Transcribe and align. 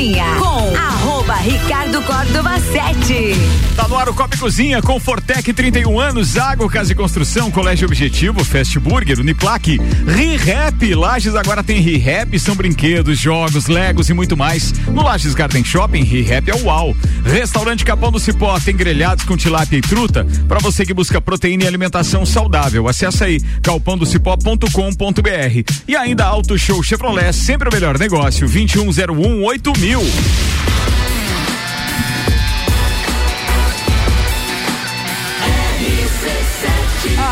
Cozinha 0.00 0.36
com 0.38 0.44
arroba 0.44 0.49
Ricardo 1.50 2.00
Córdova 2.02 2.60
7. 2.60 3.34
Tá 3.74 3.88
no 3.88 3.98
ar 3.98 4.08
o 4.08 4.14
Copa 4.14 4.36
Cozinha 4.36 4.80
com 4.80 5.00
Fortec 5.00 5.52
31 5.52 5.98
anos, 5.98 6.36
Água, 6.36 6.70
Casa 6.70 6.92
e 6.92 6.94
Construção, 6.94 7.50
Colégio 7.50 7.88
Objetivo, 7.88 8.44
Fast 8.44 8.78
Burger, 8.78 9.18
Uniplaque, 9.18 9.80
ReHap, 10.06 10.94
Lages 10.94 11.34
agora 11.34 11.64
tem 11.64 11.80
ReHap, 11.80 12.38
são 12.38 12.54
brinquedos, 12.54 13.18
jogos, 13.18 13.66
legos 13.66 14.08
e 14.08 14.14
muito 14.14 14.36
mais. 14.36 14.72
No 14.86 15.02
Lages 15.02 15.34
Garden 15.34 15.64
Shopping, 15.64 16.04
ReHap 16.04 16.48
é 16.48 16.54
uau. 16.62 16.94
Restaurante 17.24 17.84
Capão 17.84 18.12
do 18.12 18.20
Cipó 18.20 18.56
tem 18.60 18.76
grelhados 18.76 19.24
com 19.24 19.36
tilápia 19.36 19.78
e 19.78 19.80
truta 19.80 20.24
para 20.46 20.60
você 20.60 20.86
que 20.86 20.94
busca 20.94 21.20
proteína 21.20 21.64
e 21.64 21.66
alimentação 21.66 22.24
saudável. 22.24 22.86
Acesse 22.86 23.24
aí 23.24 23.40
calpãodocipó.com.br. 23.60 25.72
E 25.88 25.96
ainda 25.96 26.26
Auto 26.26 26.56
Show 26.56 26.80
Chevrolet, 26.80 27.32
sempre 27.32 27.68
o 27.68 27.72
melhor 27.72 27.98
negócio, 27.98 28.46
2101 28.46 29.42
8000. 29.42 30.00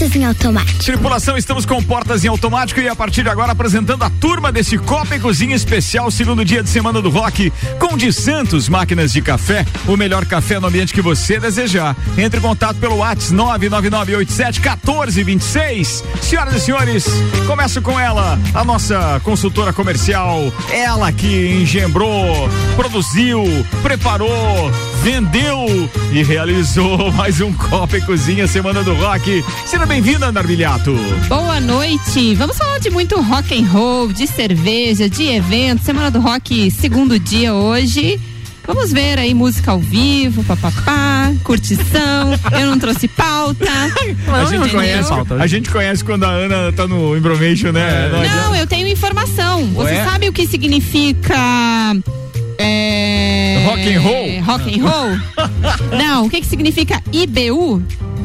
Portas 0.00 0.16
em 0.16 0.24
automático. 0.24 0.82
Tripulação, 0.82 1.36
estamos 1.36 1.66
com 1.66 1.82
portas 1.82 2.24
em 2.24 2.28
automático 2.28 2.80
e 2.80 2.88
a 2.88 2.96
partir 2.96 3.22
de 3.22 3.28
agora 3.28 3.52
apresentando 3.52 4.02
a 4.02 4.08
turma 4.08 4.50
desse 4.50 4.78
Copa 4.78 5.14
e 5.14 5.20
Cozinha 5.20 5.54
especial, 5.54 6.10
segundo 6.10 6.42
dia 6.42 6.62
de 6.62 6.70
semana 6.70 7.02
do 7.02 7.10
rock, 7.10 7.52
com 7.78 7.98
de 7.98 8.10
Santos 8.10 8.66
Máquinas 8.66 9.12
de 9.12 9.20
Café, 9.20 9.66
o 9.86 9.98
melhor 9.98 10.24
café 10.24 10.58
no 10.58 10.68
ambiente 10.68 10.94
que 10.94 11.02
você 11.02 11.38
desejar. 11.38 11.94
Entre 12.16 12.40
em 12.40 12.42
contato 12.42 12.78
pelo 12.78 12.96
WhatsApp 12.96 13.34
999871426. 13.34 16.02
Senhoras 16.22 16.54
e 16.54 16.60
senhores, 16.60 17.04
começo 17.46 17.82
com 17.82 18.00
ela, 18.00 18.38
a 18.54 18.64
nossa 18.64 19.20
consultora 19.22 19.70
comercial, 19.70 20.50
ela 20.72 21.12
que 21.12 21.60
engembrou, 21.60 22.48
produziu, 22.74 23.44
preparou, 23.82 24.72
vendeu 25.02 25.66
e 26.12 26.22
realizou 26.22 27.10
mais 27.12 27.40
um 27.40 27.52
Copa 27.52 27.96
e 27.96 28.00
Cozinha 28.02 28.46
Semana 28.46 28.82
do 28.82 28.94
Rock. 28.94 29.42
Seja 29.64 29.86
bem-vinda, 29.86 30.26
Ana 30.26 30.40
Armiliato. 30.40 30.94
Boa 31.26 31.58
noite. 31.58 32.34
Vamos 32.34 32.58
falar 32.58 32.78
de 32.78 32.90
muito 32.90 33.20
rock 33.20 33.58
and 33.58 33.66
roll, 33.66 34.12
de 34.12 34.26
cerveja, 34.26 35.08
de 35.08 35.26
evento. 35.28 35.82
Semana 35.82 36.10
do 36.10 36.20
Rock, 36.20 36.70
segundo 36.70 37.18
dia 37.18 37.54
hoje. 37.54 38.20
Vamos 38.66 38.92
ver 38.92 39.18
aí 39.18 39.32
música 39.32 39.70
ao 39.70 39.80
vivo, 39.80 40.44
papapá, 40.44 41.32
curtição. 41.44 42.38
Eu 42.52 42.66
não 42.66 42.78
trouxe 42.78 43.08
pauta. 43.08 43.64
a, 44.32 44.44
gente 44.44 44.70
conhece, 44.70 45.12
a 45.38 45.46
gente 45.46 45.70
conhece 45.70 46.04
quando 46.04 46.24
a 46.24 46.30
Ana 46.30 46.72
tá 46.72 46.86
no 46.86 47.16
Information, 47.16 47.72
né? 47.72 48.08
Não, 48.12 48.44
não 48.44 48.56
eu 48.56 48.66
tenho 48.66 48.86
informação. 48.86 49.64
Você 49.72 49.92
Ué? 49.92 50.04
sabe 50.04 50.28
o 50.28 50.32
que 50.32 50.46
significa 50.46 51.36
é... 52.62 53.29
Rock 53.66 53.78
and 53.80 54.04
roll? 54.04 54.40
Rock 54.42 54.62
and 54.68 54.82
roll? 54.82 55.10
não, 55.98 56.26
o 56.26 56.30
que 56.30 56.40
que 56.40 56.46
significa 56.46 57.02
IBU? 57.12 57.82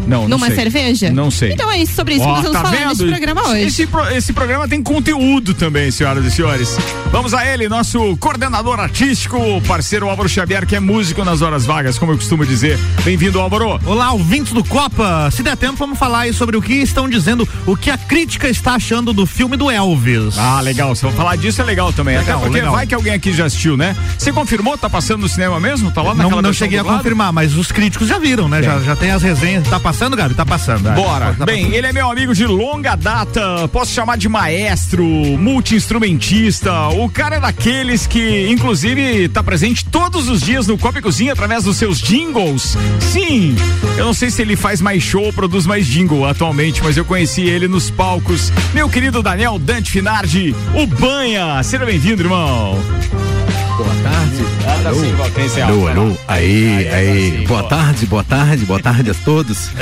Não, 0.07 0.21
não 0.23 0.29
Numa 0.37 0.47
sei. 0.47 0.55
cerveja? 0.55 1.11
Não 1.11 1.31
sei. 1.31 1.51
Então 1.51 1.71
é 1.71 1.79
isso, 1.79 1.93
sobre 1.93 2.15
isso 2.15 2.23
Ó, 2.23 2.27
que 2.27 2.31
nós 2.33 2.41
vamos 2.43 2.57
tá 2.57 2.63
falar 2.63 2.77
vendo? 2.77 2.89
nesse 2.89 3.05
programa 3.07 3.47
hoje. 3.49 3.61
Esse, 3.65 3.87
pro- 3.87 4.09
esse 4.09 4.33
programa 4.33 4.67
tem 4.67 4.81
conteúdo 4.83 5.53
também, 5.53 5.89
senhoras 5.91 6.25
e 6.25 6.31
senhores. 6.31 6.77
Vamos 7.11 7.33
a 7.33 7.45
ele, 7.45 7.67
nosso 7.69 8.15
coordenador 8.17 8.79
artístico, 8.79 9.37
parceiro 9.67 10.09
Álvaro 10.09 10.27
Xavier, 10.29 10.65
que 10.65 10.75
é 10.75 10.79
músico 10.79 11.23
nas 11.23 11.41
horas 11.41 11.65
vagas, 11.65 11.97
como 11.97 12.11
eu 12.11 12.17
costumo 12.17 12.45
dizer. 12.45 12.77
Bem-vindo, 13.03 13.39
Álvaro. 13.39 13.79
Olá, 13.85 14.11
ouvintes 14.11 14.53
do 14.53 14.63
Copa. 14.63 15.29
Se 15.31 15.41
der 15.43 15.55
tempo, 15.57 15.75
vamos 15.77 15.97
falar 15.97 16.19
aí 16.21 16.33
sobre 16.33 16.55
o 16.57 16.61
que 16.61 16.73
estão 16.73 17.09
dizendo, 17.09 17.47
o 17.65 17.75
que 17.75 17.89
a 17.89 17.97
crítica 17.97 18.47
está 18.49 18.75
achando 18.75 19.13
do 19.13 19.25
filme 19.25 19.55
do 19.57 19.69
Elvis. 19.71 20.37
Ah, 20.37 20.59
legal. 20.61 20.95
Se 20.95 21.03
eu 21.03 21.11
falar 21.11 21.35
disso 21.37 21.61
é 21.61 21.65
legal 21.65 21.91
também. 21.93 22.17
Legal, 22.17 22.35
Até 22.37 22.45
porque 22.45 22.57
legal. 22.59 22.73
vai 22.73 22.85
que 22.87 22.93
alguém 22.95 23.13
aqui 23.13 23.33
já 23.33 23.45
assistiu, 23.45 23.75
né? 23.77 23.95
Você 24.17 24.31
confirmou? 24.31 24.77
Tá 24.77 24.89
passando 24.89 25.21
no 25.21 25.29
cinema 25.29 25.59
mesmo? 25.59 25.91
Tá 25.91 26.01
lá 26.01 26.09
não, 26.09 26.15
naquela 26.17 26.41
não 26.41 26.49
versão 26.49 26.65
cheguei 26.65 26.79
a 26.79 26.83
confirmar, 26.83 27.31
mas 27.33 27.55
os 27.55 27.71
críticos 27.71 28.07
já 28.07 28.19
viram, 28.19 28.47
né? 28.47 28.61
Já, 28.61 28.79
já 28.81 28.95
tem 28.95 29.11
as 29.11 29.23
resenhas. 29.23 29.67
Tá 29.67 29.79
passando, 29.79 29.94
Gabi? 30.15 30.35
Tá 30.35 30.45
passando. 30.45 30.93
Bora. 30.93 31.33
Tá 31.33 31.45
Bem, 31.45 31.73
ele 31.73 31.87
é 31.87 31.93
meu 31.93 32.09
amigo 32.09 32.33
de 32.33 32.45
longa 32.45 32.95
data. 32.95 33.67
Posso 33.69 33.93
chamar 33.93 34.17
de 34.17 34.27
maestro, 34.27 35.03
multi-instrumentista. 35.05 36.89
O 36.89 37.09
cara 37.09 37.37
é 37.37 37.39
daqueles 37.39 38.05
que, 38.05 38.47
inclusive, 38.49 39.29
tá 39.29 39.41
presente 39.41 39.85
todos 39.85 40.27
os 40.27 40.41
dias 40.41 40.67
no 40.67 40.77
Copa 40.77 40.99
e 40.99 41.01
Cozinha 41.01 41.33
através 41.33 41.63
dos 41.63 41.77
seus 41.77 41.99
jingles. 41.99 42.77
Sim, 42.99 43.55
eu 43.97 44.05
não 44.05 44.13
sei 44.13 44.29
se 44.29 44.41
ele 44.41 44.55
faz 44.55 44.81
mais 44.81 45.01
show 45.01 45.23
ou 45.23 45.33
produz 45.33 45.65
mais 45.65 45.87
jingle 45.87 46.25
atualmente, 46.25 46.83
mas 46.83 46.97
eu 46.97 47.05
conheci 47.05 47.41
ele 47.41 47.67
nos 47.67 47.89
palcos. 47.89 48.51
Meu 48.73 48.89
querido 48.89 49.23
Daniel 49.23 49.57
Dante 49.57 49.91
Finardi, 49.91 50.55
o 50.73 50.85
Banha. 50.85 51.63
Seja 51.63 51.85
bem-vindo, 51.85 52.21
irmão. 52.21 52.77
Boa 53.77 53.95
tarde. 54.03 54.54
Sim, 54.99 55.11
Val, 55.15 55.29
tem 55.31 55.45
esse 55.45 55.61
Alô, 55.61 55.87
alô, 55.87 56.17
aí, 56.27 56.87
Aí, 56.87 56.87
aí. 56.89 57.27
agora 57.27 57.37
sim, 57.39 57.45
boa 57.47 57.63
tarde, 57.63 58.05
boa 58.05 58.23
tarde, 58.23 58.65
boa 58.65 58.79
tarde 58.79 59.11
a 59.11 59.13
todos. 59.13 59.69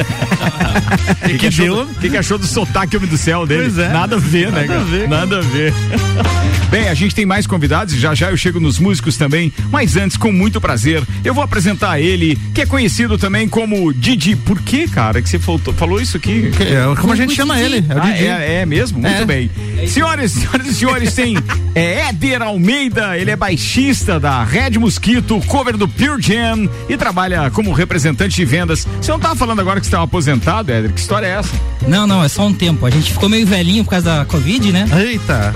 O 1.23 1.25
que, 1.25 1.37
que, 1.37 1.47
achou, 1.47 1.85
do- 1.85 1.93
que 1.95 2.09
que 2.09 2.17
achou 2.17 2.37
do 2.37 2.45
sotaque 2.45 2.97
homem 2.97 3.07
do 3.09 3.17
céu 3.17 3.45
dele? 3.45 3.63
Pois 3.63 3.77
é. 3.77 3.89
Nada 3.89 4.15
a 4.15 4.19
ver, 4.19 4.51
né? 4.51 4.61
Nada 4.61 4.67
cara? 4.67 4.79
a 4.81 4.83
ver. 4.83 5.07
Nada 5.09 5.37
a 5.37 5.41
ver. 5.41 5.73
Bem, 6.69 6.89
a 6.89 6.93
gente 6.95 7.13
tem 7.13 7.25
mais 7.25 7.45
convidados, 7.45 7.93
já 7.95 8.15
já 8.15 8.31
eu 8.31 8.37
chego 8.37 8.59
nos 8.59 8.79
músicos 8.79 9.15
também, 9.15 9.53
mas 9.71 9.95
antes, 9.95 10.17
com 10.17 10.31
muito 10.31 10.59
prazer, 10.59 11.03
eu 11.23 11.33
vou 11.33 11.43
apresentar 11.43 11.99
ele, 11.99 12.35
que 12.53 12.61
é 12.61 12.65
conhecido 12.65 13.17
também 13.17 13.47
como 13.47 13.93
Didi. 13.93 14.35
Por 14.35 14.59
que, 14.61 14.87
cara, 14.87 15.21
que 15.21 15.29
você 15.29 15.37
faltou- 15.37 15.73
falou 15.73 16.01
isso 16.01 16.17
aqui? 16.17 16.51
É, 16.59 16.95
como 16.99 17.13
a 17.13 17.15
gente 17.15 17.35
chama 17.35 17.59
ele? 17.61 17.83
É 17.87 17.93
o 17.95 17.97
Ah, 18.01 18.05
Didi. 18.11 18.25
é, 18.25 18.53
é 18.61 18.65
mesmo? 18.65 18.99
Muito 18.99 19.21
É. 19.21 19.25
bem. 19.25 19.51
Senhoras, 19.87 20.31
senhoras 20.31 20.67
e 20.67 20.73
senhores, 20.73 21.13
tem 21.13 21.37
é, 21.75 22.07
Éder 22.09 22.41
Almeida, 22.41 23.17
ele 23.17 23.29
é 23.31 23.35
baixista 23.35 24.19
da 24.19 24.43
Red 24.43 24.72
Mosquito, 24.79 25.39
cover 25.47 25.77
do 25.77 25.87
Pure 25.87 26.21
Jam 26.21 26.69
e 26.89 26.97
trabalha 26.97 27.49
como 27.51 27.71
representante 27.71 28.35
de 28.35 28.45
vendas. 28.45 28.87
Você 29.01 29.11
não 29.11 29.19
tava 29.19 29.35
falando 29.35 29.59
agora 29.59 29.79
que 29.79 29.85
você 29.85 29.89
estava 29.89 30.03
aposentado, 30.03 30.71
Éder? 30.71 30.91
Que 30.93 30.99
história 30.99 31.27
é 31.27 31.31
essa? 31.31 31.53
Não, 31.87 32.07
não, 32.07 32.23
é 32.23 32.29
só 32.29 32.45
um 32.47 32.53
tempo. 32.53 32.85
A 32.85 32.89
gente 32.89 33.11
ficou 33.11 33.27
meio 33.27 33.45
velhinho 33.45 33.83
por 33.83 33.91
causa 33.91 34.19
da 34.19 34.25
Covid, 34.25 34.71
né? 34.71 34.85
Eita. 35.05 35.53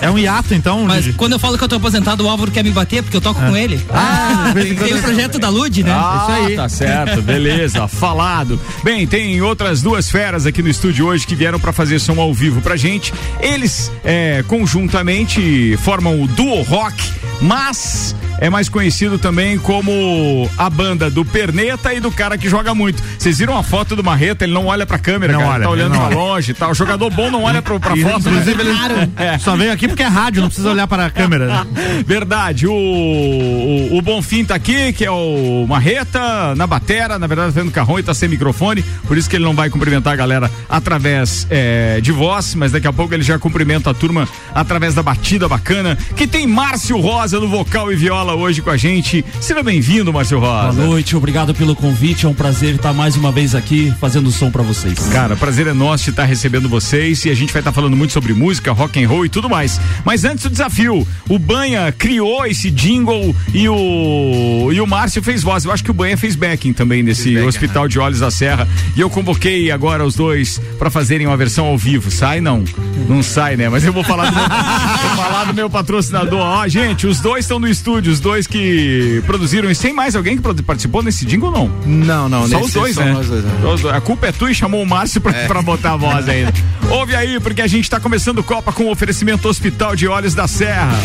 É 0.00 0.10
um 0.10 0.18
hiato, 0.18 0.54
então, 0.54 0.84
Mas 0.86 1.04
Didi? 1.04 1.16
quando 1.16 1.32
eu 1.32 1.38
falo 1.38 1.58
que 1.58 1.64
eu 1.64 1.68
tô 1.68 1.76
aposentado, 1.76 2.24
o 2.24 2.28
Álvaro 2.28 2.50
quer 2.50 2.62
me 2.62 2.70
bater 2.70 3.02
porque 3.02 3.16
eu 3.16 3.20
toco 3.20 3.40
com 3.40 3.56
ele. 3.56 3.80
Ah, 3.92 4.52
vez 4.54 4.66
em 4.70 4.74
tem 4.74 4.88
quando 4.88 4.98
o 4.98 5.02
projeto 5.02 5.38
da 5.38 5.48
Lud, 5.48 5.82
né? 5.82 5.92
Ah, 5.92 6.26
Isso 6.38 6.46
aí. 6.48 6.56
tá 6.56 6.68
certo, 6.68 7.22
beleza, 7.22 7.86
falado. 7.88 8.60
Bem, 8.82 9.06
tem 9.06 9.40
outras 9.42 9.82
duas 9.82 10.10
feras 10.10 10.46
aqui 10.46 10.62
no 10.62 10.68
estúdio 10.68 11.06
hoje 11.06 11.26
que 11.26 11.34
vieram 11.34 11.58
pra 11.58 11.72
fazer 11.72 11.98
som 11.98 12.20
ao 12.20 12.32
vivo 12.32 12.60
pra 12.60 12.76
gente. 12.76 13.12
Eles, 13.40 13.90
é, 14.04 14.44
conjuntamente, 14.46 15.76
formam 15.82 16.22
o 16.22 16.28
Duo 16.28 16.62
Rock, 16.62 16.94
mas 17.40 18.14
é 18.38 18.48
mais 18.54 18.68
conhecido 18.68 19.18
também 19.18 19.58
como 19.58 20.48
a 20.56 20.70
banda 20.70 21.10
do 21.10 21.24
Perneta 21.24 21.92
e 21.92 21.98
do 21.98 22.08
cara 22.12 22.38
que 22.38 22.48
joga 22.48 22.72
muito. 22.72 23.02
Vocês 23.18 23.36
viram 23.36 23.58
a 23.58 23.64
foto 23.64 23.96
do 23.96 24.04
Marreta? 24.04 24.44
Ele 24.44 24.52
não 24.52 24.66
olha 24.66 24.86
pra 24.86 24.96
câmera, 24.96 25.32
Não 25.32 25.40
cara, 25.40 25.52
olha, 25.54 25.62
tá 25.64 25.70
olhando 25.70 25.92
não 25.94 25.98
pra 25.98 26.06
olha. 26.06 26.16
longe 26.16 26.52
e 26.52 26.54
tal. 26.54 26.70
O 26.70 26.74
jogador 26.74 27.10
bom 27.10 27.32
não 27.32 27.42
olha 27.42 27.60
pra 27.60 27.74
E, 27.74 27.80
foto. 27.80 28.30
né? 28.30 28.38
Inclusive, 28.40 28.62
ele 28.62 29.38
só 29.40 29.56
veio 29.56 29.72
aqui 29.72 29.88
porque 29.88 30.04
é 30.04 30.06
rádio, 30.06 30.40
não 30.40 30.48
precisa 30.48 30.70
olhar 30.70 30.86
para 30.86 31.06
a 31.06 31.10
câmera. 31.10 31.66
Verdade, 32.06 32.68
o, 32.68 32.72
o, 32.72 33.98
o 33.98 34.02
Bonfim 34.02 34.44
tá 34.44 34.54
aqui, 34.54 34.92
que 34.92 35.04
é 35.04 35.10
o 35.10 35.66
Marreta, 35.68 36.54
na 36.54 36.64
batera, 36.64 37.18
na 37.18 37.26
verdade 37.26 37.52
tá 37.52 37.60
vendo 37.60 37.72
carrão 37.72 37.98
e 37.98 38.04
tá 38.04 38.14
sem 38.14 38.28
microfone, 38.28 38.84
por 39.08 39.18
isso 39.18 39.28
que 39.28 39.34
ele 39.34 39.44
não 39.44 39.54
vai 39.54 39.68
cumprimentar 39.68 40.12
a 40.12 40.16
galera 40.16 40.48
através 40.68 41.44
é, 41.50 42.00
de 42.00 42.12
voz, 42.12 42.54
mas 42.54 42.70
daqui 42.70 42.86
a 42.86 42.92
pouco 42.92 43.12
ele 43.14 43.24
já 43.24 43.36
cumprimenta 43.36 43.90
a 43.90 43.94
turma 43.94 44.28
através 44.54 44.94
da 44.94 45.02
batida 45.02 45.48
bacana, 45.48 45.98
que 46.14 46.28
tem 46.28 46.46
Márcio 46.46 47.00
Rosa 47.00 47.40
no 47.40 47.48
vocal 47.48 47.92
e 47.92 47.96
viola 47.96 48.34
hoje 48.34 48.43
com 48.44 48.70
a 48.70 48.76
gente. 48.76 49.24
Seja 49.40 49.62
bem-vindo, 49.62 50.12
Márcio 50.12 50.38
Rosa. 50.38 50.72
Boa 50.72 50.86
noite, 50.86 51.16
obrigado 51.16 51.54
pelo 51.54 51.74
convite. 51.74 52.26
É 52.26 52.28
um 52.28 52.34
prazer 52.34 52.74
estar 52.74 52.92
mais 52.92 53.16
uma 53.16 53.32
vez 53.32 53.54
aqui 53.54 53.90
fazendo 53.98 54.30
som 54.30 54.50
pra 54.50 54.62
vocês. 54.62 54.98
Cara, 55.10 55.34
prazer 55.34 55.66
é 55.66 55.72
nosso 55.72 56.04
de 56.04 56.10
estar 56.10 56.24
recebendo 56.24 56.68
vocês 56.68 57.24
e 57.24 57.30
a 57.30 57.34
gente 57.34 57.54
vai 57.54 57.60
estar 57.60 57.72
falando 57.72 57.96
muito 57.96 58.12
sobre 58.12 58.34
música, 58.34 58.70
rock 58.70 59.02
and 59.02 59.08
roll 59.08 59.24
e 59.24 59.30
tudo 59.30 59.48
mais. 59.48 59.80
Mas 60.04 60.24
antes 60.24 60.44
do 60.44 60.50
desafio, 60.50 61.08
o 61.26 61.38
Banha 61.38 61.90
criou 61.90 62.44
esse 62.44 62.70
jingle 62.70 63.34
e 63.54 63.66
o 63.66 64.70
e 64.70 64.78
o 64.78 64.86
Márcio 64.86 65.22
fez 65.22 65.42
voz. 65.42 65.64
Eu 65.64 65.72
acho 65.72 65.82
que 65.82 65.90
o 65.90 65.94
Banha 65.94 66.16
fez 66.18 66.36
backing 66.36 66.74
também 66.74 67.02
nesse 67.02 67.38
Hospital 67.38 67.88
de 67.88 67.98
Olhos 67.98 68.20
da 68.20 68.30
Serra. 68.30 68.68
E 68.94 69.00
eu 69.00 69.08
convoquei 69.08 69.70
agora 69.70 70.04
os 70.04 70.14
dois 70.14 70.60
para 70.78 70.90
fazerem 70.90 71.26
uma 71.26 71.36
versão 71.36 71.64
ao 71.64 71.78
vivo. 71.78 72.10
Sai 72.10 72.42
não? 72.42 72.62
Não 73.08 73.22
sai, 73.22 73.56
né? 73.56 73.70
Mas 73.70 73.84
eu 73.84 73.92
vou 73.92 74.04
falar 74.04 74.30
do 74.30 74.36
meu, 74.36 74.44
vou 75.08 75.24
falar 75.24 75.44
do 75.44 75.54
meu 75.54 75.70
patrocinador. 75.70 76.40
Ó, 76.40 76.68
gente, 76.68 77.06
os 77.06 77.20
dois 77.20 77.44
estão 77.44 77.58
no 77.58 77.68
estúdio, 77.68 78.12
os 78.12 78.20
dois 78.24 78.46
que 78.46 79.22
produziram. 79.26 79.70
E 79.70 79.76
tem 79.76 79.92
mais 79.92 80.16
alguém 80.16 80.36
que 80.38 80.62
participou 80.62 81.02
nesse 81.02 81.26
jingle 81.26 81.50
ou 81.50 81.54
não? 81.54 81.70
Não, 81.84 82.28
não, 82.28 82.48
Só 82.48 82.56
nesse 82.56 82.68
os 82.68 82.72
dois, 82.72 82.96
né? 82.96 83.12
nós 83.12 83.28
dois, 83.28 83.44
né? 83.44 83.58
Dois. 83.60 83.84
A 83.84 84.00
culpa 84.00 84.26
é 84.26 84.32
tu 84.32 84.48
e 84.48 84.54
chamou 84.54 84.82
o 84.82 84.86
Márcio 84.86 85.20
pra, 85.20 85.32
pra 85.46 85.62
botar 85.62 85.92
a 85.92 85.96
voz 85.96 86.26
ainda. 86.26 86.52
Ouve 86.90 87.14
aí, 87.14 87.38
porque 87.38 87.60
a 87.60 87.66
gente 87.66 87.88
tá 87.88 88.00
começando 88.00 88.42
Copa 88.42 88.72
com 88.72 88.84
o 88.84 88.90
oferecimento 88.90 89.46
Hospital 89.46 89.94
de 89.94 90.08
Olhos 90.08 90.34
da 90.34 90.48
Serra. 90.48 90.98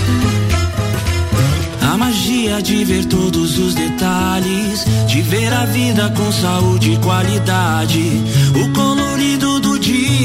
A 1.82 1.98
magia 1.98 2.62
de 2.62 2.86
ver 2.86 3.06
todos 3.06 3.58
os 3.58 3.76
detalhes, 3.76 4.86
de 5.06 5.22
ver 5.22 5.52
a 5.52 5.66
vida 5.66 6.10
com 6.16 6.32
saúde 6.32 6.94
e 6.94 6.98
qualidade. 6.98 8.24
O 8.56 8.72
colorido 8.74 9.59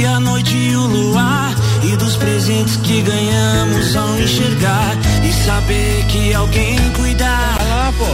dia, 0.05 0.11
a 0.11 0.21
noite 0.21 0.55
e 0.57 0.77
o 0.77 0.87
luar. 0.87 1.55
E 1.83 1.97
dos 1.97 2.17
presentes 2.17 2.77
que 2.77 3.03
ganhamos 3.03 3.97
ao 3.97 4.19
enxergar. 4.19 4.97
E 5.23 5.33
saber 5.33 6.05
que 6.09 6.35
alguém 6.35 6.77
cuidar 6.97 7.59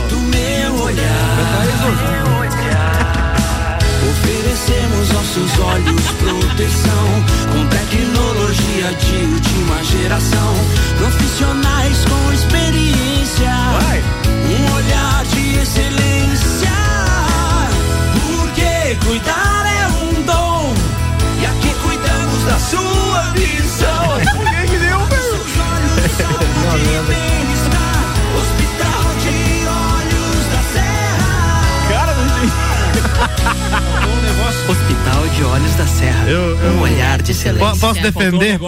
do 0.08 0.18
meu 0.18 0.84
olhar. 0.84 1.76
Oferecemos 4.10 5.08
nossos 5.12 5.58
olhos 5.58 6.02
proteção 6.18 7.08
com 7.52 7.66
tecnologia 7.66 8.92
de 8.98 9.16
última 9.26 9.84
geração. 9.84 10.54
Profissionais 10.98 12.04
com 12.04 12.32
experiência, 12.32 13.52
um 14.48 14.74
olhar 14.74 15.24
de 15.26 15.58
excelência. 15.58 16.70
Porque 18.14 18.96
cuidar 19.06 19.49
cuidamos 22.40 22.44
da 22.44 22.58
sua 22.58 23.22
visão. 23.34 24.20
que 24.68 24.78
deu, 24.78 24.98
Bem-estar, 25.06 25.82
de 35.40 35.44
Olhos 35.46 35.74
da 35.74 35.86
Serra. 35.86 36.26
Um 36.76 36.80
olhar 36.82 37.22
de 37.22 37.30
excelência. 37.32 37.70
Po- 37.70 37.78
Posso 37.78 38.02
defender? 38.02 38.58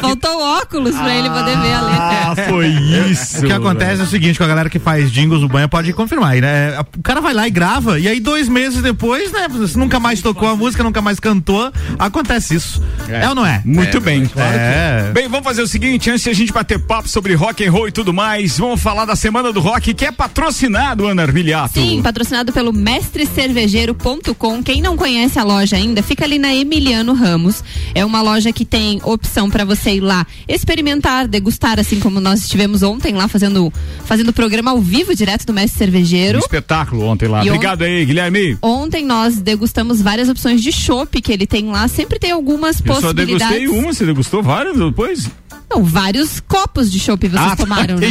Faltou 0.00 0.40
óculos 0.60 0.94
pra 0.96 1.14
ele 1.14 1.28
poder 1.28 1.58
ver 1.58 1.72
a 1.74 1.80
letra. 1.82 2.02
Ah, 2.02 2.34
foi 2.48 2.68
isso. 2.68 3.40
O 3.40 3.46
que 3.46 3.52
acontece 3.52 4.00
é 4.00 4.04
o 4.04 4.06
seguinte, 4.06 4.38
com 4.38 4.44
a 4.44 4.46
galera 4.46 4.70
que 4.70 4.78
faz 4.78 5.12
jingles 5.12 5.42
do 5.42 5.48
banho 5.48 5.68
pode 5.68 5.92
confirmar 5.92 6.30
aí, 6.32 6.40
né? 6.40 6.80
O 6.96 7.02
cara 7.02 7.20
vai 7.20 7.34
lá 7.34 7.46
e 7.46 7.50
grava, 7.50 8.00
e 8.00 8.08
aí 8.08 8.18
dois 8.18 8.48
meses 8.48 8.80
depois, 8.80 9.30
né? 9.30 9.46
Você 9.48 9.78
nunca 9.78 10.00
mais 10.00 10.22
tocou 10.22 10.48
a 10.48 10.56
música, 10.56 10.82
nunca 10.82 11.02
mais 11.02 11.20
cantou. 11.20 11.70
Acontece 11.98 12.54
isso. 12.54 12.82
É, 13.10 13.28
ou 13.28 13.34
não 13.34 13.44
é? 13.44 13.60
Muito 13.62 14.00
bem. 14.00 14.22
É. 14.34 15.10
Bem, 15.12 15.28
vamos 15.28 15.44
fazer 15.44 15.60
o 15.60 15.68
seguinte, 15.68 16.08
antes 16.08 16.22
de 16.24 16.30
a 16.30 16.34
gente 16.34 16.50
bater 16.50 16.78
papo 16.78 17.08
sobre 17.10 17.34
rock 17.34 17.62
and 17.62 17.70
roll 17.70 17.88
e 17.88 17.92
tudo 17.92 18.10
mais, 18.14 18.56
vamos 18.58 18.80
falar 18.80 19.04
da 19.04 19.14
Semana 19.14 19.52
do 19.52 19.60
Rock, 19.60 19.92
que 19.92 20.06
é 20.06 20.10
patrocinado, 20.12 21.06
Ana 21.06 21.22
Armiliato. 21.24 21.74
Sim, 21.74 22.00
patrocinado 22.00 22.52
pelo 22.54 22.72
mestrecervejeiro.com. 22.72 24.62
Quem 24.62 24.80
não 24.80 24.96
conhece 24.96 25.38
a 25.38 25.44
loja 25.44 25.76
ainda, 25.76 26.02
fica 26.02 26.21
ali 26.24 26.38
na 26.38 26.54
Emiliano 26.54 27.12
Ramos. 27.12 27.62
É 27.94 28.04
uma 28.04 28.20
loja 28.22 28.52
que 28.52 28.64
tem 28.64 29.00
opção 29.04 29.50
para 29.50 29.64
você 29.64 29.94
ir 29.96 30.00
lá 30.00 30.26
experimentar, 30.48 31.26
degustar, 31.28 31.78
assim 31.80 31.98
como 32.00 32.20
nós 32.20 32.40
estivemos 32.42 32.82
ontem 32.82 33.12
lá 33.14 33.28
fazendo 33.28 33.72
fazendo 34.04 34.32
programa 34.32 34.70
ao 34.70 34.80
vivo 34.80 35.14
direto 35.14 35.44
do 35.46 35.52
Mestre 35.52 35.74
Um 35.74 35.78
Cervejeiro. 35.78 36.38
espetáculo 36.38 37.04
ontem 37.06 37.28
lá. 37.28 37.44
E 37.44 37.50
on- 37.50 37.54
Obrigado 37.54 37.82
aí, 37.82 38.04
Guilherme. 38.04 38.56
Ontem 38.62 39.04
nós 39.04 39.38
degustamos 39.38 40.00
várias 40.00 40.28
opções 40.28 40.62
de 40.62 40.72
chopp 40.72 41.20
que 41.20 41.32
ele 41.32 41.46
tem 41.46 41.66
lá. 41.68 41.86
Sempre 41.88 42.18
tem 42.18 42.30
algumas 42.30 42.80
Eu 42.80 42.86
só 42.94 43.00
possibilidades. 43.00 43.58
degustei 43.58 43.68
uma, 43.80 43.92
você 43.92 44.06
degustou 44.06 44.42
várias 44.42 44.76
depois? 44.78 45.30
Não, 45.70 45.82
vários 45.82 46.38
copos 46.40 46.90
de 46.92 46.98
chopp 47.00 47.26
vocês 47.28 47.42
Ah, 47.42 47.50
tá, 47.50 47.56
tomaram, 47.56 47.96
né? 47.96 48.10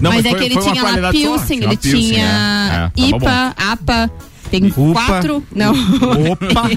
Não, 0.00 0.10
mas, 0.10 0.22
mas 0.22 0.26
é 0.26 0.30
foi- 0.30 0.38
que 0.38 0.44
ele 0.44 0.56
tinha 0.60 0.82
lá 0.82 1.00
só? 1.02 1.10
Pilsen, 1.12 1.58
Tinha 1.58 1.68
ele 1.70 1.76
Pilsen, 1.78 2.02
tinha 2.10 2.90
é. 2.96 3.02
É, 3.02 3.10
tava 3.10 3.16
IPA, 3.16 3.54
APA. 3.56 4.10
Tem 4.52 4.66
Upa. 4.66 5.06
quatro. 5.06 5.42
Não. 5.56 5.72
Opa! 5.72 6.68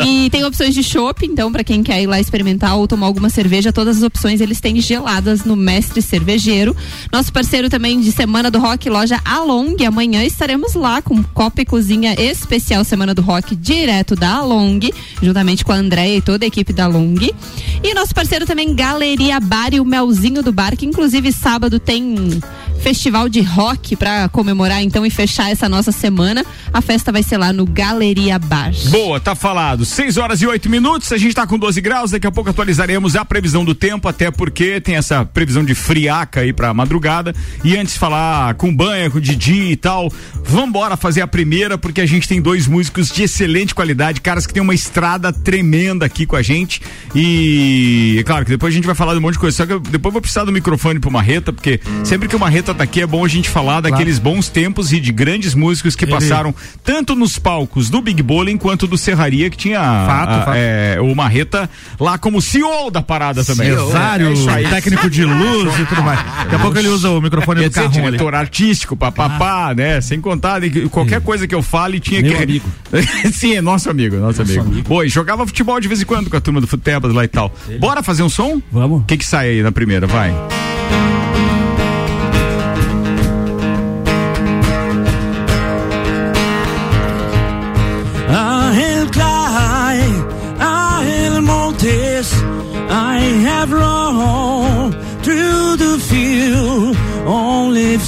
e 0.06 0.30
tem 0.30 0.42
opções 0.42 0.74
de 0.74 0.82
chopp, 0.82 1.26
então, 1.26 1.52
pra 1.52 1.62
quem 1.62 1.82
quer 1.82 2.00
ir 2.00 2.06
lá 2.06 2.18
experimentar 2.18 2.78
ou 2.78 2.88
tomar 2.88 3.04
alguma 3.04 3.28
cerveja, 3.28 3.70
todas 3.70 3.98
as 3.98 4.02
opções 4.02 4.40
eles 4.40 4.58
têm 4.58 4.80
geladas 4.80 5.44
no 5.44 5.54
Mestre 5.54 6.00
Cervejeiro. 6.00 6.74
Nosso 7.12 7.30
parceiro 7.30 7.68
também 7.68 8.00
de 8.00 8.10
Semana 8.10 8.50
do 8.50 8.58
Rock, 8.58 8.88
loja 8.88 9.20
Along. 9.22 9.76
Amanhã 9.84 10.24
estaremos 10.24 10.72
lá 10.72 11.02
com 11.02 11.22
Copa 11.22 11.60
e 11.60 11.66
Cozinha 11.66 12.14
especial 12.18 12.84
Semana 12.84 13.14
do 13.14 13.20
Rock, 13.20 13.54
direto 13.54 14.16
da 14.16 14.36
Along, 14.36 14.80
juntamente 15.20 15.62
com 15.62 15.72
a 15.72 15.76
Andréia 15.76 16.16
e 16.16 16.22
toda 16.22 16.46
a 16.46 16.48
equipe 16.48 16.72
da 16.72 16.86
Along. 16.86 17.34
E 17.82 17.92
nosso 17.92 18.14
parceiro 18.14 18.46
também, 18.46 18.74
Galeria 18.74 19.38
Bar 19.40 19.74
e 19.74 19.80
o 19.80 19.84
Melzinho 19.84 20.42
do 20.42 20.52
Bar, 20.52 20.74
que 20.74 20.86
inclusive 20.86 21.30
sábado 21.32 21.78
tem 21.78 22.40
festival 22.80 23.28
de 23.28 23.40
rock 23.40 23.96
pra 23.96 24.28
comemorar 24.28 24.82
então 24.82 25.06
e 25.06 25.10
fechar 25.10 25.50
essa 25.50 25.68
nossa 25.68 25.92
semana. 25.92 26.44
A 26.72 26.80
festa 26.80 27.10
vai 27.10 27.22
ser 27.22 27.38
lá 27.38 27.52
no 27.52 27.64
Galeria 27.64 28.38
Bar. 28.38 28.72
Boa, 28.90 29.20
tá 29.20 29.34
falado. 29.34 29.84
6 29.84 30.16
horas 30.16 30.42
e 30.42 30.46
8 30.46 30.68
minutos, 30.68 31.12
a 31.12 31.16
gente 31.16 31.34
tá 31.34 31.46
com 31.46 31.58
12 31.58 31.80
graus, 31.80 32.10
daqui 32.10 32.26
a 32.26 32.32
pouco 32.32 32.50
atualizaremos 32.50 33.16
a 33.16 33.24
previsão 33.24 33.64
do 33.64 33.74
tempo, 33.74 34.08
até 34.08 34.30
porque 34.30 34.80
tem 34.80 34.96
essa 34.96 35.24
previsão 35.24 35.64
de 35.64 35.74
friaca 35.74 36.40
aí 36.40 36.52
pra 36.52 36.74
madrugada. 36.74 37.34
E 37.62 37.76
antes 37.76 37.94
de 37.94 38.00
falar 38.00 38.54
com 38.54 38.74
banha, 38.74 39.10
com 39.10 39.20
Didi 39.20 39.72
e 39.72 39.76
tal, 39.76 40.12
vambora 40.42 40.96
fazer 40.96 41.20
a 41.20 41.26
primeira, 41.26 41.78
porque 41.78 42.00
a 42.00 42.06
gente 42.06 42.28
tem 42.28 42.40
dois 42.40 42.66
músicos 42.66 43.10
de 43.10 43.22
excelente 43.22 43.74
qualidade, 43.74 44.20
caras 44.20 44.46
que 44.46 44.52
tem 44.52 44.62
uma 44.62 44.74
estrada 44.74 45.32
tremenda 45.32 46.04
aqui 46.06 46.26
com 46.26 46.36
a 46.36 46.42
gente. 46.42 46.82
E 47.14 48.16
é 48.18 48.22
claro 48.22 48.44
que 48.44 48.50
depois 48.50 48.72
a 48.72 48.76
gente 48.76 48.86
vai 48.86 48.94
falar 48.94 49.12
de 49.12 49.18
um 49.18 49.22
monte 49.22 49.34
de 49.34 49.40
coisa, 49.40 49.56
só 49.56 49.66
que 49.66 49.72
eu, 49.72 49.80
depois 49.80 50.12
vou 50.12 50.20
precisar 50.20 50.44
do 50.44 50.52
microfone 50.52 50.98
pro 50.98 51.10
Marreta, 51.10 51.52
porque 51.52 51.80
sempre 52.02 52.28
que 52.28 52.36
o 52.36 52.38
Marreta 52.38 52.63
tá 52.72 52.84
aqui 52.84 53.00
é 53.02 53.06
bom 53.06 53.24
a 53.24 53.28
gente 53.28 53.48
falar 53.50 53.80
daqueles 53.80 54.18
bons 54.18 54.48
tempos 54.48 54.92
e 54.92 55.00
de 55.00 55.12
grandes 55.12 55.54
músicos 55.54 55.94
que 55.96 56.06
passaram 56.06 56.54
tanto 56.84 57.14
nos 57.16 57.38
palcos 57.38 57.90
do 57.90 58.00
Big 58.00 58.22
Bowling 58.22 58.56
quanto 58.56 58.86
do 58.86 58.96
Serraria, 58.96 59.50
que 59.50 59.56
tinha 59.56 59.80
Fato, 59.80 60.30
a- 60.30 60.44
fato. 60.44 60.54
é, 60.56 60.98
o 61.00 61.14
Marreta 61.14 61.68
lá 61.98 62.16
como 62.16 62.40
CEO 62.40 62.90
da 62.90 63.02
parada 63.02 63.44
também. 63.44 63.68
Empresário, 63.70 64.32
É 64.48 64.54
aí. 64.54 64.68
técnico 64.68 65.10
de 65.10 65.24
luz 65.24 65.78
e 65.80 65.84
tudo 65.86 66.02
mais. 66.02 66.18
Daqui 66.44 66.54
a 66.54 66.58
pouco 66.60 66.78
ele 66.78 66.88
usa 66.88 67.10
o 67.10 67.20
microfone 67.20 67.64
do 67.64 67.70
carro 67.70 67.86
ali. 67.88 68.02
diretor 68.02 68.34
artístico, 68.34 68.96
papapá, 68.96 69.74
né? 69.74 70.00
Sem 70.00 70.20
contar, 70.20 70.60
qualquer 70.90 71.20
coisa 71.20 71.46
que 71.48 71.54
eu 71.54 71.62
fale 71.62 71.98
tinha 71.98 72.22
Meu 72.22 72.36
que. 72.36 72.42
amigo. 72.42 72.68
Sim, 73.32 73.56
é 73.56 73.60
nosso 73.60 73.90
amigo, 73.90 74.16
nosso, 74.16 74.42
amigo. 74.42 74.64
Pô, 74.84 75.02
e 75.02 75.08
jogava 75.08 75.46
futebol 75.46 75.80
de 75.80 75.88
vez 75.88 76.00
em 76.00 76.04
quando 76.04 76.30
com 76.30 76.36
a 76.36 76.40
turma 76.40 76.60
do 76.60 76.66
Futebas 76.66 77.12
lá 77.12 77.24
e 77.24 77.28
tal. 77.28 77.52
Bora 77.80 78.02
fazer 78.02 78.22
um 78.22 78.28
som? 78.28 78.60
Vamos. 78.70 79.00
O 79.02 79.04
que 79.04 79.16
que 79.16 79.24
sai 79.26 79.48
aí 79.48 79.62
na 79.62 79.72
primeira? 79.72 80.06
Vai. 80.06 80.32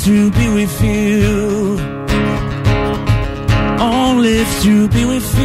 To 0.07 0.31
be 0.31 0.49
with 0.55 0.81
you. 0.85 1.81
Only 3.81 4.45
to 4.63 4.89
be 4.89 5.05
with 5.05 5.29
you. 5.35 5.36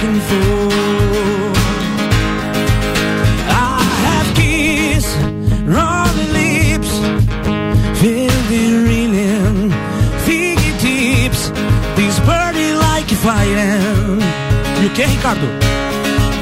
Looking 0.00 0.20
for. 0.20 0.70
I 3.48 3.82
have 4.06 4.28
kissed 4.34 5.16
running 5.66 6.32
lips 6.32 6.92
feel 8.00 8.36
the 8.48 8.64
reeling 8.88 9.70
fingertips 10.24 11.50
This 11.96 12.18
burning 12.20 12.76
like 12.76 13.12
a 13.12 13.16
fire 13.16 13.76
You 14.80 14.90
okay, 14.90 15.08
Ricardo? 15.16 15.48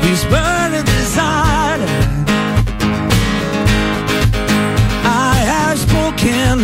This 0.03 0.25
burning 0.25 0.85
desire 0.85 1.81
I 5.05 5.35
have 5.53 5.79
spoken 5.79 6.59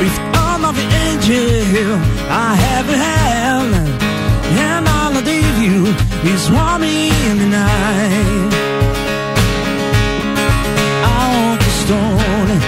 with 0.00 0.16
all 0.36 0.64
of 0.66 0.74
the 0.76 0.86
angels. 1.06 2.00
I 2.28 2.54
is 6.28 6.50
warming 6.50 7.12
in 7.30 7.38
the 7.38 7.46
night 7.46 8.50
the 11.58 11.70
stone 11.82 12.60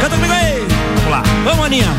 Canta 0.00 0.16
comigo 0.16 0.32
aí! 0.32 0.66
Vamos 0.96 1.10
lá, 1.10 1.22
vamos 1.44 1.66
Aninha! 1.66 1.92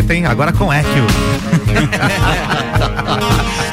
Marreta, 0.00 0.14
hein? 0.14 0.26
Agora 0.26 0.52
com 0.52 0.72
Equio. 0.72 1.06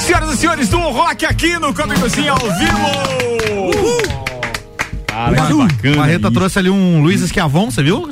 Senhoras 0.00 0.34
e 0.34 0.36
senhores 0.36 0.68
do 0.68 0.78
Rock 0.78 1.24
aqui 1.24 1.58
no 1.58 1.72
Come 1.74 1.94
Cozinha 1.98 2.32
ao 2.32 2.38
vivo. 2.38 2.88
Cara, 5.06 5.46
que 5.46 5.54
bacana. 5.54 5.96
Marreta 5.96 6.28
isso. 6.28 6.34
trouxe 6.34 6.58
ali 6.58 6.70
um 6.70 7.00
Luiz 7.02 7.22
Esquiavon, 7.22 7.70
você 7.70 7.82
viu? 7.82 8.08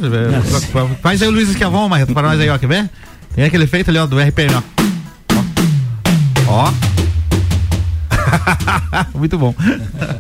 Faz 1.03 1.21
aí 1.23 1.29
o 1.29 1.31
Luiz 1.31 1.49
Esquiavon, 1.51 1.89
Marreta, 1.89 2.13
para 2.13 2.29
nós 2.29 2.41
aí, 2.41 2.49
ó, 2.49 2.59
quer 2.59 2.67
ver? 2.67 2.91
Tem 3.35 3.45
aquele 3.45 3.65
efeito 3.65 3.91
ali, 3.91 3.99
ó, 3.99 4.07
do 4.07 4.19
RPM, 4.19 4.55
ó. 4.55 4.63
Ó. 6.49 6.73
Muito 9.15 9.39
bom. 9.39 9.55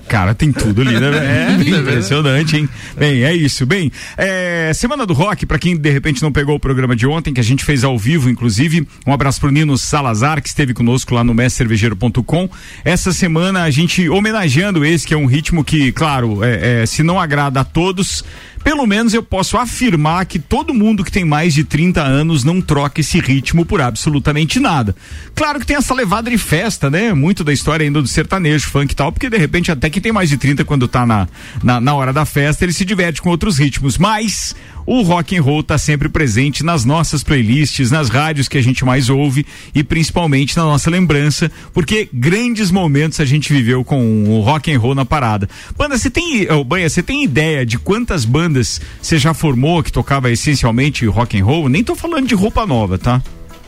Cara, 0.08 0.34
tem 0.34 0.52
tudo 0.52 0.82
ali, 0.82 0.98
né? 0.98 1.06
É, 1.16 1.78
impressionante, 1.78 2.56
hein? 2.56 2.68
Bem, 2.96 3.24
é 3.24 3.34
isso. 3.34 3.66
Bem, 3.66 3.90
é, 4.16 4.72
Semana 4.74 5.06
do 5.06 5.12
Rock, 5.12 5.46
pra 5.46 5.58
quem 5.58 5.76
de 5.76 5.90
repente 5.90 6.22
não 6.22 6.32
pegou 6.32 6.56
o 6.56 6.60
programa 6.60 6.94
de 6.94 7.06
ontem, 7.06 7.32
que 7.32 7.40
a 7.40 7.44
gente 7.44 7.64
fez 7.64 7.84
ao 7.84 7.98
vivo, 7.98 8.28
inclusive, 8.28 8.86
um 9.06 9.12
abraço 9.12 9.40
pro 9.40 9.50
Nino 9.50 9.76
Salazar, 9.76 10.42
que 10.42 10.48
esteve 10.48 10.74
conosco 10.74 11.14
lá 11.14 11.22
no 11.22 11.34
mestrecervejeiro.com. 11.34 12.48
Essa 12.84 13.12
semana 13.12 13.62
a 13.62 13.70
gente 13.70 14.08
homenageando 14.08 14.84
esse, 14.84 15.06
que 15.06 15.14
é 15.14 15.16
um 15.16 15.26
ritmo 15.26 15.64
que, 15.64 15.92
claro, 15.92 16.42
é, 16.44 16.82
é, 16.82 16.86
se 16.86 17.02
não 17.02 17.20
agrada 17.20 17.60
a 17.60 17.64
todos, 17.64 18.24
pelo 18.66 18.84
menos 18.84 19.14
eu 19.14 19.22
posso 19.22 19.56
afirmar 19.56 20.26
que 20.26 20.40
todo 20.40 20.74
mundo 20.74 21.04
que 21.04 21.12
tem 21.12 21.24
mais 21.24 21.54
de 21.54 21.62
30 21.62 22.02
anos 22.02 22.42
não 22.42 22.60
troca 22.60 23.00
esse 23.00 23.20
ritmo 23.20 23.64
por 23.64 23.80
absolutamente 23.80 24.58
nada. 24.58 24.92
Claro 25.36 25.60
que 25.60 25.66
tem 25.66 25.76
essa 25.76 25.94
levada 25.94 26.28
de 26.28 26.36
festa, 26.36 26.90
né? 26.90 27.14
Muito 27.14 27.44
da 27.44 27.52
história 27.52 27.84
ainda 27.84 28.02
do 28.02 28.08
sertanejo, 28.08 28.68
funk 28.68 28.90
e 28.90 28.96
tal, 28.96 29.12
porque 29.12 29.30
de 29.30 29.38
repente 29.38 29.70
até 29.70 29.88
quem 29.88 30.02
tem 30.02 30.10
mais 30.10 30.28
de 30.28 30.36
30 30.36 30.64
quando 30.64 30.88
tá 30.88 31.06
na, 31.06 31.28
na, 31.62 31.80
na 31.80 31.94
hora 31.94 32.12
da 32.12 32.24
festa, 32.24 32.64
ele 32.64 32.72
se 32.72 32.84
diverte 32.84 33.22
com 33.22 33.30
outros 33.30 33.56
ritmos, 33.56 33.98
mas 33.98 34.52
o 34.86 35.02
rock 35.02 35.36
and 35.36 35.42
roll 35.42 35.62
tá 35.62 35.76
sempre 35.76 36.08
presente 36.08 36.62
nas 36.64 36.84
nossas 36.84 37.22
playlists, 37.24 37.90
nas 37.90 38.08
rádios 38.08 38.46
que 38.48 38.56
a 38.56 38.62
gente 38.62 38.84
mais 38.84 39.10
ouve 39.10 39.44
e 39.74 39.82
principalmente 39.82 40.56
na 40.56 40.62
nossa 40.64 40.88
lembrança, 40.88 41.50
porque 41.74 42.08
grandes 42.12 42.70
momentos 42.70 43.18
a 43.20 43.24
gente 43.24 43.52
viveu 43.52 43.84
com 43.84 44.24
o 44.28 44.40
rock 44.40 44.72
and 44.72 44.78
roll 44.78 44.94
na 44.94 45.04
parada. 45.04 45.48
Banda, 45.76 45.98
você 45.98 46.08
tem, 46.08 46.48
oh, 46.50 46.62
Banha, 46.64 46.88
você 46.88 47.02
tem 47.02 47.24
ideia 47.24 47.66
de 47.66 47.78
quantas 47.78 48.24
bandas 48.24 48.80
você 49.02 49.18
já 49.18 49.34
formou 49.34 49.82
que 49.82 49.90
tocava 49.92 50.30
essencialmente 50.30 51.04
rock 51.06 51.38
and 51.38 51.44
roll? 51.44 51.68
Nem 51.68 51.82
tô 51.82 51.94
falando 51.96 52.26
de 52.28 52.34
roupa 52.34 52.64
nova, 52.64 52.96
tá? 52.96 53.20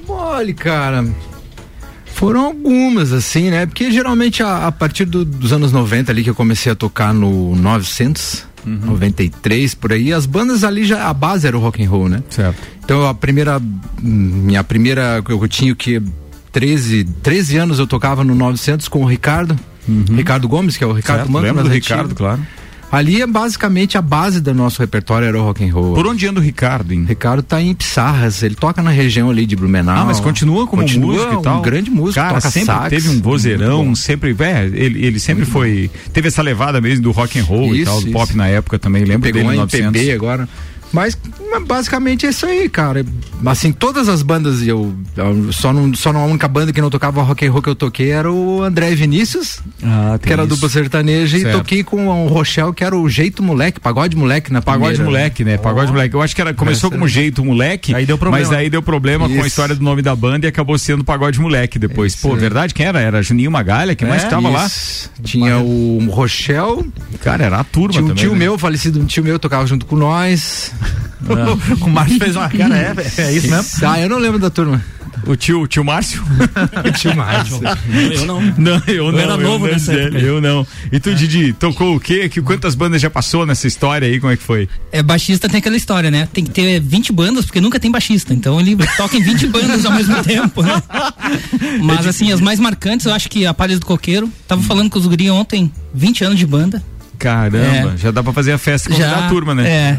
Olha, 0.06 0.54
cara. 0.54 1.04
Foram 2.14 2.46
algumas, 2.46 3.12
assim, 3.12 3.50
né? 3.50 3.66
Porque 3.66 3.90
geralmente 3.92 4.42
a, 4.42 4.66
a 4.66 4.72
partir 4.72 5.04
do- 5.04 5.24
dos 5.24 5.52
anos 5.52 5.70
90 5.70 6.10
ali 6.10 6.24
que 6.24 6.30
eu 6.30 6.34
comecei 6.34 6.72
a 6.72 6.74
tocar 6.74 7.14
no 7.14 7.54
900, 7.54 8.44
93, 8.64 9.74
por 9.74 9.92
aí, 9.92 10.12
as 10.12 10.26
bandas 10.26 10.64
ali 10.64 10.84
já, 10.84 11.08
a 11.08 11.14
base 11.14 11.46
era 11.46 11.56
o 11.56 11.60
rock 11.60 11.82
and 11.82 11.88
roll, 11.88 12.08
né? 12.08 12.22
Certo. 12.30 12.58
Então 12.84 13.06
a 13.06 13.14
primeira, 13.14 13.60
minha 14.00 14.62
primeira, 14.64 15.22
eu 15.28 15.48
tinha 15.48 15.74
que 15.74 16.02
13, 16.52 17.04
13 17.22 17.56
anos 17.58 17.78
eu 17.78 17.86
tocava 17.86 18.24
no 18.24 18.34
900 18.34 18.88
com 18.88 19.02
o 19.02 19.06
Ricardo, 19.06 19.58
Ricardo 20.14 20.46
Gomes, 20.48 20.76
que 20.76 20.84
é 20.84 20.86
o 20.86 20.92
Ricardo 20.92 21.20
Certo, 21.20 21.32
Manco, 21.32 21.46
lembro 21.46 21.62
do 21.62 21.68
antigas. 21.68 21.88
Ricardo, 21.88 22.14
claro. 22.14 22.40
Ali 22.90 23.20
é 23.20 23.26
basicamente 23.26 23.98
a 23.98 24.02
base 24.02 24.40
do 24.40 24.54
nosso 24.54 24.80
repertório 24.80 25.28
era 25.28 25.38
o 25.38 25.44
rock 25.44 25.62
and 25.62 25.72
roll. 25.72 25.94
Por 25.94 26.06
onde 26.06 26.26
anda 26.26 26.40
o 26.40 26.42
Ricardo, 26.42 26.92
hein? 26.94 27.04
Ricardo 27.06 27.42
tá 27.42 27.60
em 27.60 27.74
Pissarras, 27.74 28.42
ele 28.42 28.54
toca 28.54 28.82
na 28.82 28.90
região 28.90 29.28
ali 29.28 29.44
de 29.44 29.54
Blumenau. 29.54 29.94
Ah, 29.94 30.04
mas 30.06 30.20
continua 30.20 30.66
como 30.66 30.80
continua 30.82 31.12
músico 31.12 31.34
e 31.34 31.42
tal. 31.42 31.58
um 31.58 31.62
grande 31.62 31.90
músico, 31.90 32.14
Cara, 32.14 32.36
toca 32.36 32.50
sempre 32.50 32.66
sax, 32.66 32.88
teve 32.88 33.08
um 33.10 33.20
vozeirão, 33.20 33.76
muito 33.84 33.88
bom. 33.88 33.94
sempre, 33.94 34.34
é, 34.40 34.64
ele, 34.72 35.04
ele 35.04 35.20
sempre 35.20 35.44
foi, 35.44 35.90
teve 36.14 36.28
essa 36.28 36.40
levada 36.40 36.80
mesmo 36.80 37.02
do 37.02 37.10
rock 37.10 37.38
and 37.38 37.44
roll 37.44 37.74
e 37.74 37.82
Isso, 37.82 37.90
tal, 37.90 38.00
do 38.00 38.06
isso. 38.08 38.12
pop 38.12 38.34
na 38.34 38.46
época 38.46 38.78
também, 38.78 39.04
lembro 39.04 39.20
Pegou 39.30 39.42
dele 39.42 39.54
um 39.54 39.60
900. 39.60 39.86
MPB 39.94 40.12
agora. 40.12 40.48
Mas 40.92 41.16
basicamente 41.66 42.24
é 42.26 42.30
isso 42.30 42.46
aí, 42.46 42.68
cara. 42.68 43.04
Assim, 43.46 43.72
todas 43.72 44.08
as 44.08 44.22
bandas, 44.22 44.66
eu, 44.66 44.94
eu 45.16 45.52
só, 45.52 45.72
não, 45.72 45.94
só 45.94 46.12
não 46.12 46.20
a 46.22 46.24
única 46.26 46.48
banda 46.48 46.72
que 46.72 46.80
não 46.80 46.90
tocava 46.90 47.22
rock 47.22 47.46
and 47.46 47.52
roll 47.52 47.62
que 47.62 47.68
eu 47.68 47.74
toquei 47.74 48.10
era 48.10 48.30
o 48.32 48.62
André 48.62 48.94
Vinícius, 48.94 49.60
Ah, 49.82 50.18
que 50.20 50.32
era 50.32 50.42
isso. 50.42 50.48
dupla 50.54 50.68
sertaneja, 50.68 51.36
e 51.36 51.42
Certo. 51.42 51.58
toquei 51.58 51.84
com 51.84 52.08
o 52.08 52.26
Rochelle, 52.28 52.72
que 52.72 52.82
era 52.82 52.96
o 52.96 53.08
jeito 53.08 53.42
moleque, 53.42 53.78
pagode 53.80 54.16
moleque 54.16 54.52
na 54.52 54.60
Pagode 54.62 54.94
primeira. 54.96 55.04
moleque, 55.04 55.44
né? 55.44 55.56
Pagode 55.58 55.92
moleque. 55.92 56.14
Eu 56.14 56.22
acho 56.22 56.34
que 56.34 56.40
era, 56.40 56.52
começou 56.54 56.90
como 56.90 57.06
jeito 57.06 57.44
moleque, 57.44 57.94
Aí 57.94 58.04
deu 58.06 58.16
problema. 58.18 58.46
mas 58.48 58.56
aí 58.56 58.68
deu 58.70 58.82
problema 58.82 59.26
com 59.28 59.34
a 59.34 59.38
Isso. 59.38 59.46
história 59.46 59.74
do 59.74 59.84
nome 59.84 60.02
da 60.02 60.16
banda 60.16 60.46
e 60.46 60.48
acabou 60.48 60.76
sendo 60.78 61.04
pagode 61.04 61.40
moleque 61.40 61.78
depois. 61.78 62.14
Isso, 62.14 62.22
Pô, 62.26 62.34
é. 62.34 62.38
verdade? 62.38 62.72
Quem 62.74 62.86
era? 62.86 63.00
Era 63.00 63.22
Juninho 63.22 63.50
Magalha? 63.50 63.94
Quem 63.94 64.08
mais 64.08 64.24
que 64.24 64.30
tava 64.30 64.48
lá? 64.48 64.66
Isso. 64.66 65.10
Tinha 65.22 65.58
o 65.58 66.08
Rochelle, 66.10 66.90
Cara, 67.20 67.44
era 67.44 67.58
a 67.60 67.64
turma 67.64 67.90
tinha 67.92 68.04
um 68.04 68.08
também. 68.08 68.22
tio 68.24 68.32
né? 68.32 68.38
meu, 68.38 68.58
falecido 68.58 69.00
um 69.00 69.04
tio 69.04 69.22
meu, 69.22 69.38
tocava 69.38 69.66
junto 69.66 69.84
com 69.86 69.96
nós. 69.96 70.72
o 71.80 71.88
Márcio 71.88 72.18
fez 72.18 72.36
uma 72.36 72.48
cara, 72.48 72.76
é, 72.76 73.22
é 73.22 73.32
isso 73.32 73.50
mesmo? 73.50 73.86
Ah, 73.86 74.00
eu 74.00 74.08
não 74.08 74.18
lembro 74.18 74.38
da 74.38 74.50
turma. 74.50 74.82
O 75.26 75.36
tio, 75.36 75.62
o 75.62 75.66
tio 75.66 75.84
Márcio? 75.84 76.22
O 76.88 76.92
tio 76.92 77.14
Márcio. 77.14 77.60
Eu 78.12 78.26
não. 78.26 78.40
Não, 78.56 78.82
eu 78.86 79.12
não. 79.12 79.18
era 79.18 79.36
novo 79.36 79.66
não, 79.66 79.72
nessa 79.72 79.92
época. 79.92 80.18
Eu 80.18 80.40
não. 80.40 80.66
E 80.90 81.00
tu, 81.00 81.14
Didi, 81.14 81.52
tocou 81.52 81.96
o 81.96 82.00
quê? 82.00 82.28
Que, 82.28 82.40
quantas 82.40 82.74
bandas 82.74 83.00
já 83.00 83.10
passou 83.10 83.44
nessa 83.44 83.66
história 83.66 84.06
aí? 84.06 84.20
Como 84.20 84.32
é 84.32 84.36
que 84.36 84.42
foi? 84.42 84.68
É, 84.92 85.02
baixista 85.02 85.48
tem 85.48 85.58
aquela 85.58 85.76
história, 85.76 86.10
né? 86.10 86.28
Tem 86.32 86.44
que 86.44 86.50
ter 86.50 86.80
20 86.80 87.12
bandas, 87.12 87.44
porque 87.44 87.60
nunca 87.60 87.80
tem 87.80 87.90
baixista. 87.90 88.32
Então 88.32 88.60
ele 88.60 88.76
toca 88.96 89.16
em 89.16 89.22
20 89.22 89.46
bandas 89.48 89.84
ao 89.84 89.92
mesmo 89.92 90.22
tempo, 90.22 90.62
né? 90.62 90.82
Mas 91.82 92.06
assim, 92.06 92.32
as 92.32 92.40
mais 92.40 92.60
marcantes, 92.60 93.06
eu 93.06 93.12
acho 93.12 93.28
que 93.28 93.44
a 93.46 93.52
Palhas 93.52 93.80
do 93.80 93.86
Coqueiro. 93.86 94.30
Tava 94.46 94.62
falando 94.62 94.88
com 94.88 94.98
os 94.98 95.06
guri 95.06 95.30
ontem, 95.30 95.70
20 95.94 96.24
anos 96.24 96.38
de 96.38 96.46
banda. 96.46 96.82
Caramba, 97.18 97.92
É. 97.94 97.96
já 97.96 98.10
dá 98.10 98.22
pra 98.22 98.32
fazer 98.32 98.52
a 98.52 98.58
festa 98.58 98.88
com 98.90 98.96
Já, 98.96 99.26
a 99.26 99.28
turma, 99.28 99.54
né? 99.54 99.68
É. 99.68 99.98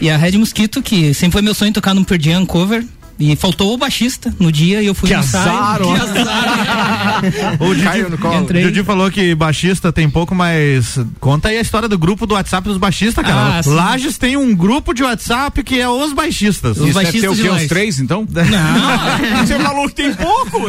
E 0.00 0.08
a 0.08 0.16
Red 0.16 0.32
Mosquito, 0.38 0.80
que 0.82 1.12
sempre 1.12 1.32
foi 1.34 1.42
meu 1.42 1.54
sonho 1.54 1.72
tocar 1.72 1.94
num 1.94 2.04
Pearl 2.04 2.22
Jam 2.22 2.46
cover. 2.46 2.84
E 3.20 3.36
faltou 3.36 3.74
o 3.74 3.76
baixista 3.76 4.34
no 4.40 4.50
dia 4.50 4.80
e 4.82 4.86
eu 4.86 4.94
fui 4.94 5.08
Que 5.10 5.14
no 5.14 5.20
ensaio. 5.20 5.50
azar, 5.50 5.82
ó. 5.82 5.94
Que 5.94 6.00
azar. 6.00 7.20
O 7.60 7.74
Didi, 7.74 8.10
no 8.10 8.16
colo. 8.16 8.40
Entrei. 8.40 8.64
Didi 8.64 8.82
falou 8.82 9.10
que 9.10 9.34
baixista 9.34 9.92
tem 9.92 10.08
pouco, 10.08 10.34
mas 10.34 10.98
conta 11.20 11.48
aí 11.50 11.58
a 11.58 11.60
história 11.60 11.86
do 11.86 11.98
grupo 11.98 12.26
do 12.26 12.34
WhatsApp 12.34 12.66
dos 12.66 12.78
baixistas, 12.78 13.22
cara. 13.24 13.58
Ah. 13.58 13.62
Lages 13.70 14.16
tem 14.16 14.36
um 14.38 14.54
grupo 14.54 14.94
de 14.94 15.02
WhatsApp 15.02 15.62
que 15.62 15.78
é 15.78 15.86
os 15.88 16.12
baixistas. 16.14 16.78
Os 16.78 16.84
Isso 16.86 16.94
baixistas 16.94 17.38
o 17.38 17.42
quê? 17.42 17.48
Lages. 17.50 17.68
três, 17.68 18.00
então? 18.00 18.26
Não, 18.30 19.40
Você 19.46 19.58
falou 19.58 19.86
que 19.88 19.94
tem 19.96 20.14
pouco? 20.14 20.60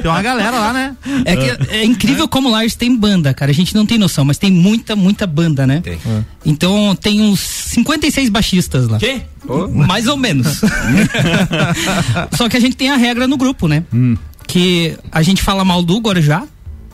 Tem 0.00 0.10
uma 0.10 0.22
galera 0.22 0.58
lá, 0.58 0.72
né? 0.72 0.96
é 1.24 1.36
que 1.36 1.74
é 1.74 1.84
incrível 1.84 2.28
como 2.28 2.50
Lages 2.50 2.76
tem 2.76 2.94
banda, 2.96 3.34
cara. 3.34 3.50
A 3.50 3.54
gente 3.54 3.74
não 3.74 3.84
tem 3.84 3.98
noção, 3.98 4.24
mas 4.24 4.38
tem 4.38 4.52
muita, 4.52 4.94
muita 4.94 5.26
banda, 5.26 5.66
né? 5.66 5.80
Tem. 5.80 5.98
Então 6.46 6.94
tem 6.94 7.20
uns 7.20 7.40
56 7.40 8.28
baixistas 8.28 8.86
lá. 8.88 8.98
Quê? 8.98 9.22
Mais 9.86 10.06
ou 10.06 10.16
menos. 10.16 10.60
Só 12.36 12.48
que 12.48 12.56
a 12.56 12.60
gente 12.60 12.76
tem 12.76 12.90
a 12.90 12.96
regra 12.96 13.26
no 13.26 13.36
grupo, 13.36 13.68
né? 13.68 13.84
Que 14.46 14.96
a 15.12 15.22
gente 15.22 15.42
fala 15.42 15.64
mal 15.64 15.82
do 15.82 15.98
Guarujá. 15.98 16.44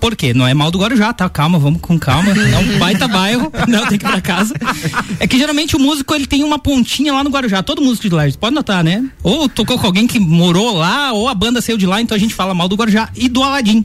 Por 0.01 0.15
quê? 0.17 0.35
Não 0.35 0.47
é 0.47 0.53
mal 0.53 0.71
do 0.71 0.79
Guarujá, 0.79 1.15
tá? 1.15 1.29
Calma, 1.31 1.59
vamos 1.59 1.81
com 1.81 1.99
calma. 1.99 2.29
É 2.37 2.59
um 2.59 2.79
baita 2.79 3.09
bairro. 3.09 3.51
Não, 3.67 3.87
tem 3.87 3.99
que 3.99 4.05
ir 4.05 4.09
pra 4.11 4.21
casa. 4.21 4.55
É 5.19 5.27
que 5.27 5.39
geralmente 5.39 5.77
o 5.77 5.79
músico 5.79 6.15
ele 6.15 6.27
tem 6.27 6.45
uma 6.45 6.59
pontinha 6.59 7.13
lá 7.13 7.25
no 7.25 7.31
Guarujá. 7.31 7.63
Todo 7.63 7.81
músico 7.81 8.09
de 8.09 8.15
lá, 8.15 8.25
pode 8.39 8.55
notar, 8.55 8.85
né? 8.85 9.05
Ou 9.23 9.49
tocou 9.49 9.79
com 9.79 9.87
alguém 9.87 10.07
que 10.07 10.19
morou 10.19 10.77
lá, 10.77 11.13
ou 11.13 11.27
a 11.29 11.35
banda 11.35 11.63
saiu 11.63 11.79
de 11.79 11.87
lá, 11.87 12.03
então 12.03 12.15
a 12.15 12.21
gente 12.21 12.35
fala 12.35 12.53
mal 12.53 12.69
do 12.69 12.77
Guarujá 12.77 13.09
e 13.17 13.29
do 13.29 13.43
Aladim. 13.43 13.85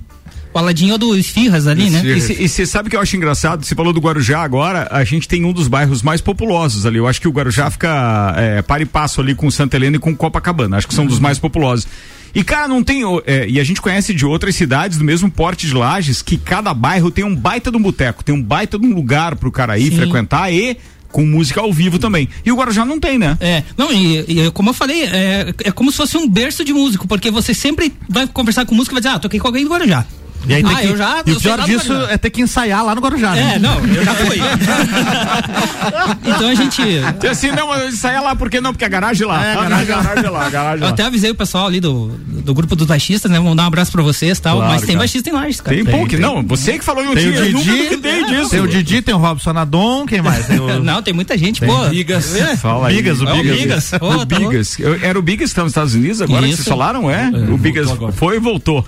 O 0.53 0.57
Aladim 0.57 0.89
é 0.89 0.93
o 0.95 0.97
do 0.97 1.15
Esfirras 1.15 1.67
ali, 1.67 1.89
né? 1.89 2.01
E 2.03 2.47
você 2.47 2.65
sabe 2.65 2.89
que 2.89 2.95
eu 2.95 2.99
acho 2.99 3.15
engraçado? 3.15 3.63
Você 3.63 3.75
falou 3.75 3.93
do 3.93 3.99
Guarujá 3.99 4.41
agora, 4.41 4.87
a 4.89 5.03
gente 5.03 5.27
tem 5.27 5.45
um 5.45 5.53
dos 5.53 5.67
bairros 5.67 6.01
mais 6.01 6.21
populosos 6.21 6.85
ali. 6.85 6.97
Eu 6.97 7.07
acho 7.07 7.21
que 7.21 7.27
o 7.27 7.31
Guarujá 7.31 7.69
fica 7.69 8.33
é, 8.35 8.61
para 8.61 8.81
e 8.81 8.85
passo 8.85 9.21
ali 9.21 9.35
com 9.35 9.49
Santa 9.51 9.77
Helena 9.77 9.97
e 9.97 9.99
com 9.99 10.15
Copacabana. 10.15 10.77
Acho 10.77 10.87
que 10.87 10.93
são 10.95 11.05
dos 11.05 11.19
mais 11.19 11.37
populosos. 11.37 11.87
E, 12.33 12.43
cara, 12.43 12.67
não 12.67 12.83
tem. 12.83 13.01
é, 13.25 13.47
e 13.47 13.59
a 13.59 13.63
gente 13.63 13.81
conhece 13.81 14.13
de 14.13 14.25
outras 14.25 14.55
cidades 14.55 14.97
do 14.97 15.03
mesmo 15.03 15.29
porte 15.29 15.67
de 15.67 15.73
lajes 15.73 16.21
que 16.21 16.37
cada 16.37 16.73
bairro 16.73 17.11
tem 17.11 17.23
um 17.23 17.35
baita 17.35 17.71
de 17.71 17.77
um 17.77 17.81
boteco, 17.81 18.23
tem 18.23 18.33
um 18.33 18.41
baita 18.41 18.77
de 18.77 18.85
um 18.85 18.93
lugar 18.93 19.35
pro 19.35 19.51
cara 19.51 19.77
ir 19.77 19.91
Sim. 19.91 19.97
frequentar 19.97 20.51
e 20.51 20.77
com 21.11 21.25
música 21.25 21.59
ao 21.61 21.73
vivo 21.73 21.97
também. 21.97 22.29
E 22.45 22.51
o 22.51 22.55
Guarujá 22.55 22.85
não 22.85 22.99
tem, 22.99 23.17
né? 23.17 23.37
É, 23.39 23.63
não, 23.75 23.91
e, 23.91 24.19
e 24.19 24.51
como 24.51 24.69
eu 24.69 24.73
falei, 24.73 25.03
é, 25.05 25.53
é 25.63 25.71
como 25.71 25.91
se 25.91 25.97
fosse 25.97 26.17
um 26.17 26.29
berço 26.29 26.63
de 26.63 26.71
músico, 26.71 27.07
porque 27.07 27.31
você 27.31 27.53
sempre 27.53 27.91
vai 28.07 28.27
conversar 28.27 28.65
com 28.65 28.75
músico 28.75 28.93
e 28.93 28.95
vai 28.95 29.01
dizer, 29.01 29.15
ah, 29.15 29.19
toquei 29.19 29.39
com 29.39 29.47
alguém 29.47 29.63
do 29.63 29.71
Guarujá. 29.71 30.05
E, 30.47 30.53
aí 30.53 30.63
tem 30.63 30.73
Ah, 30.73 30.79
que, 30.79 30.87
eu 30.87 30.97
já- 30.97 31.23
e 31.25 31.31
o 31.33 31.39
pior 31.39 31.61
disso 31.61 31.93
é 32.09 32.17
ter 32.17 32.29
que 32.29 32.41
ensaiar 32.41 32.83
lá 32.83 32.95
no 32.95 33.01
Guarujá. 33.01 33.31
né? 33.35 33.53
É, 33.55 33.59
não, 33.59 33.79
eu 33.85 34.03
já 34.03 34.13
fui. 34.15 34.37
então 36.25 36.47
a 36.49 36.55
gente. 36.55 36.81
Então, 36.81 37.29
assim, 37.31 37.51
não, 37.51 37.67
mas 37.67 37.95
saia 37.95 38.21
lá, 38.21 38.35
por 38.35 38.49
que 38.49 38.59
não? 38.61 38.71
Porque 38.73 38.85
a 38.85 38.89
garagem 38.89 39.27
lá. 39.27 39.45
É, 39.45 39.51
a 39.53 39.55
garagem 39.55 39.85
garagem 39.87 40.29
lá, 40.29 40.45
a 40.45 40.49
garagem 40.49 40.79
Eu 40.79 40.85
lá. 40.85 40.89
até 40.89 41.03
avisei 41.03 41.29
o 41.29 41.35
pessoal 41.35 41.67
ali 41.67 41.79
do, 41.79 42.07
do 42.25 42.53
grupo 42.53 42.75
dos 42.75 42.87
baixistas, 42.87 43.29
né? 43.31 43.37
Vamos 43.37 43.55
dar 43.55 43.63
um 43.63 43.67
abraço 43.67 43.91
pra 43.91 44.01
vocês 44.01 44.37
e 44.37 44.41
tal. 44.41 44.57
Claro, 44.57 44.71
mas 44.71 44.81
tem 44.81 44.87
cara. 44.89 44.99
baixista 44.99 45.29
em 45.29 45.33
Lages, 45.33 45.61
cara. 45.61 45.75
Tem 45.75 45.85
pouco, 45.85 46.17
não, 46.17 46.43
você 46.43 46.77
que 46.79 46.85
falou 46.85 47.03
em 47.03 47.07
um 47.09 47.13
Tem 47.13 47.31
dia, 47.31 47.41
o 47.41 47.45
eu 47.45 47.51
nunca 47.51 47.63
Didi, 47.71 47.83
duvidei 47.89 48.25
disso. 48.25 48.49
tem 48.49 48.59
o 48.61 48.67
Didi, 48.67 49.01
tem 49.01 49.15
o 49.15 49.17
Robson 49.17 49.51
Adon, 49.51 50.05
quem 50.05 50.21
mais? 50.21 50.45
Tem 50.47 50.59
o... 50.59 50.79
Não, 50.83 51.01
tem 51.03 51.13
muita 51.13 51.37
gente, 51.37 51.61
pô. 51.65 51.89
Bigas. 51.89 52.33
Fala 52.61 52.87
aí. 52.87 52.95
Bigas, 52.95 53.21
o 53.21 53.27
É 53.27 53.33
o 53.33 53.35
Bigas. 53.37 53.57
Bigas. 53.59 53.91
O 54.01 54.17
tá. 54.19 54.25
Bigas. 54.25 54.79
Eu- 54.79 54.99
era 55.03 55.19
o 55.19 55.21
Bigas 55.21 55.49
que 55.49 55.51
está 55.51 55.63
nos 55.63 55.71
Estados 55.71 55.93
Unidos 55.93 56.21
agora 56.21 56.47
que 56.47 56.55
vocês 56.55 56.67
falaram, 56.67 57.09
é? 57.11 57.29
É, 57.33 57.51
o 57.51 57.57
Bigas 57.57 57.89
foi 58.13 58.37
e 58.37 58.39
voltou. 58.39 58.85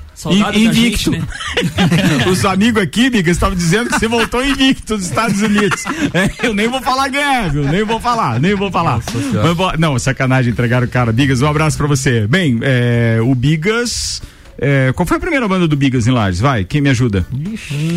Invicto. 0.53 1.11
gente, 1.11 1.19
né? 1.21 1.21
Os 2.29 2.45
amigos 2.45 2.81
aqui, 2.83 3.09
Bigas, 3.09 3.35
estavam 3.37 3.55
dizendo 3.57 3.89
que 3.89 3.97
você 3.99 4.07
voltou 4.07 4.45
invicto 4.45 4.95
dos 4.97 5.05
Estados 5.05 5.41
Unidos. 5.41 5.83
É, 6.13 6.29
eu 6.47 6.53
nem 6.53 6.67
vou 6.67 6.81
falar 6.81 7.09
quem 7.09 7.19
é, 7.21 7.49
viu? 7.49 7.63
Nem 7.63 7.83
vou 7.85 7.99
falar, 7.99 8.39
nem 8.39 8.53
vou 8.53 8.69
falar. 8.69 8.99
Mas 9.43 9.55
vou- 9.55 9.77
não, 9.77 9.97
sacanagem 9.97 10.51
entregar 10.51 10.83
o 10.83 10.87
cara. 10.87 11.11
Bigas, 11.11 11.41
um 11.41 11.47
abraço 11.47 11.77
pra 11.77 11.87
você. 11.87 12.27
Bem, 12.27 12.59
é, 12.61 13.19
o 13.23 13.33
Bigas. 13.33 14.21
é, 14.59 14.91
qual 14.93 15.05
foi 15.07 15.17
a 15.17 15.19
primeira 15.19 15.47
banda 15.47 15.67
do 15.67 15.75
Bigas 15.75 16.05
em 16.07 16.11
Lages? 16.11 16.39
Vai, 16.41 16.65
quem 16.65 16.81
me 16.81 16.89
ajuda? 16.89 17.25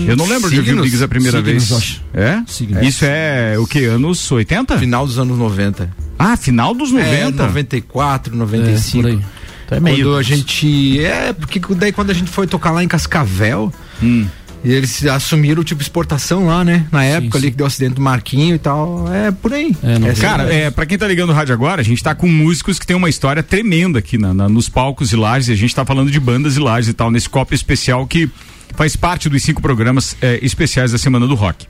Eu 0.06 0.16
não 0.16 0.26
lembro 0.26 0.48
de 0.48 0.56
ouvir 0.58 0.70
o 0.70 0.74
Signos. 0.74 0.84
Bigas 0.84 1.02
a 1.02 1.08
primeira 1.08 1.38
Signos, 1.42 1.68
vez. 1.68 1.72
acho. 1.82 2.02
É? 2.14 2.42
Signos. 2.46 2.86
Isso 2.86 3.04
é 3.04 3.56
o 3.58 3.66
que? 3.66 3.84
Anos 3.84 4.30
80? 4.30 4.78
Final 4.78 5.06
dos 5.06 5.18
anos 5.18 5.36
90. 5.36 5.90
Ah, 6.18 6.36
final 6.36 6.72
dos 6.74 6.92
90? 6.92 7.10
É, 7.16 7.30
94, 7.30 8.32
É, 8.32 8.36
95. 8.36 9.02
por 9.08 9.24
aí. 9.70 9.78
É 9.78 9.80
meio- 9.80 9.96
Quando 10.06 10.16
a 10.16 10.22
gente. 10.22 10.98
É, 11.04 11.32
porque 11.32 11.60
daí 11.76 11.92
quando 11.92 12.10
a 12.10 12.14
gente 12.14 12.30
foi 12.30 12.46
tocar 12.46 12.70
lá 12.70 12.82
em 12.82 12.88
Cascavel. 12.88 13.72
Hum. 14.02 14.26
E 14.66 14.72
eles 14.72 15.04
assumiram 15.04 15.62
tipo 15.62 15.82
exportação 15.82 16.46
lá, 16.46 16.64
né? 16.64 16.86
Na 16.90 17.04
época 17.04 17.36
ali 17.36 17.48
sim. 17.48 17.50
que 17.50 17.56
deu 17.58 17.66
acidente 17.66 17.96
do 17.96 18.00
Marquinho 18.00 18.54
e 18.54 18.58
tal. 18.58 19.12
É 19.12 19.30
por 19.30 19.52
aí. 19.52 19.76
É, 19.82 19.98
não- 19.98 20.14
Cara, 20.14 20.50
é, 20.50 20.70
pra 20.70 20.86
quem 20.86 20.96
tá 20.96 21.06
ligando 21.06 21.28
o 21.28 21.32
rádio 21.34 21.52
agora, 21.52 21.82
a 21.82 21.84
gente 21.84 22.02
tá 22.02 22.14
com 22.14 22.26
músicos 22.26 22.78
que 22.78 22.86
tem 22.86 22.96
uma 22.96 23.10
história 23.10 23.42
tremenda 23.42 23.98
aqui 23.98 24.16
na- 24.16 24.32
na- 24.32 24.48
nos 24.48 24.66
palcos 24.66 25.12
e 25.12 25.16
lajes. 25.16 25.50
A 25.50 25.54
gente 25.54 25.74
tá 25.74 25.84
falando 25.84 26.10
de 26.10 26.18
bandas 26.18 26.56
e 26.56 26.60
lajes 26.60 26.88
e 26.88 26.94
tal, 26.94 27.10
nesse 27.10 27.28
copo 27.28 27.54
especial 27.54 28.06
que 28.06 28.30
faz 28.74 28.96
parte 28.96 29.28
dos 29.28 29.42
cinco 29.42 29.60
programas 29.60 30.16
é, 30.22 30.38
especiais 30.42 30.92
da 30.92 30.98
Semana 30.98 31.26
do 31.26 31.34
Rock. 31.34 31.66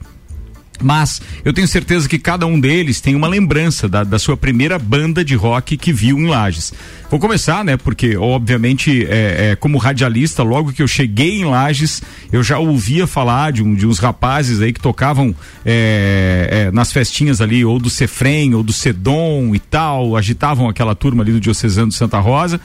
Mas 0.81 1.21
eu 1.43 1.53
tenho 1.53 1.67
certeza 1.67 2.07
que 2.07 2.19
cada 2.19 2.45
um 2.45 2.59
deles 2.59 2.99
tem 3.01 3.15
uma 3.15 3.27
lembrança 3.27 3.87
da, 3.87 4.03
da 4.03 4.19
sua 4.19 4.35
primeira 4.37 4.77
banda 4.77 5.23
de 5.23 5.35
rock 5.35 5.77
que 5.77 5.91
viu 5.93 6.17
em 6.19 6.27
Lages. 6.27 6.73
Vou 7.09 7.19
começar, 7.19 7.63
né? 7.63 7.77
Porque, 7.77 8.17
obviamente, 8.17 9.05
é, 9.09 9.51
é, 9.51 9.55
como 9.55 9.77
radialista, 9.77 10.43
logo 10.43 10.73
que 10.73 10.81
eu 10.81 10.87
cheguei 10.87 11.39
em 11.39 11.45
Lages, 11.45 12.01
eu 12.31 12.43
já 12.43 12.57
ouvia 12.59 13.05
falar 13.07 13.51
de, 13.51 13.63
um- 13.63 13.75
de 13.75 13.85
uns 13.87 13.99
rapazes 13.99 14.61
aí 14.61 14.73
que 14.73 14.79
tocavam 14.81 15.33
é, 15.65 16.65
é, 16.67 16.71
nas 16.71 16.91
festinhas 16.91 17.41
ali, 17.41 17.63
ou 17.63 17.79
do 17.79 17.89
Cefrem, 17.89 18.53
ou 18.55 18.63
do 18.63 18.73
Sedom 18.73 19.53
e 19.55 19.59
tal, 19.59 20.15
agitavam 20.15 20.67
aquela 20.67 20.95
turma 20.95 21.23
ali 21.23 21.31
do 21.31 21.39
Diocesano 21.39 21.89
de 21.89 21.95
Santa 21.95 22.19
Rosa. 22.19 22.59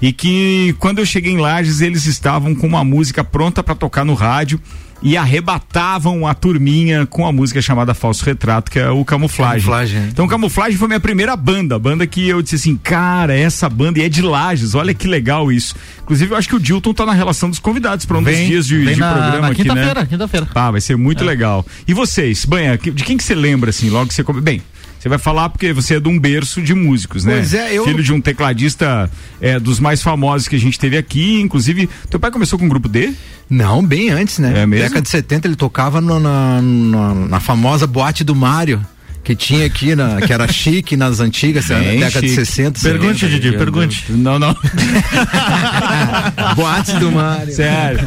E 0.00 0.12
que 0.12 0.74
quando 0.78 0.98
eu 0.98 1.06
cheguei 1.06 1.32
em 1.32 1.38
Lages, 1.38 1.80
eles 1.80 2.06
estavam 2.06 2.54
com 2.54 2.66
uma 2.66 2.84
música 2.84 3.24
pronta 3.24 3.62
para 3.62 3.74
tocar 3.74 4.04
no 4.04 4.12
rádio 4.14 4.60
e 5.02 5.16
arrebatavam 5.16 6.26
a 6.26 6.34
turminha 6.34 7.06
com 7.06 7.26
a 7.26 7.32
música 7.32 7.60
chamada 7.60 7.92
Falso 7.94 8.24
Retrato, 8.24 8.70
que 8.70 8.78
é 8.78 8.88
o 8.90 9.04
Camuflagem. 9.04 9.60
Camuflagem, 9.60 10.00
né? 10.00 10.08
Então, 10.10 10.26
Camuflagem 10.26 10.76
foi 10.78 10.88
minha 10.88 10.98
primeira 11.00 11.36
banda, 11.36 11.76
a 11.76 11.78
banda 11.78 12.06
que 12.06 12.26
eu 12.26 12.40
disse 12.42 12.56
assim, 12.56 12.76
cara, 12.76 13.34
essa 13.36 13.68
banda 13.68 13.98
e 13.98 14.02
é 14.02 14.08
de 14.08 14.22
Lages, 14.22 14.74
olha 14.74 14.94
que 14.94 15.06
legal 15.06 15.52
isso. 15.52 15.74
Inclusive, 16.02 16.32
eu 16.32 16.36
acho 16.36 16.48
que 16.48 16.56
o 16.56 16.60
Dilton 16.60 16.94
tá 16.94 17.04
na 17.04 17.12
relação 17.12 17.50
dos 17.50 17.58
convidados 17.58 18.04
para 18.06 18.18
um 18.18 18.22
dos 18.22 18.34
dias 18.36 18.66
de, 18.66 18.84
de 18.94 18.96
na- 18.98 19.12
programa 19.12 19.40
na 19.40 19.48
aqui, 19.48 19.62
né? 19.64 19.68
quinta-feira, 19.74 20.06
quinta-feira. 20.06 20.48
Ah, 20.54 20.70
vai 20.70 20.80
ser 20.80 20.96
muito 20.96 21.24
legal. 21.24 21.64
E 21.86 21.92
vocês, 21.92 22.44
Banha, 22.44 22.78
de 22.78 23.04
quem 23.04 23.16
que 23.16 23.24
você 23.24 23.34
lembra, 23.34 23.70
assim, 23.70 23.90
logo 23.90 24.08
que 24.08 24.14
você... 24.14 24.24
come- 24.24 24.40
Bem, 24.40 24.62
você 24.98 25.08
vai 25.08 25.18
falar 25.18 25.48
porque 25.50 25.72
você 25.72 25.96
é 25.96 26.00
de 26.00 26.08
um 26.08 26.18
berço 26.18 26.60
de 26.62 26.74
músicos, 26.74 27.24
né? 27.24 27.34
Pois 27.34 27.54
é, 27.54 27.72
eu- 27.74 27.84
Filho 27.84 28.02
de 28.02 28.12
um 28.12 28.20
tecladista 28.20 29.10
é, 29.40 29.58
dos 29.60 29.78
mais 29.80 30.02
famosos 30.02 30.48
que 30.48 30.56
a 30.56 30.60
gente 30.60 30.78
teve 30.78 30.96
aqui, 30.96 31.40
inclusive, 31.40 31.88
teu 32.10 32.18
pai 32.18 32.30
começou 32.30 32.58
com 32.58 32.66
o 32.66 32.68
grupo 32.68 32.88
D? 32.88 33.12
Não, 33.48 33.84
bem 33.84 34.10
antes, 34.10 34.38
né? 34.38 34.62
É 34.62 34.66
mesmo? 34.66 34.84
Década 34.86 35.02
de 35.02 35.08
70 35.08 35.46
ele 35.48 35.56
tocava 35.56 36.00
no- 36.00 36.18
na, 36.18 36.60
na, 36.60 37.14
na 37.14 37.40
famosa 37.40 37.86
boate 37.86 38.24
do 38.24 38.34
Mário. 38.34 38.84
Que 39.26 39.34
tinha 39.34 39.66
aqui, 39.66 39.96
na, 39.96 40.20
que 40.20 40.32
era 40.32 40.46
chique 40.46 40.96
nas 40.96 41.18
antigas, 41.18 41.68
na 41.68 41.80
década 41.80 42.10
chique. 42.12 42.26
de 42.28 42.34
60. 42.46 42.80
Pergunte, 42.80 43.18
70, 43.18 43.28
Didi, 43.34 43.50
né? 43.50 43.58
pergunte. 43.58 44.04
Não, 44.12 44.38
não. 44.38 44.54
Boate 46.54 46.92
do 46.98 47.10
Mário. 47.10 47.52
Sério. 47.52 48.00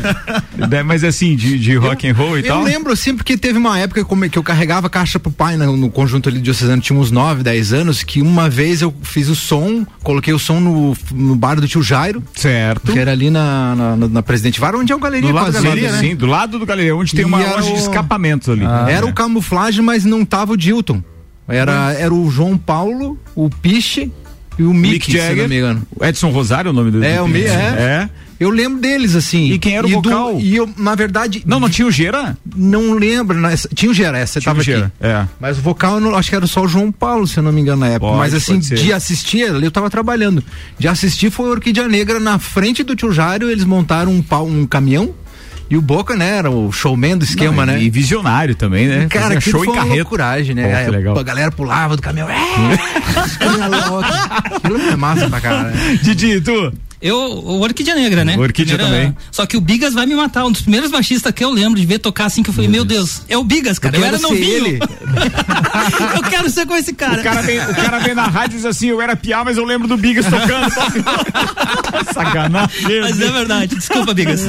É, 0.71 0.83
Mas 0.83 1.03
assim, 1.03 1.35
de, 1.35 1.59
de 1.59 1.75
rock 1.75 2.07
and 2.07 2.13
roll 2.13 2.37
e 2.37 2.41
Eu 2.41 2.47
tal? 2.47 2.63
lembro 2.63 2.93
assim, 2.93 3.15
porque 3.15 3.37
teve 3.37 3.57
uma 3.57 3.77
época 3.77 4.03
como- 4.05 4.29
que 4.29 4.37
eu 4.39 4.43
carregava 4.43 4.89
caixa 4.89 5.19
pro 5.19 5.31
pai 5.31 5.57
no, 5.57 5.75
no 5.75 5.89
conjunto 5.89 6.29
ali 6.29 6.37
de 6.37 6.43
Diocesano, 6.45 6.81
tinha 6.81 6.97
uns 6.97 7.11
9, 7.11 7.43
10 7.43 7.73
anos, 7.73 8.01
que 8.01 8.21
uma 8.21 8.49
vez 8.49 8.81
eu 8.81 8.93
fiz 9.01 9.27
o 9.27 9.35
som, 9.35 9.85
coloquei 10.01 10.33
o 10.33 10.39
som 10.39 10.59
no, 10.61 10.95
no 11.13 11.35
bar 11.35 11.59
do 11.59 11.67
tio 11.67 11.83
Jairo, 11.83 12.23
Certo. 12.33 12.93
que 12.93 12.99
era 12.99 13.11
ali 13.11 13.29
na, 13.29 13.75
na, 13.75 13.95
na- 13.97 14.07
na 14.07 14.23
Presidente 14.23 14.59
Vara, 14.59 14.77
onde 14.77 14.91
é 14.91 14.95
o 14.95 14.99
Galeria 14.99 15.29
Do 15.29 15.35
lado 15.35 15.51
da 15.51 15.61
galeria, 15.61 15.91
né? 15.91 15.99
Sim, 15.99 16.15
do 16.15 16.25
lado 16.25 16.57
do 16.59 16.65
galeria, 16.65 16.95
onde 16.95 17.11
tem 17.11 17.21
E 17.21 17.25
uma 17.25 17.37
loja 17.39 17.67
de 17.67 17.73
o- 17.73 17.77
escapamentos 17.77 18.47
ali. 18.49 18.63
Era 18.89 19.05
o 19.05 19.13
camuflagem, 19.13 19.83
mas 19.83 20.05
não 20.05 20.23
tava 20.23 20.53
o 20.53 20.57
Dilton. 20.57 21.03
Era, 21.49 21.93
era 21.93 22.13
o 22.13 22.29
João 22.29 22.57
Paulo, 22.57 23.17
o 23.35 23.49
Piche 23.49 24.11
e 24.57 24.63
o 24.63 24.73
Mick, 24.73 24.93
Mick 24.93 25.11
se 25.11 25.17
não 25.17 25.25
Jagger. 25.25 25.49
me 25.49 25.57
engano. 25.57 25.81
Edson 26.01 26.29
Rosário 26.29 26.69
é 26.69 26.71
o 26.71 26.73
nome 26.73 26.91
do 26.91 27.03
É, 27.03 27.17
do- 27.17 27.23
o 27.23 27.27
Mi- 27.27 27.41
é. 27.43 27.47
é. 27.47 28.09
Eu 28.39 28.49
lembro 28.51 28.79
deles, 28.79 29.15
assim. 29.17 29.51
E 29.51 29.59
quem 29.59 29.75
era 29.75 29.85
o 29.85 29.89
do- 29.89 29.95
vocal? 30.01 30.39
e 30.39 30.55
eu, 30.55 30.69
na 30.77 30.95
verdade. 30.95 31.43
Não, 31.45 31.59
não 31.59 31.69
tinha 31.69 31.85
o 31.85 31.91
Gera? 31.91 32.37
Não 32.55 32.93
lembro. 32.93 33.37
né, 33.37 33.53
Tinha 33.75 33.91
o 33.91 33.93
Gera, 33.93 34.17
essa 34.17 34.39
Tinha 34.39 34.53
tava 34.53 34.63
Gera, 34.63 34.85
aqui. 34.85 35.07
é. 35.07 35.27
Mas 35.41 35.57
o 35.57 35.61
vocal, 35.61 35.95
eu 35.95 35.99
não- 35.99 36.15
acho 36.15 36.29
que 36.29 36.35
era 36.37 36.47
só 36.47 36.61
o 36.63 36.67
João 36.67 36.89
Paulo, 36.89 37.27
se 37.27 37.37
eu 37.37 37.43
não 37.43 37.51
me 37.51 37.59
engano, 37.59 37.81
na 37.81 37.87
época. 37.87 37.99
Pode, 38.13 38.17
Mas 38.17 38.33
assim, 38.33 38.59
de 38.59 38.93
assistir, 38.93 39.43
ali 39.49 39.65
eu 39.65 39.71
tava 39.71 39.89
trabalhando. 39.89 40.41
De 40.77 40.87
assistir 40.87 41.29
foi 41.31 41.47
o 41.47 41.51
Orquídea 41.51 41.85
Negra 41.89 42.17
na 42.19 42.39
frente 42.39 42.81
do 42.81 42.95
Tio 42.95 43.11
Jário, 43.11 43.49
eles 43.51 43.65
montaram 43.65 44.11
um, 44.13 44.21
pau, 44.21 44.45
um 44.47 44.65
caminhão. 44.65 45.13
E 45.69 45.77
o 45.77 45.81
Boca, 45.81 46.15
né, 46.15 46.37
era 46.37 46.49
o 46.49 46.71
showman 46.71 47.15
do 47.17 47.23
esquema, 47.23 47.63
Não, 47.65 47.73
né? 47.73 47.79
E, 47.79 47.85
e 47.85 47.89
visionário 47.91 48.55
também, 48.55 48.87
né? 48.87 49.05
Cara, 49.07 49.25
Fazia 49.25 49.37
aquilo 49.37 49.55
show 49.57 49.65
foi 49.65 49.75
carreta. 49.75 49.95
loucuragem, 49.95 50.55
né? 50.55 50.79
Pô, 50.79 50.85
que 50.85 50.91
legal. 50.97 51.19
A 51.19 51.23
galera 51.23 51.51
pulava 51.51 51.95
do 51.95 52.01
caminhão. 52.01 52.27
É! 52.29 52.35
Aquilo 54.55 54.79
é 54.91 54.95
massa 54.95 55.29
pra 55.29 55.39
caralho. 55.41 55.75
Didi, 56.01 56.41
tu? 56.41 56.73
Eu, 57.01 57.17
o 57.17 57.61
Orquídea 57.61 57.95
Negra, 57.95 58.25
né? 58.25 58.35
O 58.37 58.41
Orquídea 58.41 58.77
também. 58.77 59.15
Só 59.31 59.45
que 59.45 59.55
o 59.55 59.61
Bigas 59.61 59.93
vai 59.93 60.05
me 60.05 60.15
matar. 60.15 60.45
Um 60.45 60.51
dos 60.51 60.61
primeiros 60.61 60.91
baixistas 60.91 61.31
que 61.31 61.43
eu 61.43 61.49
lembro 61.49 61.79
de 61.79 61.85
ver 61.85 61.99
tocar 61.99 62.25
assim, 62.25 62.43
que 62.43 62.49
eu 62.49 62.53
falei, 62.53 62.69
meu 62.69 62.83
Deus, 62.83 63.21
é 63.29 63.37
o 63.37 63.43
Bigas, 63.43 63.79
cara. 63.79 63.95
Eu, 63.95 64.01
quero 64.01 64.15
era 64.15 64.21
novinho. 64.21 64.67
ele. 64.67 64.79
eu 66.15 66.23
quero 66.29 66.49
ser 66.49 66.65
com 66.65 66.75
esse 66.75 66.93
cara. 66.93 67.21
O 67.21 67.23
cara, 67.23 67.41
vem, 67.41 67.59
o 67.59 67.75
cara 67.75 67.99
vem 67.99 68.13
na 68.13 68.27
rádio 68.27 68.55
e 68.55 68.57
diz 68.57 68.65
assim: 68.65 68.87
eu 68.87 69.01
era 69.01 69.15
piá, 69.15 69.43
mas 69.45 69.57
eu 69.57 69.63
lembro 69.63 69.87
do 69.87 69.95
Bigas 69.95 70.25
tocando. 70.25 70.69
Sacanagem. 72.13 73.01
Mas 73.01 73.21
é 73.21 73.31
verdade. 73.31 73.75
Desculpa, 73.75 74.13
Bigas. 74.13 74.41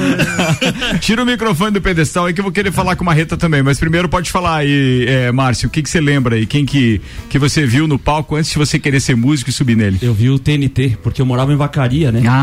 Tira 1.01 1.23
o 1.23 1.27
microfone 1.27 1.71
do 1.71 1.81
pedestal 1.81 2.27
aí 2.27 2.35
que 2.35 2.41
eu 2.41 2.45
vou 2.45 2.53
querer 2.53 2.73
falar 2.73 2.97
com 2.97 3.03
uma 3.03 3.15
reta 3.15 3.37
também. 3.37 3.63
Mas 3.63 3.79
primeiro 3.79 4.09
pode 4.09 4.31
falar 4.31 4.57
aí, 4.57 5.05
é, 5.07 5.31
Márcio, 5.31 5.69
o 5.69 5.71
que 5.71 5.83
que 5.83 5.91
você 5.91 6.01
lembra 6.01 6.35
aí? 6.35 6.47
Quem 6.47 6.67
que, 6.67 7.01
que 7.29 7.39
você 7.39 7.65
viu 7.65 7.87
no 7.87 7.99
palco 7.99 8.35
antes 8.35 8.51
de 8.51 8.59
você 8.59 8.79
querer 8.79 9.01
ser 9.01 9.15
músico 9.15 9.51
e 9.51 9.53
subir 9.53 9.77
nele? 9.77 9.99
Eu 10.03 10.13
vi 10.13 10.31
o 10.31 10.39
TNT, 10.39 10.99
porque 11.03 11.23
eu 11.23 11.27
morava 11.27 11.53
em 11.53 11.57
Vacaria, 11.57 12.11
né? 12.11 12.23
Ah, 12.27 12.40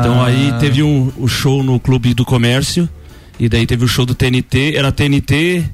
Então 0.00 0.22
aí 0.22 0.52
teve 0.58 0.82
um, 0.82 1.12
o 1.16 1.28
show 1.28 1.62
no 1.62 1.78
Clube 1.80 2.14
do 2.14 2.24
Comércio, 2.24 2.88
e 3.38 3.48
daí 3.48 3.66
teve 3.66 3.84
o 3.84 3.88
show 3.88 4.04
do 4.04 4.14
TNT, 4.14 4.74
era 4.76 4.92
TNT. 4.92 5.64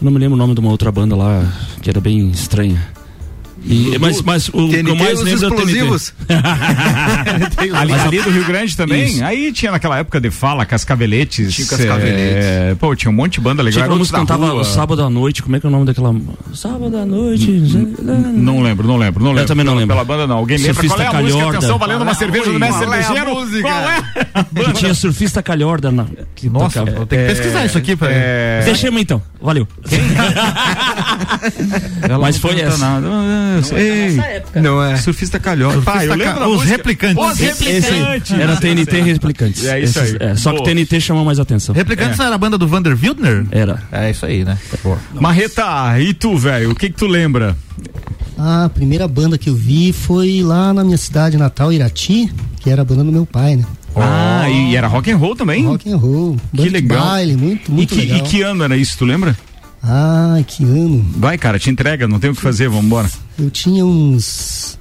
Não 0.00 0.12
me 0.12 0.18
lembro 0.18 0.34
o 0.34 0.38
nome 0.38 0.54
de 0.54 0.60
uma 0.60 0.70
outra 0.70 0.92
banda 0.92 1.16
lá, 1.16 1.44
que 1.82 1.90
era 1.90 2.00
bem 2.00 2.30
estranha. 2.30 2.97
E, 3.64 3.98
mas, 3.98 4.22
mas 4.22 4.48
o 4.48 4.52
que 4.52 4.58
eu 4.58 4.68
TNT 4.84 4.94
mais 4.94 5.20
lembro 5.22 5.44
é 5.44 5.48
o 5.48 5.50
TNT. 5.50 5.62
explosivos. 5.62 6.14
ali, 7.74 7.92
ali 7.92 8.22
do 8.22 8.30
Rio 8.30 8.44
Grande 8.44 8.76
também? 8.76 9.06
Isso. 9.06 9.24
Aí 9.24 9.52
tinha 9.52 9.72
naquela 9.72 9.98
época 9.98 10.20
de 10.20 10.30
fala, 10.30 10.64
Cascaveletes. 10.64 11.54
Tinha 11.54 11.66
Cascaveletes. 11.66 12.44
é, 12.44 12.76
pô, 12.78 12.94
tinha 12.94 13.10
um 13.10 13.14
monte 13.14 13.34
de 13.34 13.40
banda 13.40 13.62
legal. 13.62 13.84
Tinha 13.84 13.96
música 13.96 14.18
da 14.18 14.22
cantava 14.22 14.52
Rua. 14.52 14.64
sábado 14.64 15.02
à 15.02 15.10
noite, 15.10 15.42
como 15.42 15.56
é 15.56 15.60
que 15.60 15.66
é 15.66 15.68
o 15.68 15.72
nome 15.72 15.86
daquela. 15.86 16.14
Sábado 16.54 16.96
à 16.96 17.04
noite. 17.04 17.50
Não 17.50 18.62
lembro, 18.62 18.86
não 18.86 18.96
lembro, 18.96 19.22
não 19.22 19.32
lembro. 19.32 19.46
também 19.46 19.64
não 19.64 19.74
lembro. 19.74 19.94
Pela 19.96 20.04
banda 20.04 20.26
não. 20.26 20.36
Alguém 20.38 20.56
lembra 20.58 20.74
Surfista 20.74 20.96
qual 20.96 21.02
é 21.02 21.06
a 21.06 21.12
música? 21.12 21.38
Calhorda. 21.38 21.58
Atenção, 21.58 21.78
valendo 21.78 22.02
uma 22.02 22.10
é 22.10 22.12
a 22.12 22.16
cerveja 22.16 22.44
do 22.44 22.58
música? 22.58 22.86
mestre 22.86 23.16
é 23.16 23.24
música? 23.24 23.62
Qual 23.62 23.90
é? 23.90 24.02
Que 24.64 24.72
tinha 24.72 24.94
surfista 24.94 25.42
calhorda 25.42 25.90
na. 25.90 26.06
Que 26.34 26.48
Nossa, 26.48 26.84
vou 26.84 27.06
ter 27.06 27.16
que 27.16 27.26
pesquisar 27.34 27.64
isso 27.64 27.78
aqui 27.78 27.96
pra 27.96 28.08
É... 28.10 28.62
Deixemos 28.64 29.00
então, 29.00 29.20
valeu. 29.40 29.66
Mas 32.20 32.38
foi 32.38 32.60
essa. 32.60 32.78
nada. 32.78 33.06
Não, 33.56 33.62
sei. 33.62 34.16
Não 34.62 34.82
é. 34.82 34.96
Surfista. 34.96 35.38
Surfista 35.40 35.40
Pai, 35.84 36.06
eu 36.08 36.14
lembro 36.14 36.34
ca- 36.40 36.48
os 36.48 36.62
replicantes. 36.64 37.22
Os 37.24 37.40
Esse 37.40 37.64
replicantes. 37.64 38.32
era 38.32 38.56
TNT 38.56 39.00
Replicantes. 39.00 39.64
É 39.66 39.80
isso 39.80 39.98
Esses- 39.98 40.20
aí. 40.20 40.28
é, 40.30 40.36
só 40.36 40.52
que 40.52 40.58
Pô. 40.58 40.64
TNT 40.64 41.00
chamou 41.00 41.24
mais 41.24 41.38
atenção. 41.38 41.74
Replicantes 41.74 42.18
era 42.20 42.34
a 42.34 42.38
banda 42.38 42.56
do 42.58 42.66
Vander 42.68 42.96
Wildner? 43.00 43.46
Era. 43.50 43.82
É 43.92 44.10
isso 44.10 44.24
aí, 44.26 44.44
né? 44.44 44.56
Marreta, 45.14 45.64
e 46.00 46.12
tu, 46.14 46.36
velho? 46.36 46.70
O 46.70 46.74
que 46.74 46.88
que 46.90 46.96
tu 46.96 47.06
lembra? 47.06 47.56
A 48.36 48.68
primeira 48.72 49.08
banda 49.08 49.36
que 49.36 49.50
eu 49.50 49.54
vi 49.54 49.92
foi 49.92 50.42
lá 50.42 50.72
na 50.72 50.84
minha 50.84 50.96
cidade 50.98 51.36
natal, 51.36 51.72
Irati, 51.72 52.32
que 52.60 52.70
era 52.70 52.82
a 52.82 52.84
banda 52.84 53.02
do 53.04 53.10
meu 53.12 53.26
pai, 53.26 53.56
né? 53.56 53.64
Ah, 53.96 54.48
e 54.48 54.76
era 54.76 54.86
rock 54.86 55.10
and 55.10 55.16
roll 55.16 55.34
também? 55.34 55.64
Rock 55.64 55.90
and 55.90 55.96
roll. 55.96 56.36
Que 56.54 56.68
legal. 56.68 57.04
Baile, 57.04 57.36
muito, 57.36 57.72
muito 57.72 57.94
e 57.94 57.96
que, 57.96 58.02
legal. 58.06 58.18
E 58.18 58.22
que 58.30 58.42
ano 58.42 58.62
era 58.62 58.76
isso, 58.76 58.96
tu 58.96 59.04
lembra? 59.04 59.36
Ah, 59.82 60.38
que 60.46 60.64
ano. 60.64 61.04
Vai, 61.16 61.38
cara, 61.38 61.58
te 61.58 61.70
entrega, 61.70 62.08
não 62.08 62.18
tem 62.18 62.30
o 62.30 62.34
que 62.34 62.40
fazer, 62.42 62.68
vamos 62.68 62.84
embora. 62.84 63.08
Eu 63.38 63.50
tinha 63.50 63.84
uns 63.86 64.78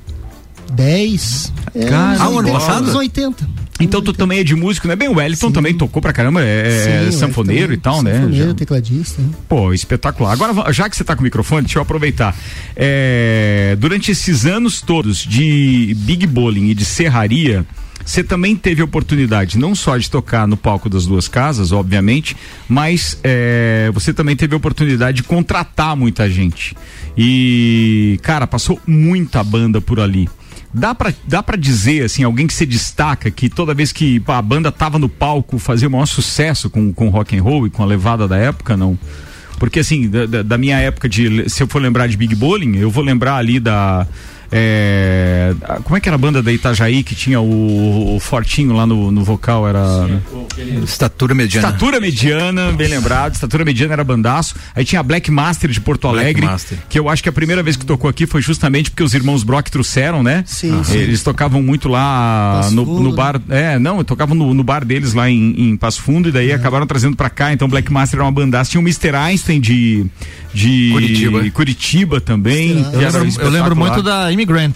10. 0.74 1.54
É, 1.76 1.86
Cara, 1.86 2.16
uns 2.16 2.22
ah, 2.22 2.30
o 2.30 2.40
ano 2.40 2.48
80, 2.50 2.60
passado? 2.60 2.90
Uns 2.90 2.96
80. 2.96 3.50
Então 3.80 4.02
tu 4.02 4.12
também 4.12 4.40
é 4.40 4.44
de 4.44 4.56
músico, 4.56 4.88
né? 4.88 4.96
Bem, 4.96 5.08
o 5.08 5.18
Wellington 5.18 5.52
também 5.52 5.72
tocou 5.78 6.02
pra 6.02 6.12
caramba, 6.12 6.42
é, 6.42 6.68
é 6.68 7.04
Sim, 7.04 7.10
o 7.10 7.12
sanfoneiro 7.20 7.72
e 7.72 7.78
tal, 7.78 8.02
né? 8.02 8.16
Sanfoneiro, 8.16 8.48
Já- 8.50 8.54
tecladista. 8.56 9.22
né? 9.22 9.30
Pô, 9.48 9.72
espetacular. 9.72 10.32
Agora, 10.32 10.74
já 10.74 10.90
que 10.90 10.98
você 10.98 11.04
tá 11.04 11.16
com 11.16 11.22
o 11.22 11.24
microfone, 11.24 11.62
deixa 11.62 11.78
eu 11.78 11.84
aproveitar. 11.84 12.36
É, 12.76 13.78
durante 13.80 14.10
esses 14.12 14.48
anos 14.48 14.82
todos 14.82 15.20
de 15.20 15.96
Big 16.00 16.26
Bowling 16.26 16.70
e 16.70 16.74
de 16.74 16.86
serraria, 16.86 17.64
você 18.06 18.24
também 18.24 18.56
teve 18.56 18.82
oportunidade 18.82 19.58
não 19.58 19.76
só 19.76 19.98
de 19.98 20.10
tocar 20.10 20.48
no 20.48 20.56
palco 20.56 20.90
das 20.90 21.06
duas 21.06 21.28
casas, 21.28 21.72
obviamente, 21.72 22.38
mas 22.70 23.20
é, 23.24 23.90
você 23.94 24.14
também 24.14 24.36
teve 24.36 24.56
oportunidade 24.56 25.18
de 25.18 25.24
contratar 25.24 25.96
muita 25.96 26.30
gente. 26.30 26.76
E, 27.18 28.20
cara, 28.24 28.48
passou 28.48 28.80
muita 28.88 29.44
banda 29.44 29.82
por 29.82 30.00
ali. 30.00 30.30
Dá 30.74 30.94
pra, 30.94 31.14
dá 31.28 31.42
pra 31.42 31.58
dizer, 31.58 32.04
assim, 32.06 32.24
alguém 32.24 32.46
que 32.46 32.54
se 32.54 32.66
destaca 32.66 33.32
que 33.32 33.50
toda 33.50 33.74
vez 33.74 33.92
que 33.92 34.22
a 34.28 34.42
banda 34.42 34.72
tava 34.72 35.00
no 35.00 35.10
palco 35.10 35.58
fazia 35.58 35.88
o 35.88 35.92
maior 35.92 36.06
sucesso 36.06 36.70
com, 36.70 36.94
com 36.94 37.10
rock 37.10 37.36
and 37.38 37.42
roll 37.42 37.66
e 37.66 37.70
com 37.70 37.82
a 37.82 37.86
levada 37.86 38.28
da 38.28 38.38
época, 38.38 38.78
não? 38.78 38.98
Porque 39.58 39.80
assim, 39.80 40.08
da- 40.08 40.44
da 40.44 40.58
minha 40.58 40.78
época 40.78 41.10
de. 41.10 41.50
Se 41.50 41.64
eu 41.64 41.68
for 41.68 41.82
lembrar 41.82 42.06
de 42.08 42.16
Big 42.16 42.36
Bowling, 42.36 42.78
eu 42.78 42.92
vou 42.92 43.04
lembrar 43.04 43.38
ali 43.38 43.60
da. 43.60 44.06
É, 44.52 45.54
como 45.84 45.98
é 45.98 46.00
que 46.00 46.08
era 46.08 46.16
a 46.16 46.18
banda 46.18 46.42
da 46.42 46.52
Itajaí 46.52 47.04
que 47.04 47.14
tinha 47.16 47.40
o, 47.42 48.16
o 48.16 48.20
Fortinho 48.20 48.74
lá 48.74 48.86
no, 48.86 49.12
no 49.12 49.24
vocal? 49.24 49.68
Era. 49.68 49.82
Estatura 50.84 51.34
mediana. 51.36 51.68
Estatura 51.68 52.00
mediana, 52.00 52.72
bem 52.72 52.88
lembrado. 52.88 53.34
Estatura 53.34 53.66
mediana 53.66 53.94
era 53.94 54.04
bandaço. 54.04 54.56
Aí 54.76 54.86
tinha 54.86 55.00
a 55.00 55.04
Black 55.04 55.30
Master 55.30 55.70
de 55.70 55.82
Porto 55.82 56.08
Black 56.10 56.24
Alegre. 56.24 56.46
Master. 56.46 56.78
Que 56.90 56.98
eu 57.00 57.10
acho 57.10 57.22
que 57.22 57.30
a 57.30 57.32
primeira 57.32 57.62
vez 57.62 57.76
que 57.76 57.86
tocou 57.86 58.10
aqui 58.10 58.26
foi 58.26 58.42
justamente 58.42 58.90
porque 58.90 59.04
os 59.04 59.14
irmãos 59.14 59.44
Brock 59.44 59.70
trouxeram, 59.70 60.24
né? 60.24 60.44
Sim, 60.48 60.80
Ah. 60.80 60.84
sim. 60.84 60.98
Eles 60.98 61.22
tocavam 61.24 61.62
muito 61.62 61.90
lá 61.90 62.70
no, 62.72 62.86
no 62.86 63.10
né? 63.10 63.16
bar. 63.16 63.42
É, 63.50 63.78
não, 63.80 64.04
tocavam 64.04 64.36
no, 64.36 64.54
no 64.54 64.64
bar 64.64 64.86
deles 64.86 65.14
lá 65.14 65.30
em, 65.30 65.54
em 65.72 65.78
Passo 65.78 66.02
Fundo 66.02 66.30
e 66.30 66.32
daí 66.32 66.52
acabaram 66.52 66.88
trazendo 66.88 67.16
pra 67.16 67.30
cá. 67.30 67.52
Então 67.54 67.68
Black 67.68 67.92
Master 67.92 68.18
era 68.20 68.26
uma 68.26 68.32
bandaça. 68.32 68.72
Tinha 68.72 68.82
o 68.82 68.84
Mr. 68.84 69.16
Einstein 69.16 69.60
de. 69.60 70.06
de 70.54 70.90
Curitiba. 70.94 71.50
Curitiba 71.52 72.22
também. 72.22 72.86
Eu 72.94 73.02
era 73.02 73.20
lembro, 73.20 73.42
eu 73.42 73.50
lembro 73.50 73.76
muito 73.76 74.02
da 74.02 74.32
Immigrant. 74.38 74.76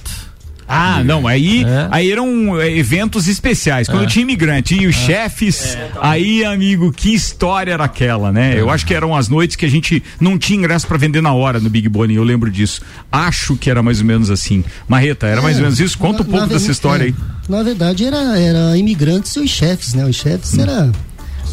Ah, 0.74 1.04
não, 1.04 1.28
aí, 1.28 1.66
É. 1.66 1.88
aí 1.92 2.10
eram 2.10 2.58
é, 2.62 2.72
eventos 2.78 3.28
especiais. 3.28 3.90
Quando 3.90 4.08
tinha 4.08 4.24
imigrante 4.24 4.74
e 4.74 4.88
os 4.88 4.96
chefes, 4.96 5.78
aí, 6.02 6.46
amigo, 6.46 6.94
que 6.94 7.14
história 7.14 7.74
era 7.74 7.84
aquela, 7.84 8.32
né? 8.32 8.58
Eu 8.58 8.70
acho 8.70 8.86
que 8.86 8.94
eram 8.94 9.14
as 9.14 9.28
noites 9.28 9.58
que 9.58 9.66
a 9.66 9.70
gente 9.70 10.02
não 10.18 10.38
tinha 10.38 10.58
ingresso 10.58 10.88
pra 10.88 10.98
vender 10.98 11.20
na 11.20 11.34
hora 11.34 11.60
no 11.60 11.70
Big 11.70 11.90
Bonnie, 11.90 12.16
eu 12.16 12.24
lembro 12.24 12.50
disso. 12.50 12.82
Acho 13.12 13.58
que 13.58 13.70
era 13.70 13.84
mais 13.84 14.00
ou 14.00 14.06
menos 14.06 14.32
assim. 14.32 14.64
Marreta, 14.88 15.28
era 15.28 15.42
mais 15.42 15.58
ou 15.58 15.64
menos 15.64 15.78
isso? 15.78 15.98
Conta 15.98 16.22
um 16.22 16.26
pouco 16.26 16.40
na 16.40 16.46
dessa 16.46 16.68
ve- 16.68 16.72
história 16.72 17.04
é, 17.04 17.08
aí. 17.08 17.16
Na 17.50 17.64
verdade, 17.64 18.06
era, 18.06 18.40
era 18.40 18.78
imigrantes 18.78 19.36
e 19.36 19.40
os 19.42 19.50
chefes, 19.50 19.94
né? 19.94 20.06
Os 20.06 20.16
chefes 20.16 20.58
era. 20.58 20.90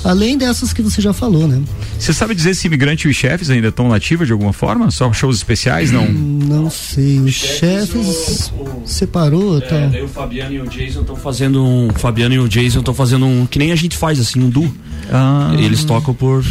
Além 0.04 0.38
dessas 0.38 0.72
que 0.72 0.80
você 0.80 1.00
já 1.00 1.12
falou, 1.12 1.46
né? 1.48 1.60
Você 1.98 2.12
sabe 2.12 2.34
dizer 2.34 2.54
se 2.54 2.66
imigrante 2.66 3.06
e 3.06 3.10
os 3.10 3.16
chefes 3.16 3.50
ainda 3.50 3.68
estão 3.68 3.88
nativos 3.88 4.26
de 4.26 4.32
alguma 4.32 4.52
forma? 4.52 4.90
Só 4.90 5.12
shows 5.12 5.36
especiais? 5.36 5.90
Não. 5.90 6.08
Não 6.08 6.70
sei, 6.70 7.18
os 7.18 7.34
chefes 7.34 8.52
separou, 8.84 9.60
tá? 9.60 9.76
É, 9.76 9.88
daí 9.88 10.02
o 10.02 10.08
Fabiano 10.08 10.54
e 10.54 10.60
o 10.60 10.66
Jason 10.66 11.00
estão 11.00 11.16
fazendo 11.16 11.64
um. 11.64 11.88
O 11.88 11.94
Fabiano 11.94 12.34
e 12.34 12.38
o 12.38 12.48
Jason 12.48 12.78
estão 12.78 12.94
fazendo 12.94 13.26
um. 13.26 13.46
Que 13.46 13.58
nem 13.58 13.72
a 13.72 13.76
gente 13.76 13.96
faz, 13.96 14.20
assim, 14.20 14.40
um 14.40 14.48
duo. 14.48 14.72
Ah. 15.10 15.52
Eles 15.58 15.84
tocam 15.84 16.14
por. 16.14 16.44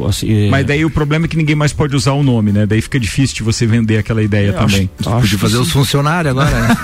Por, 0.00 0.08
assim, 0.08 0.46
é, 0.46 0.50
Mas 0.50 0.66
daí 0.66 0.84
o 0.84 0.90
problema 0.90 1.26
é 1.26 1.28
que 1.28 1.36
ninguém 1.36 1.54
mais 1.56 1.72
pode 1.72 1.94
usar 1.94 2.12
o 2.12 2.22
nome, 2.22 2.52
né? 2.52 2.66
Daí 2.66 2.80
fica 2.80 2.98
difícil 2.98 3.36
de 3.36 3.42
você 3.42 3.66
vender 3.66 3.98
aquela 3.98 4.22
ideia 4.22 4.52
também. 4.52 4.88
acho- 5.00 5.10
acho 5.10 5.20
Podia 5.22 5.38
fazer 5.38 5.56
que 5.56 5.62
os 5.62 5.72
funcionários 5.72 6.30
agora, 6.30 6.50
né? 6.50 6.76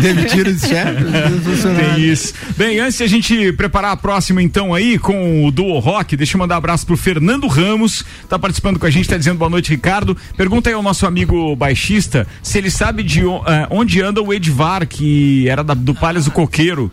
Demitiram 0.00 0.50
os 0.52 0.60
chefes, 0.60 1.36
os 1.38 1.44
funcionários. 1.44 1.94
Tem 1.94 2.04
isso. 2.12 2.34
Bem, 2.56 2.78
antes 2.80 2.98
de 2.98 3.04
a 3.04 3.06
gente 3.06 3.52
preparar 3.52 3.92
a 3.92 3.96
próxima, 3.96 4.42
então, 4.42 4.74
aí, 4.74 4.98
com 4.98 5.46
o 5.46 5.50
Duo 5.50 5.78
Rock, 5.78 6.16
deixa 6.16 6.36
eu 6.36 6.38
mandar 6.38 6.54
um 6.54 6.58
abraço 6.58 6.86
pro 6.86 6.96
Fernando 6.96 7.46
Ramos, 7.46 8.04
tá 8.28 8.38
participando 8.38 8.78
com 8.78 8.86
a 8.86 8.90
gente, 8.90 9.08
tá 9.08 9.16
dizendo 9.16 9.38
boa 9.38 9.50
noite, 9.50 9.70
Ricardo. 9.70 10.16
Pergunta 10.36 10.68
aí 10.70 10.74
ao 10.74 10.82
nosso 10.82 11.06
amigo 11.06 11.54
baixista 11.56 12.26
se 12.42 12.58
ele 12.58 12.70
sabe 12.70 13.02
de 13.02 13.20
eh, 13.22 13.66
onde 13.70 14.00
anda 14.00 14.22
o 14.22 14.32
Edvar, 14.32 14.86
que 14.86 15.48
era 15.48 15.62
da- 15.62 15.74
do 15.74 15.94
Palhas 15.94 16.24
do 16.26 16.30
Coqueiro. 16.30 16.90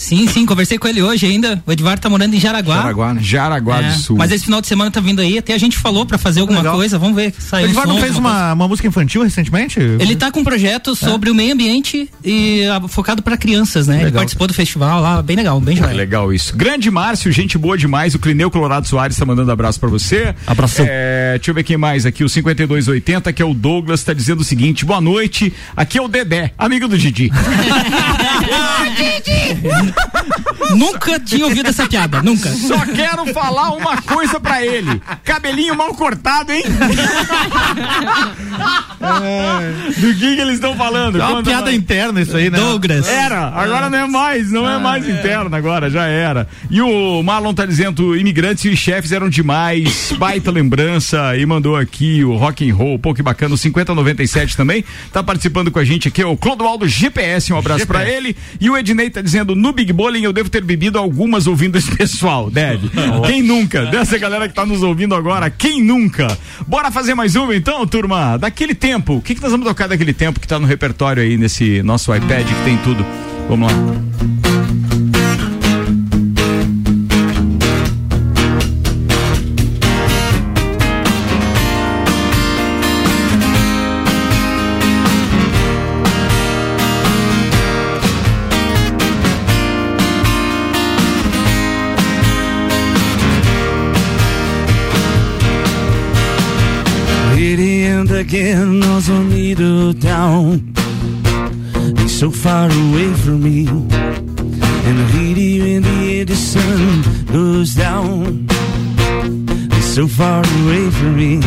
Sim, 0.00 0.26
sim, 0.26 0.46
conversei 0.46 0.78
com 0.78 0.88
ele 0.88 1.02
hoje 1.02 1.26
ainda. 1.26 1.62
O 1.66 1.72
Edvar 1.72 1.98
tá 1.98 2.08
morando 2.08 2.34
em 2.34 2.40
Jaraguá. 2.40 2.76
Jaraguá, 2.76 3.12
né? 3.14 3.20
Jaraguá 3.22 3.82
É, 3.82 3.92
do 3.92 3.98
Sul. 3.98 4.16
Mas 4.16 4.32
esse 4.32 4.46
final 4.46 4.62
de 4.62 4.66
semana 4.66 4.90
tá 4.90 4.98
vindo 4.98 5.20
aí, 5.20 5.36
até 5.36 5.52
a 5.52 5.58
gente 5.58 5.76
falou 5.76 6.06
pra 6.06 6.16
fazer 6.16 6.40
alguma 6.40 6.60
Legal. 6.60 6.74
coisa, 6.74 6.98
vamos 6.98 7.16
ver. 7.16 7.34
O 7.38 7.42
Saiu 7.42 7.66
um 7.66 7.68
Edvar 7.68 7.86
não 7.86 7.96
fez 7.96 8.06
coisa. 8.14 8.18
uma, 8.18 8.52
uma 8.54 8.66
música 8.66 8.88
infantil 8.88 9.22
recentemente? 9.22 9.78
Ele 9.78 10.16
tá 10.16 10.32
com 10.32 10.40
um 10.40 10.44
projeto 10.44 10.96
sobre 10.96 11.28
o 11.28 11.34
meio 11.34 11.52
ambiente 11.52 12.08
e 12.24 12.64
ah, 12.64 12.80
focado 12.88 13.22
pra 13.22 13.36
crianças, 13.36 13.86
né? 13.86 13.96
Ele 13.96 14.04
Legal. 14.04 14.20
participou 14.20 14.46
do 14.46 14.54
festival 14.54 15.02
lá, 15.02 15.20
bem 15.20 15.36
legal, 15.36 15.60
bem 15.60 15.76
joia. 15.76 15.92
legal 15.92 16.32
isso. 16.32 16.56
Grande 16.56 16.90
Márcio, 16.90 17.30
gente 17.30 17.58
boa 17.58 17.76
demais. 17.76 18.14
O 18.14 18.18
Clineu 18.18 18.50
Colorado 18.50 18.88
Soares 18.88 19.18
tá 19.18 19.26
mandando 19.26 19.52
abraço 19.52 19.78
pra 19.78 19.90
você. 19.90 20.34
Abração. 20.46 20.86
É, 20.88 21.34
deixa 21.36 21.50
eu 21.50 21.54
ver 21.54 21.62
quem 21.62 21.76
mais 21.76 22.06
aqui. 22.06 22.24
O 22.24 22.28
5280, 22.28 23.30
que 23.34 23.42
é 23.42 23.44
o 23.44 23.52
Douglas, 23.52 24.02
tá 24.02 24.14
dizendo 24.14 24.40
o 24.40 24.44
seguinte: 24.44 24.82
boa 24.82 25.00
noite. 25.00 25.52
Aqui 25.76 25.98
é 25.98 26.02
o 26.02 26.08
Dedé, 26.08 26.54
amigo 26.56 26.88
do 26.88 26.96
Didi. 26.96 27.30
Nunca 30.76 31.18
tinha 31.18 31.44
ouvido 31.44 31.68
essa 31.68 31.86
piada, 31.86 32.22
nunca. 32.22 32.48
Só 32.50 32.78
quero 32.86 33.26
falar 33.32 33.72
uma 33.72 34.00
coisa 34.02 34.38
pra 34.38 34.64
ele. 34.64 35.00
Cabelinho 35.24 35.74
mal 35.74 35.94
cortado, 35.94 36.52
hein? 36.52 36.62
Do 39.96 40.14
que, 40.14 40.36
que 40.36 40.40
eles 40.40 40.54
estão 40.54 40.76
falando? 40.76 41.20
É 41.20 41.24
uma 41.24 41.36
Conta 41.36 41.50
piada 41.50 41.72
interna 41.72 42.20
isso 42.20 42.36
aí, 42.36 42.50
né? 42.50 42.58
Douglas. 42.58 43.08
Era, 43.08 43.48
agora 43.48 43.90
não 43.90 43.98
é 43.98 44.06
mais, 44.06 44.50
não 44.50 44.68
é 44.68 44.78
mais 44.78 45.08
interna 45.08 45.56
agora, 45.56 45.90
já 45.90 46.06
era. 46.06 46.46
E 46.70 46.80
o 46.80 47.22
Marlon 47.22 47.54
tá 47.54 47.66
dizendo, 47.66 48.16
imigrantes 48.16 48.64
e 48.64 48.76
chefes 48.76 49.12
eram 49.12 49.28
demais, 49.28 50.12
baita 50.18 50.50
lembrança, 50.50 51.36
e 51.36 51.44
mandou 51.46 51.76
aqui 51.76 52.24
o 52.24 52.36
rock 52.36 52.68
and 52.68 52.74
roll, 52.74 52.98
pô, 52.98 53.14
que 53.14 53.22
bacana, 53.22 53.54
o 53.54 53.58
5097 53.58 54.56
também, 54.56 54.84
tá 55.12 55.22
participando 55.22 55.70
com 55.70 55.78
a 55.78 55.84
gente 55.84 56.08
aqui, 56.08 56.22
é 56.22 56.26
o 56.26 56.36
Clodoaldo 56.36 56.86
GPS, 56.86 57.52
um 57.52 57.58
abraço 57.58 57.86
pra 57.86 58.08
ele, 58.08 58.36
e 58.60 58.68
o 58.68 58.76
Ednei 58.76 59.10
tá 59.10 59.20
dizendo, 59.20 59.54
no 59.54 59.72
Big 59.80 59.94
Bowling 59.94 60.24
eu 60.24 60.32
devo 60.32 60.50
ter 60.50 60.62
bebido 60.62 60.98
algumas 60.98 61.46
ouvindo 61.46 61.78
esse 61.78 61.90
pessoal, 61.96 62.50
deve. 62.50 62.90
Quem 63.26 63.42
nunca? 63.42 63.86
Dessa 63.86 64.18
galera 64.18 64.46
que 64.46 64.54
tá 64.54 64.66
nos 64.66 64.82
ouvindo 64.82 65.14
agora, 65.14 65.48
quem 65.48 65.82
nunca? 65.82 66.36
Bora 66.66 66.90
fazer 66.90 67.14
mais 67.14 67.34
uma 67.34 67.56
então, 67.56 67.86
turma? 67.86 68.36
Daquele 68.36 68.74
tempo, 68.74 69.14
o 69.14 69.22
que 69.22 69.34
que 69.34 69.40
nós 69.40 69.50
vamos 69.50 69.66
tocar 69.66 69.88
daquele 69.88 70.12
tempo 70.12 70.38
que 70.38 70.46
tá 70.46 70.58
no 70.58 70.66
repertório 70.66 71.22
aí 71.22 71.38
nesse 71.38 71.82
nosso 71.82 72.14
iPad 72.14 72.46
que 72.46 72.64
tem 72.64 72.76
tudo? 72.78 73.04
Vamos 73.48 73.72
lá. 73.72 74.49
Again, 98.30 98.80
as 98.84 99.10
I 99.10 99.22
needle 99.24 99.92
down. 99.92 100.72
He's 101.98 102.16
so 102.16 102.30
far 102.30 102.66
away 102.66 103.12
from 103.22 103.42
me. 103.42 103.66
And 104.86 104.98
really, 105.14 105.74
in 105.74 105.82
the 105.82 106.20
end, 106.20 106.28
the 106.28 106.36
sun 106.36 107.02
goes 107.26 107.74
down. 107.74 108.46
He's 109.72 109.94
so 109.96 110.06
far 110.06 110.44
away 110.60 110.84
from 110.90 111.16
me. 111.16 111.40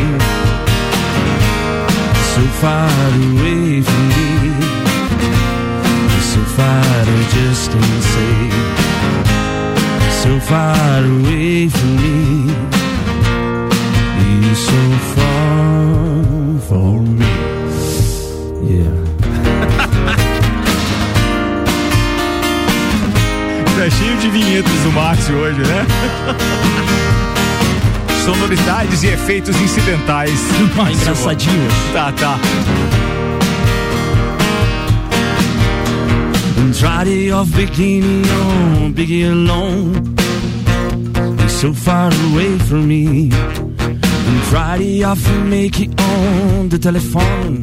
So 2.34 2.44
far 2.62 3.10
away 3.32 3.82
from 3.88 4.04
me. 4.14 4.32
So 6.34 6.42
far, 6.58 6.84
I 7.18 7.22
just 7.38 7.66
can't 7.72 8.04
say. 8.14 8.36
So 10.22 10.32
far 10.52 11.00
away 11.16 11.70
from 11.70 11.96
me. 12.04 12.20
He's 14.20 14.60
so 14.68 14.82
far 15.16 15.63
for 16.74 17.02
me. 17.02 17.26
Yeah. 18.74 18.94
Tá 23.76 23.90
cheio 23.90 24.18
de 24.18 24.30
vinhetas 24.30 24.72
do 24.84 24.92
Márcio 24.92 25.36
hoje, 25.36 25.60
né? 25.60 25.86
Sonoridades 28.24 29.04
e 29.04 29.08
efeitos 29.08 29.60
incidentais. 29.60 30.40
Tá 30.76 30.92
engraçadinho. 30.92 31.68
Tá, 31.92 32.12
tá. 32.14 32.40
Friday 36.74 37.32
off 37.32 37.52
bikini 37.52 38.22
on, 38.30 38.92
biggie 38.92 39.26
alone. 39.26 39.94
He's 41.42 41.52
so 41.52 41.74
far 41.74 42.12
away 42.32 42.58
from 42.60 42.88
me. 42.88 43.30
And 44.30 44.42
Friday 44.52 45.04
off 45.04 45.28
and 45.28 45.50
make 45.50 45.80
it 45.80 45.92
on 46.00 46.70
the 46.70 46.80
telephone. 46.80 47.56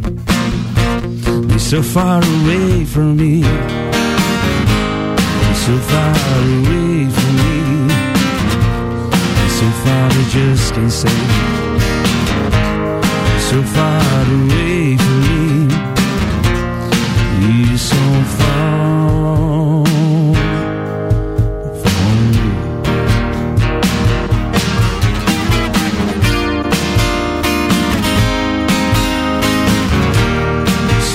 He's 1.50 1.66
so 1.74 1.82
far 1.82 2.18
away 2.22 2.84
from 2.84 3.16
me. 3.16 3.42
He's 5.46 5.60
so 5.68 5.76
far 5.90 6.14
away 6.56 7.08
from 7.16 7.32
me. 7.40 7.58
So 9.58 9.66
far 9.82 10.06
I 10.10 10.22
just 10.36 10.74
can't 10.74 10.92
say. 11.02 11.18
So 13.48 13.58
far 13.76 14.22
away 14.38 14.96
from 15.02 15.18
me. 15.28 15.42
He's 17.40 17.82
so 17.92 18.04
far 18.38 18.69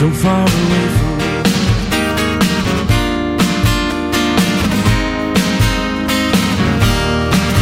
So 0.05 0.11
far 0.11 0.41
away 0.41 0.87
from. 0.97 1.19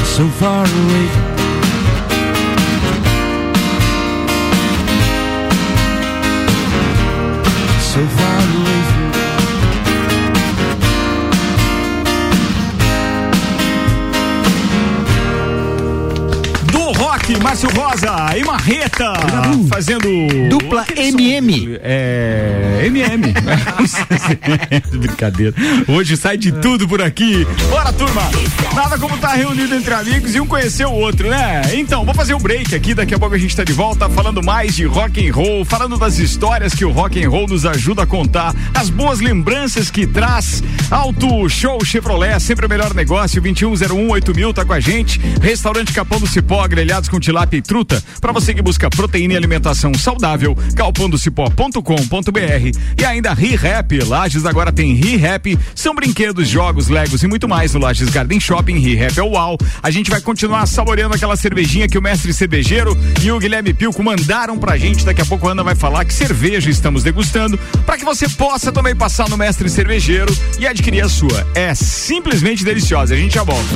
So 0.04 0.28
far 0.40 0.66
away 0.66 1.08
So 7.80 8.02
far 8.08 8.42
away 8.58 8.73
Márcio 17.42 17.70
Rosa 17.70 18.38
e 18.38 18.44
Marreta 18.44 19.14
fazendo. 19.70 20.10
Dupla 20.50 20.86
MM. 20.94 21.80
É. 21.82 22.84
MM. 22.86 23.34
Brincadeira. 25.00 25.54
Hoje 25.88 26.18
sai 26.18 26.38
de 26.38 26.52
tudo 26.52 26.86
por 26.86 27.02
aqui. 27.02 27.48
Bora, 27.70 27.94
turma! 27.94 28.24
Nada 28.76 28.98
como 29.00 29.16
estar 29.16 29.36
reunido 29.36 29.74
entre 29.74 29.94
amigos 29.94 30.36
e 30.36 30.42
um 30.42 30.46
conhecer 30.46 30.86
o 30.86 30.92
outro, 30.92 31.30
né? 31.30 31.62
Então, 31.74 32.04
vou 32.04 32.14
fazer 32.14 32.34
um 32.34 32.40
break 32.40 32.76
aqui, 32.76 32.94
daqui 32.94 33.14
a 33.16 33.20
pouco 33.20 33.36
a 33.36 33.38
gente 33.38 33.56
tá 33.56 33.64
de 33.64 33.72
volta 33.72 34.10
falando 34.10 34.44
mais 34.44 34.76
de 34.76 34.84
rock 34.84 35.26
and 35.26 35.34
roll, 35.34 35.64
falando 35.64 35.98
das 35.98 36.20
histórias 36.20 36.74
que 36.74 36.84
o 36.84 36.92
rock 36.92 37.24
and 37.24 37.30
roll 37.30 37.48
nos 37.48 37.66
ajuda 37.66 38.04
a 38.04 38.06
contar, 38.06 38.54
as 38.74 38.90
boas 38.90 39.22
lembranças 39.22 39.90
que 39.90 40.06
traz. 40.06 40.62
Auto 40.92 41.48
Show 41.48 41.84
Chevrolet, 41.86 42.40
sempre 42.42 42.66
o 42.66 42.70
melhor 42.70 42.94
negócio, 42.94 43.42
2101 43.42 44.34
mil 44.36 44.54
tá 44.54 44.66
com 44.66 44.74
a 44.74 44.80
gente. 44.80 45.22
Restaurante 45.42 45.94
Capão 45.94 46.20
do 46.20 46.28
Cipó, 46.28 46.68
grelhados 46.68 47.08
com 47.14 47.20
tilápia 47.20 47.58
e 47.58 47.62
truta, 47.62 48.04
para 48.20 48.32
você 48.32 48.56
que 48.56 48.62
busca 48.62 48.90
proteína 48.90 49.36
e 49.36 49.38
alimentação 49.38 49.94
saudável, 49.94 50.58
galpondocipó.com.br 50.74 52.80
e 52.98 53.06
ainda 53.06 53.36
ReHap, 53.36 54.04
Lages 54.04 54.48
agora 54.48 54.72
tem 54.72 54.96
ReHap, 54.96 55.60
são 55.76 55.94
brinquedos, 55.94 56.48
jogos, 56.48 56.88
legos 56.88 57.22
e 57.22 57.28
muito 57.28 57.48
mais 57.48 57.76
no 57.76 57.80
Lages 57.80 58.10
Garden 58.10 58.40
Shopping, 58.40 58.80
ReHap 58.80 59.20
é 59.20 59.22
UAU. 59.22 59.60
A 59.84 59.92
gente 59.92 60.10
vai 60.10 60.22
continuar 60.22 60.66
saboreando 60.66 61.14
aquela 61.14 61.36
cervejinha 61.36 61.88
que 61.88 62.00
o 62.00 62.02
mestre 62.02 62.34
cervejeiro 62.34 62.98
e 63.22 63.32
o 63.32 63.38
Guilherme 63.38 63.76
Pilco 63.76 64.02
mandaram 64.02 64.58
pra 64.58 64.76
gente, 64.76 65.06
daqui 65.06 65.22
a 65.22 65.26
pouco 65.26 65.48
a 65.48 65.52
Ana 65.52 65.62
vai 65.62 65.76
falar 65.76 66.06
que 66.06 66.14
cerveja 66.16 66.72
estamos 66.72 67.04
degustando, 67.04 67.60
para 67.86 67.96
que 67.96 68.04
você 68.04 68.28
possa 68.28 68.72
também 68.72 68.96
passar 68.96 69.30
no 69.30 69.38
mestre 69.38 69.70
cervejeiro 69.70 70.36
e 70.58 70.66
adquirir 70.66 71.04
a 71.04 71.10
sua. 71.10 71.48
É 71.54 71.76
simplesmente 71.76 72.64
deliciosa, 72.64 73.14
a 73.14 73.18
gente 73.18 73.36
já 73.36 73.44
volta. 73.44 73.76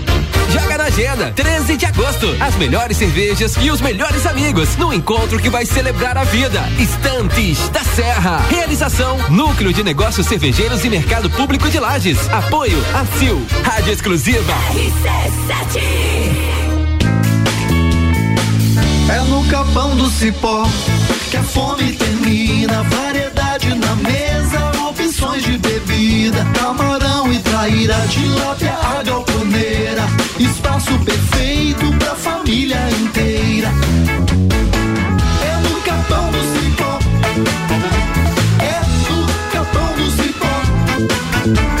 Joga 0.49 0.77
na 0.77 0.83
agenda, 0.85 1.31
13 1.31 1.77
de 1.77 1.85
agosto. 1.85 2.35
As 2.39 2.55
melhores 2.55 2.97
cervejas 2.97 3.55
e 3.61 3.69
os 3.69 3.81
melhores 3.81 4.25
amigos 4.25 4.75
no 4.77 4.93
encontro 4.93 5.39
que 5.39 5.49
vai 5.49 5.65
celebrar 5.65 6.17
a 6.17 6.23
vida. 6.23 6.61
Estantes 6.79 7.69
da 7.69 7.83
Serra. 7.83 8.45
Realização: 8.49 9.17
Núcleo 9.29 9.73
de 9.73 9.83
Negócios 9.83 10.27
Cervejeiros 10.27 10.83
e 10.83 10.89
Mercado 10.89 11.29
Público 11.29 11.69
de 11.69 11.79
Lages. 11.79 12.17
Apoio: 12.31 12.77
ACIL. 12.93 13.45
Rádio 13.63 13.93
Exclusiva. 13.93 14.53
É 19.09 19.19
no 19.29 19.45
capão 19.47 19.95
do 19.95 20.09
cipó 20.09 20.65
que 21.29 21.37
a 21.37 21.43
fome 21.43 21.93
termina. 21.93 22.83
Variedade 22.83 23.40
bebida. 26.21 26.45
Camarão 26.53 27.31
e 27.31 27.39
traíra, 27.39 27.95
tilápia, 28.09 28.73
a 28.73 29.01
galponeira. 29.03 30.03
Espaço 30.39 30.97
perfeito 30.99 31.91
pra 31.97 32.15
família 32.15 32.77
inteira. 33.01 33.69
É 35.41 35.55
no 35.67 35.81
capão 35.81 36.31
do 36.31 36.39
cipó. 36.53 36.99
É 38.59 38.81
no 39.09 39.25
capão 39.51 39.93
do 39.95 40.11
cipó. 40.11 41.80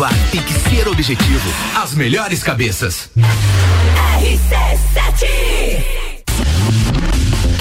Aprovar 0.00 0.14
tem 0.30 0.42
que 0.42 0.54
ser 0.54 0.88
objetivo. 0.88 1.52
As 1.76 1.92
melhores 1.92 2.42
cabeças. 2.42 3.10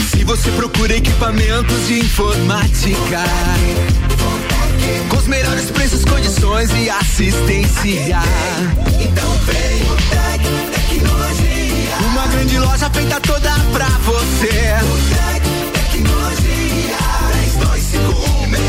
Se 0.09 0.23
você 0.23 0.49
procura 0.51 0.95
equipamentos 0.95 1.87
de 1.87 1.99
informática, 1.99 3.23
com 5.09 5.17
os 5.17 5.27
melhores 5.27 5.69
preços, 5.71 6.05
condições 6.05 6.69
e 6.71 6.89
assistência, 6.89 8.21
então 9.01 9.31
vem 9.39 9.81
o 9.83 9.95
Tec 10.09 10.41
Tecnologia. 10.71 11.97
Uma 12.09 12.27
grande 12.27 12.57
loja 12.57 12.89
feita 12.89 13.19
toda 13.19 13.51
pra 13.73 13.89
você. 14.05 14.77
O 14.81 14.97
Tec 15.09 15.43
Tecnologia. 15.91 16.29
32516112. 17.49 18.68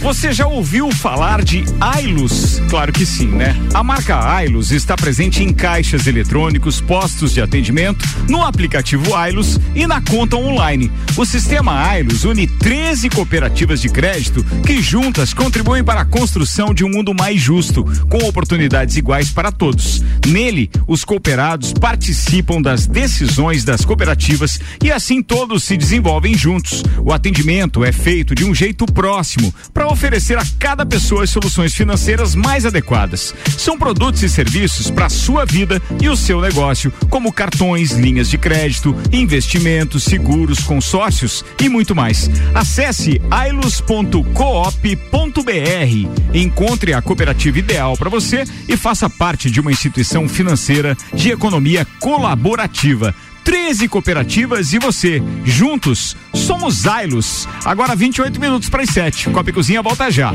Você 0.00 0.32
já 0.32 0.46
ouviu 0.46 0.90
falar 0.90 1.44
de 1.44 1.62
Ailus? 1.78 2.58
Claro 2.70 2.90
que 2.90 3.04
sim, 3.04 3.26
né? 3.26 3.54
A 3.74 3.84
marca 3.84 4.18
Ailus 4.34 4.70
está 4.70 4.96
presente 4.96 5.42
em 5.44 5.52
caixas 5.52 6.06
eletrônicos, 6.06 6.80
postos 6.80 7.34
de 7.34 7.42
atendimento, 7.42 8.02
no 8.26 8.42
aplicativo 8.42 9.14
Ailus 9.14 9.60
e 9.74 9.86
na 9.86 10.00
conta 10.00 10.36
online. 10.36 10.90
O 11.18 11.26
sistema 11.26 11.86
Ailus 11.86 12.24
une 12.24 12.46
13 12.46 13.10
cooperativas 13.10 13.78
de 13.82 13.90
crédito 13.90 14.42
que 14.66 14.80
juntas 14.80 15.34
contribuem 15.34 15.84
para 15.84 16.00
a 16.00 16.06
construção 16.06 16.72
de 16.72 16.82
um 16.82 16.88
mundo 16.88 17.12
mais 17.12 17.38
justo, 17.38 17.84
com 18.08 18.26
oportunidades 18.26 18.96
iguais 18.96 19.28
para 19.28 19.52
todos. 19.52 20.02
Nele, 20.26 20.70
os 20.86 21.04
cooperados 21.04 21.74
participam 21.74 22.62
das 22.62 22.86
decisões 22.86 23.64
das 23.64 23.84
cooperativas 23.84 24.60
e 24.82 24.90
assim 24.90 25.22
todos 25.22 25.62
se 25.62 25.76
desenvolvem 25.76 26.34
juntos. 26.34 26.82
O 27.04 27.12
atendimento 27.12 27.84
é 27.84 27.92
feito 27.92 28.34
de 28.34 28.46
um 28.46 28.54
jeito 28.54 28.86
próximo 28.86 29.54
para 29.74 29.89
oferecer 29.90 30.38
a 30.38 30.44
cada 30.58 30.86
pessoa 30.86 31.24
as 31.24 31.30
soluções 31.30 31.74
financeiras 31.74 32.34
mais 32.34 32.64
adequadas. 32.64 33.34
São 33.58 33.78
produtos 33.78 34.22
e 34.22 34.28
serviços 34.28 34.90
para 34.90 35.06
a 35.06 35.10
sua 35.10 35.44
vida 35.44 35.80
e 36.00 36.08
o 36.08 36.16
seu 36.16 36.40
negócio, 36.40 36.92
como 37.08 37.32
cartões, 37.32 37.92
linhas 37.92 38.28
de 38.28 38.38
crédito, 38.38 38.96
investimentos, 39.12 40.04
seguros, 40.04 40.60
consórcios 40.60 41.44
e 41.60 41.68
muito 41.68 41.94
mais. 41.94 42.30
Acesse 42.54 43.20
ailos.coop.br, 43.30 44.20
encontre 46.34 46.94
a 46.94 47.02
cooperativa 47.02 47.58
ideal 47.58 47.96
para 47.96 48.10
você 48.10 48.44
e 48.68 48.76
faça 48.76 49.10
parte 49.10 49.50
de 49.50 49.60
uma 49.60 49.72
instituição 49.72 50.28
financeira 50.28 50.96
de 51.12 51.30
economia 51.30 51.86
colaborativa. 51.98 53.14
13 53.44 53.88
cooperativas 53.88 54.72
e 54.72 54.78
você. 54.78 55.22
Juntos, 55.44 56.16
somos 56.34 56.86
Ailos. 56.86 57.48
Agora 57.64 57.94
28 57.96 58.40
minutos 58.40 58.68
para 58.68 58.82
as 58.82 58.90
7. 58.90 59.30
Copa 59.30 59.50
e 59.50 59.52
Cozinha 59.52 59.82
volta 59.82 60.10
já. 60.10 60.32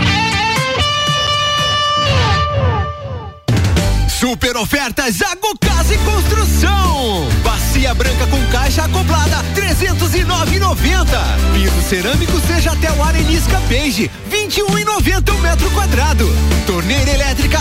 Super 4.20 4.58
ofertas 4.58 5.18
Zago 5.18 5.56
Casa 5.60 5.94
e 5.94 5.98
Construção. 6.00 7.28
Bacia 7.44 7.94
branca 7.94 8.26
com 8.28 8.44
caixa 8.52 8.86
acoplada, 8.86 9.44
309,90. 9.54 11.06
Piso 11.54 11.82
cerâmico 11.88 12.40
seja 12.48 12.72
até 12.72 12.92
o 12.94 13.04
arenisca 13.04 13.60
beige, 13.68 14.10
21,90 14.32 15.32
o 15.32 15.42
metro 15.42 15.70
quadrado. 15.72 16.26
Torneira 16.66 17.12
elétrica 17.12 17.60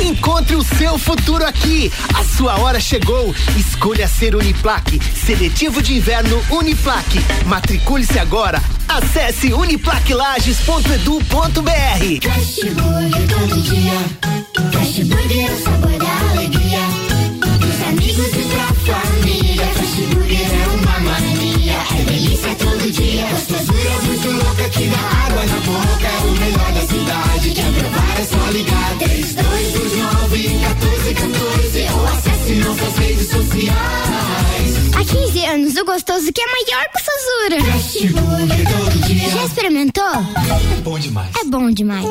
Encontre 0.00 0.56
o 0.56 0.62
seu 0.62 0.98
futuro 0.98 1.44
aqui. 1.46 1.90
A 2.14 2.22
sua 2.24 2.58
hora 2.58 2.78
chegou. 2.78 3.34
Escolha 3.56 4.06
ser 4.06 4.34
Uniplaque. 4.34 5.00
Seletivo 5.24 5.80
de 5.82 5.96
inverno 5.96 6.42
Uniplaque. 6.50 7.20
Matricule-se 7.46 8.18
agora. 8.18 8.62
Acesse 8.88 9.52
uniplaquelages.edu.br. 9.52 12.20
Fast 12.22 12.70
Burger 12.70 13.26
todo 13.28 13.60
dia. 13.62 13.92
Fast 14.72 15.04
Burger 15.04 15.46
é 15.46 15.50
o 15.52 15.62
sabor 15.62 15.98
da 15.98 16.18
alegria. 16.30 16.80
Dos 17.58 17.82
amigos 17.88 18.32
e 18.34 18.44
pra 18.52 18.66
família. 18.94 19.66
Fast 19.66 20.00
Burger 20.14 20.40
é 20.40 20.66
uma 20.68 20.98
mania. 21.00 21.76
É 21.98 22.02
delícia 22.04 22.54
todo 22.56 22.90
dia. 22.92 23.26
Gostosura 23.26 24.02
muito 24.02 24.30
louca 24.30 24.68
que 24.68 24.88
dá 24.88 24.98
água 25.26 25.44
na 25.46 25.58
boca. 25.60 26.06
É 26.06 26.18
o 26.26 26.30
melhor 26.32 26.72
da 26.72 26.80
cidade. 26.86 27.50
Quer 27.50 27.72
provar 27.72 28.20
é 28.20 28.24
só 28.24 28.50
ligar. 28.50 28.94
3229 28.98 29.45
gostoso 35.86 36.32
que 36.32 36.40
é 36.40 36.46
maior 36.46 36.84
que 36.90 36.98
o 36.98 37.02
Sazura. 37.04 37.58
Dia. 39.06 39.30
Já 39.30 39.44
experimentou? 39.44 40.02
É 40.04 40.80
bom 40.82 40.98
demais. 40.98 41.30
É 41.36 41.44
bom 41.44 41.70
demais. 41.70 42.04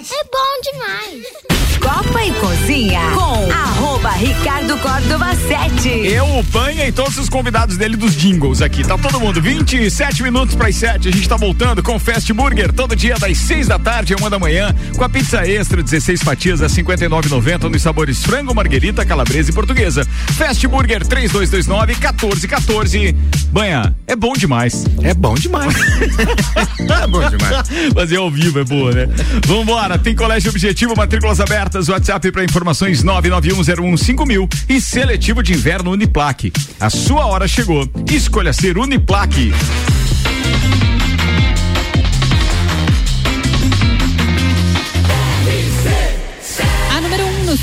É 0.00 0.24
bom 0.30 0.60
demais. 0.62 1.58
Copa 1.80 2.24
e 2.24 2.32
Cozinha 2.32 3.00
com 3.14 3.50
arroba 3.52 4.10
Ricardo 4.10 4.76
Córdova 4.78 5.34
7. 5.34 5.88
Eu, 5.88 6.24
o 6.38 6.44
Panha 6.44 6.86
e 6.86 6.92
todos 6.92 7.16
os 7.18 7.28
convidados 7.28 7.76
dele 7.76 7.96
dos 7.96 8.14
jingles 8.14 8.60
aqui. 8.60 8.84
Tá 8.84 8.98
todo 8.98 9.18
mundo. 9.18 9.40
27 9.40 10.22
minutos 10.22 10.54
para 10.54 10.68
as 10.68 10.76
7. 10.76 11.08
A 11.08 11.10
gente 11.10 11.28
tá 11.28 11.36
voltando 11.36 11.82
com 11.82 11.98
Fast 11.98 12.32
Burger 12.32 12.72
todo 12.72 12.94
dia 12.94 13.16
das 13.16 13.38
6 13.38 13.68
da 13.68 13.78
tarde 13.78 14.14
a 14.14 14.24
1 14.24 14.30
da 14.30 14.38
manhã. 14.38 14.74
Com 14.96 15.04
a 15.04 15.08
pizza 15.08 15.46
extra, 15.46 15.82
16 15.82 16.22
fatias 16.22 16.62
a 16.62 16.66
59,90 16.66 17.70
nos 17.70 17.82
sabores 17.82 18.22
frango, 18.22 18.54
marguerita, 18.54 19.06
calabresa 19.06 19.50
e 19.50 19.54
portuguesa. 19.54 20.04
Fast 20.36 20.66
Burger 20.66 21.06
3229 21.06 21.94
1414. 21.94 23.12
Banha, 23.50 23.94
é 24.06 24.14
bom 24.14 24.34
demais. 24.34 24.84
É 25.02 25.14
bom 25.14 25.34
demais. 25.34 25.74
é 26.78 27.06
bom 27.06 27.28
demais. 27.30 27.68
Fazer 27.94 28.16
ao 28.16 28.30
vivo 28.30 28.58
é 28.58 28.64
boa, 28.64 28.92
né? 28.92 29.08
Vambora, 29.46 29.87
tem 29.96 30.14
colégio 30.14 30.50
objetivo, 30.50 30.96
matrículas 30.96 31.40
abertas, 31.40 31.88
WhatsApp 31.88 32.32
para 32.32 32.42
informações 32.44 33.04
991015000 33.04 34.64
e 34.68 34.80
seletivo 34.80 35.42
de 35.42 35.52
inverno 35.52 35.92
Uniplaque. 35.92 36.52
A 36.80 36.90
sua 36.90 37.26
hora 37.26 37.46
chegou. 37.46 37.88
Escolha 38.10 38.52
ser 38.52 38.76
Uniplaque. 38.76 39.52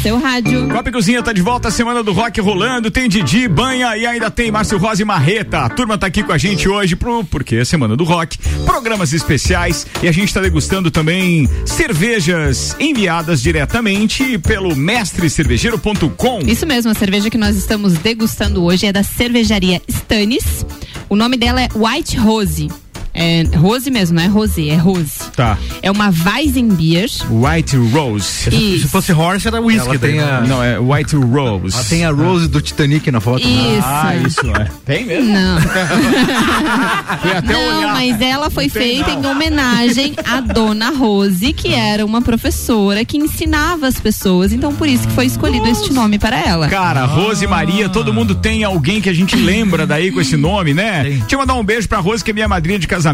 Seu 0.05 0.19
rádio. 0.19 0.69
Copa 0.69 0.89
e 0.89 0.91
Cozinha 0.91 1.23
tá 1.23 1.33
de 1.33 1.41
volta, 1.41 1.71
semana 1.71 2.03
do 2.03 2.13
rock 2.13 2.39
rolando, 2.39 2.91
tem 2.91 3.09
Didi, 3.09 3.47
Banha 3.47 3.97
e 3.97 4.05
ainda 4.05 4.29
tem 4.29 4.51
Márcio 4.51 4.77
Rosa 4.77 5.01
e 5.01 5.05
Marreta. 5.05 5.61
A 5.61 5.69
turma 5.69 5.97
tá 5.97 6.05
aqui 6.05 6.21
com 6.21 6.31
a 6.31 6.37
gente 6.37 6.69
hoje 6.69 6.95
pro 6.95 7.23
porque 7.23 7.55
é 7.55 7.65
semana 7.65 7.95
do 7.95 8.03
rock, 8.03 8.37
programas 8.67 9.13
especiais 9.13 9.87
e 10.03 10.07
a 10.07 10.11
gente 10.11 10.31
tá 10.31 10.41
degustando 10.41 10.91
também 10.91 11.49
cervejas 11.65 12.75
enviadas 12.79 13.41
diretamente 13.41 14.37
pelo 14.37 14.75
mestrecervejeiro.com. 14.75 16.41
Isso 16.45 16.67
mesmo, 16.67 16.91
a 16.91 16.93
cerveja 16.93 17.31
que 17.31 17.37
nós 17.39 17.55
estamos 17.55 17.93
degustando 17.93 18.63
hoje 18.63 18.85
é 18.85 18.93
da 18.93 19.01
cervejaria 19.01 19.81
Stannis. 19.87 20.67
O 21.09 21.15
nome 21.15 21.35
dela 21.35 21.63
é 21.63 21.69
White 21.73 22.15
Rose. 22.17 22.84
É 23.17 23.43
Rose 23.55 23.89
mesmo, 23.89 24.17
não 24.17 24.23
é 24.23 24.27
Rose, 24.27 24.69
é 24.69 24.75
Rose. 24.75 25.19
Tá. 25.35 25.57
É 25.81 25.89
uma 25.89 26.09
Weizenbier. 26.11 27.09
White 27.29 27.77
Rose. 27.77 28.49
Isso. 28.51 28.81
Se 28.83 28.87
fosse 28.89 29.13
horse, 29.13 29.47
era 29.47 29.61
whisky. 29.61 29.87
Ela 29.89 29.99
tem 29.99 30.19
a- 30.19 30.41
né? 30.41 30.47
Não, 30.49 30.61
é 30.61 30.77
White 30.77 31.15
Rose. 31.15 31.73
Ela 31.75 31.83
tem 31.85 32.03
a 32.05 32.11
Rose 32.11 32.47
do 32.49 32.59
Titanic 32.61 33.09
na 33.11 33.21
foto. 33.21 33.41
Isso. 33.41 33.81
Ah, 33.85 34.15
isso 34.17 34.41
é. 34.55 34.67
Tem 34.85 35.05
mesmo? 35.05 35.31
Não. 35.33 35.55
Não, 37.45 37.77
olhar. 37.79 37.93
mas 37.93 38.19
ela 38.21 38.49
foi 38.49 38.65
Não 38.65 38.71
tem, 38.71 38.81
feita 39.03 39.15
não. 39.15 39.23
em 39.23 39.25
homenagem 39.35 40.13
à 40.25 40.41
dona 40.41 40.89
Rose, 40.91 41.53
que 41.53 41.73
era 41.73 42.05
uma 42.05 42.21
professora 42.21 43.03
que 43.05 43.17
ensinava 43.17 43.87
as 43.87 43.99
pessoas. 43.99 44.51
Então, 44.51 44.73
por 44.73 44.87
isso 44.87 45.07
que 45.07 45.13
foi 45.13 45.25
escolhido 45.25 45.67
este 45.67 45.93
nome 45.93 46.17
para 46.19 46.37
ela. 46.39 46.67
Cara, 46.67 47.05
Rose 47.05 47.45
Maria, 47.47 47.87
todo 47.89 48.13
mundo 48.13 48.35
tem 48.35 48.63
alguém 48.63 48.99
que 49.01 49.09
a 49.09 49.13
gente 49.13 49.35
lembra 49.35 49.85
daí 49.87 50.11
com 50.11 50.19
esse 50.21 50.35
nome, 50.37 50.73
né? 50.73 51.03
Deixa 51.03 51.35
eu 51.35 51.39
mandar 51.39 51.53
um 51.55 51.63
beijo 51.63 51.87
pra 51.87 51.99
Rose, 51.99 52.23
que 52.23 52.31
é 52.31 52.33
minha 52.33 52.47
madrinha 52.47 52.77
de 52.79 52.87
casamento. 52.87 53.04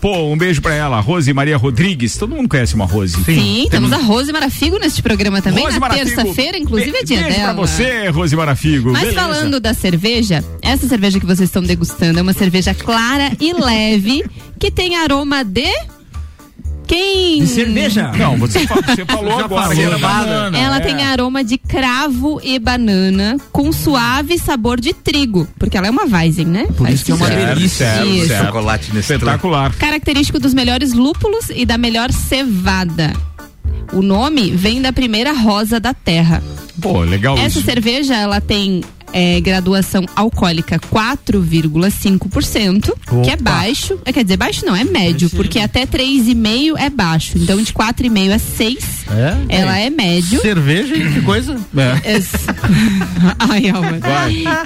Pô, 0.00 0.32
um 0.32 0.36
beijo 0.36 0.60
pra 0.60 0.74
ela, 0.74 1.00
Rose 1.00 1.32
Maria 1.32 1.56
Rodrigues. 1.56 2.16
Todo 2.16 2.34
mundo 2.34 2.48
conhece 2.48 2.74
uma 2.74 2.84
Rose. 2.84 3.16
Sim, 3.24 3.66
temos 3.70 3.92
a 3.92 3.96
Rose 3.98 4.32
Marafigo 4.32 4.78
neste 4.78 5.02
programa 5.02 5.40
também. 5.40 5.64
Rose 5.64 5.78
Na 5.78 5.88
terça-feira, 5.88 6.58
inclusive, 6.58 6.96
é 6.96 7.02
dia 7.04 7.22
beijo 7.22 7.36
dela. 7.38 7.54
pra 7.54 7.62
você, 7.66 8.08
Rose 8.08 8.34
Marafigo. 8.36 8.92
Mas 8.92 9.02
Beleza. 9.02 9.20
falando 9.20 9.60
da 9.60 9.72
cerveja, 9.74 10.44
essa 10.60 10.86
cerveja 10.88 11.20
que 11.20 11.26
vocês 11.26 11.48
estão 11.48 11.62
degustando 11.62 12.18
é 12.18 12.22
uma 12.22 12.32
cerveja 12.32 12.74
clara 12.74 13.32
e 13.40 13.52
leve 13.58 14.24
que 14.58 14.70
tem 14.70 14.96
aroma 14.96 15.44
de 15.44 15.68
Quem? 16.86 17.40
De 17.40 17.46
cerveja? 17.46 18.10
Não, 18.16 18.36
você, 18.36 18.66
fa- 18.66 18.74
você 18.76 19.04
falou 19.04 19.38
Já 19.38 19.44
agora 19.44 19.62
falou, 19.62 19.76
que 19.76 19.82
era 19.82 19.98
banana. 19.98 20.58
Ela 20.58 20.76
é. 20.76 20.80
tem 20.80 21.02
aroma 21.04 21.42
de 21.42 21.56
cravo 21.58 22.40
e 22.42 22.58
banana 22.58 23.36
com 23.52 23.72
suave 23.72 24.38
sabor 24.38 24.80
de 24.80 24.92
trigo, 24.92 25.48
porque 25.58 25.76
ela 25.76 25.86
é 25.86 25.90
uma 25.90 26.04
Weizen, 26.04 26.46
né? 26.46 26.66
Por 26.76 26.88
isso 26.88 27.04
que 27.04 27.12
é 27.12 27.14
uma 27.14 27.26
Certo, 27.26 27.54
delícia. 27.54 27.86
certo, 27.86 28.06
Isso. 28.08 28.26
certo. 28.28 28.46
Chocolate 28.46 28.94
Nestlé. 28.94 29.16
Espetacular. 29.16 29.72
Característico 29.76 30.38
dos 30.38 30.52
melhores 30.54 30.92
lúpulos 30.92 31.46
e 31.54 31.64
da 31.64 31.78
melhor 31.78 32.12
cevada. 32.12 33.12
O 33.92 34.02
nome 34.02 34.50
vem 34.50 34.80
da 34.82 34.92
primeira 34.92 35.32
rosa 35.32 35.78
da 35.78 35.94
terra. 35.94 36.42
Pô, 36.80 37.00
legal 37.00 37.36
Essa 37.38 37.58
isso. 37.58 37.62
cerveja, 37.62 38.14
ela 38.14 38.40
tem 38.40 38.82
é, 39.14 39.40
graduação 39.40 40.04
alcoólica 40.16 40.78
4,5%, 40.80 42.92
que 43.22 43.30
é 43.30 43.36
baixo. 43.36 43.96
É, 44.04 44.12
quer 44.12 44.24
dizer, 44.24 44.36
baixo 44.36 44.66
não, 44.66 44.74
é 44.74 44.82
médio, 44.84 45.30
porque 45.30 45.58
até 45.60 45.86
3,5 45.86 46.74
é 46.78 46.90
baixo. 46.90 47.38
Então, 47.38 47.62
de 47.62 47.72
4,5 47.72 48.32
a 48.34 48.38
6, 48.38 49.04
É? 49.10 49.36
ela 49.60 49.78
é 49.78 49.88
médio. 49.90 50.40
Cerveja, 50.40 50.96
hein? 50.96 51.12
que 51.12 51.20
coisa. 51.22 51.56
Esse- 52.04 52.36
Ai, 53.38 53.68
Alma. 53.68 53.98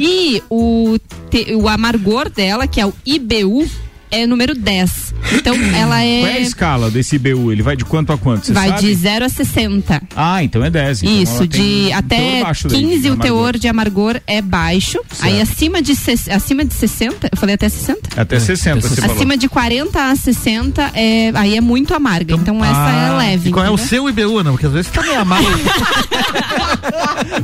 E 0.01 0.43
o, 0.51 0.97
te- 1.31 1.55
o 1.55 1.69
amargor 1.69 2.31
dela, 2.31 2.67
que 2.67 2.81
é 2.81 2.87
o 2.87 2.95
IBU, 3.05 3.69
é 4.11 4.27
número 4.27 4.55
10. 4.55 5.15
Então, 5.35 5.55
ela 5.55 6.03
é. 6.03 6.21
Qual 6.21 6.33
é 6.33 6.37
a 6.37 6.41
escala 6.41 6.91
desse 6.91 7.17
IBU? 7.17 7.53
Ele 7.53 7.63
vai 7.63 7.77
de 7.77 7.85
quanto 7.85 8.13
a 8.13 8.19
quanto? 8.19 8.47
Você 8.47 8.53
vai 8.53 8.69
sabe? 8.71 8.81
de 8.83 8.95
0 8.95 9.25
a 9.25 9.29
60. 9.29 10.03
Ah, 10.17 10.43
então 10.43 10.65
é 10.65 10.71
10. 10.71 11.03
Então 11.03 11.23
Isso, 11.23 11.47
de 11.49 11.93
até 11.93 12.17
teor 12.17 12.43
baixo 12.45 12.69
daí, 12.69 12.81
15 12.81 12.99
de 13.01 13.09
o 13.09 13.13
amargor. 13.13 13.23
teor 13.27 13.59
de 13.59 13.69
amargor 13.69 14.21
é 14.27 14.43
baixo. 14.43 14.99
Aí 15.21 15.41
acima 15.41 15.83
de, 15.83 15.93
acima 16.31 16.65
de 16.65 16.75
60, 16.75 17.29
eu 17.33 17.39
falei 17.39 17.55
até 17.55 17.69
60? 17.69 18.21
Até 18.21 18.41
60, 18.41 18.81
você 18.81 19.01
falou. 19.01 19.17
Acima 19.17 19.37
de 19.37 19.49
40 19.49 20.11
a 20.11 20.17
60, 20.17 20.91
é, 20.95 21.31
aí 21.35 21.57
é 21.57 21.61
muito 21.61 21.95
amarga. 21.95 22.35
Então, 22.35 22.65
essa 22.65 22.91
é 22.91 23.17
leve. 23.17 23.51
E 23.51 23.53
qual 23.53 23.65
é 23.65 23.71
o 23.71 23.75
entendeu? 23.75 23.89
seu 23.89 24.09
IBU, 24.09 24.43
não? 24.43 24.53
Porque 24.53 24.67
às 24.67 24.73
vezes 24.73 24.91
tá 24.91 25.03
meio 25.03 25.21
amargo. 25.21 25.49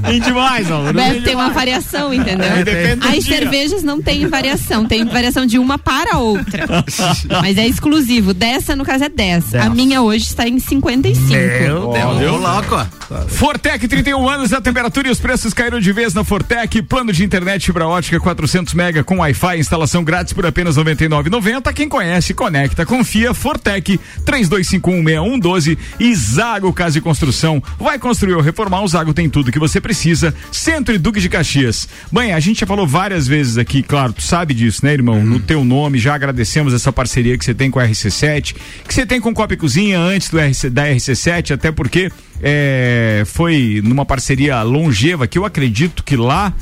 Tem 0.07 0.21
demais, 0.21 0.71
ó. 0.71 0.93
Deve 0.93 1.21
ter 1.23 1.35
uma 1.35 1.51
variação, 1.51 2.13
entendeu? 2.13 2.47
É, 2.47 2.65
depende 2.65 2.97
do 2.97 3.09
As 3.09 3.25
cervejas 3.25 3.83
não 3.83 4.01
tem 4.01 4.27
variação, 4.27 4.87
tem 4.87 5.05
variação 5.05 5.47
de 5.47 5.59
uma 5.59 5.79
para 5.79 6.15
a 6.15 6.19
outra. 6.63 7.41
Mas 7.41 7.59
é 7.59 7.67
exclusivo. 7.67 8.35
Dessa, 8.35 8.75
no 8.75 8.85
caso, 8.85 9.05
é 9.05 9.09
10. 9.09 9.55
A 9.57 9.71
minha 9.71 10.03
hoje 10.03 10.25
está 10.25 10.47
em 10.49 10.59
55. 10.59 11.31
Meu 11.31 11.93
Deus. 11.93 12.33
Ô, 12.33 12.37
louco. 12.37 13.05
Fortec 13.29 13.87
31 13.87 14.29
anos, 14.29 14.53
a 14.53 14.61
temperatura 14.61 15.09
e 15.09 15.11
os 15.11 15.21
preços 15.21 15.53
caíram 15.53 15.81
de 15.81 15.93
vez 15.93 16.15
na 16.15 16.25
Fortec. 16.25 16.83
Plano 16.83 17.13
de 17.13 17.25
internet 17.25 17.67
fibra 17.67 17.87
ótica 17.87 18.19
400 18.19 18.75
mega 18.75 19.05
com 19.05 19.19
Wi-Fi, 19.19 19.59
instalação 19.59 20.03
grátis 20.03 20.33
por 20.33 20.47
apenas 20.47 20.77
R$ 20.77 20.85
99,90. 20.85 21.73
Quem 21.73 21.89
conhece, 21.89 22.35
conecta, 22.35 22.87
confia. 22.87 23.35
Fortec 23.35 24.01
32516112 24.25 25.79
e 26.01 26.15
Zago 26.15 26.73
Casa 26.73 26.99
e 26.99 27.01
Construção. 27.01 27.63
Vai 27.79 27.99
construir 27.99 28.35
ou 28.35 28.41
reformar, 28.41 28.83
o 28.83 28.89
Zago 28.89 29.13
tem 29.13 29.29
tudo 29.29 29.53
que 29.53 29.59
você 29.59 29.81
precisa. 29.81 30.35
Centro 30.51 30.95
e 30.95 30.99
Duque 30.99 31.21
de 31.21 31.29
Caxias. 31.29 31.89
Bem, 32.11 32.33
a 32.33 32.41
gente 32.41 32.61
já 32.61 32.67
falou 32.67 32.87
várias 32.87 33.27
vezes 33.27 33.59
aqui, 33.59 33.83
claro, 33.83 34.13
tu 34.13 34.23
sabe 34.23 34.55
disso, 34.55 34.85
né, 34.85 34.93
irmão? 34.93 35.23
No 35.25 35.39
teu 35.41 35.65
nome, 35.65 35.99
já 35.99 36.15
agradecemos 36.15 36.44
essa 36.75 36.93
parceria 36.93 37.37
que 37.37 37.45
você 37.45 37.55
tem 37.55 37.71
com 37.71 37.79
a 37.79 37.87
RC7, 37.87 38.55
que 38.87 38.95
você 38.95 39.05
tem 39.07 39.21
com 39.21 39.33
Copa 39.35 39.55
e 39.55 39.57
Cozinha 39.57 39.99
antes 39.99 40.31
do 40.31 40.39
RC, 40.39 40.71
da 40.71 40.87
RC7, 40.87 41.53
até 41.53 41.73
porque 41.73 42.11
é, 42.43 43.23
foi 43.27 43.81
numa 43.85 44.05
parceria 44.05 44.63
longeva 44.63 45.27
que 45.27 45.39
eu 45.39 45.45
acredito 45.45 46.03
que 46.05 46.17
lá. 46.17 46.53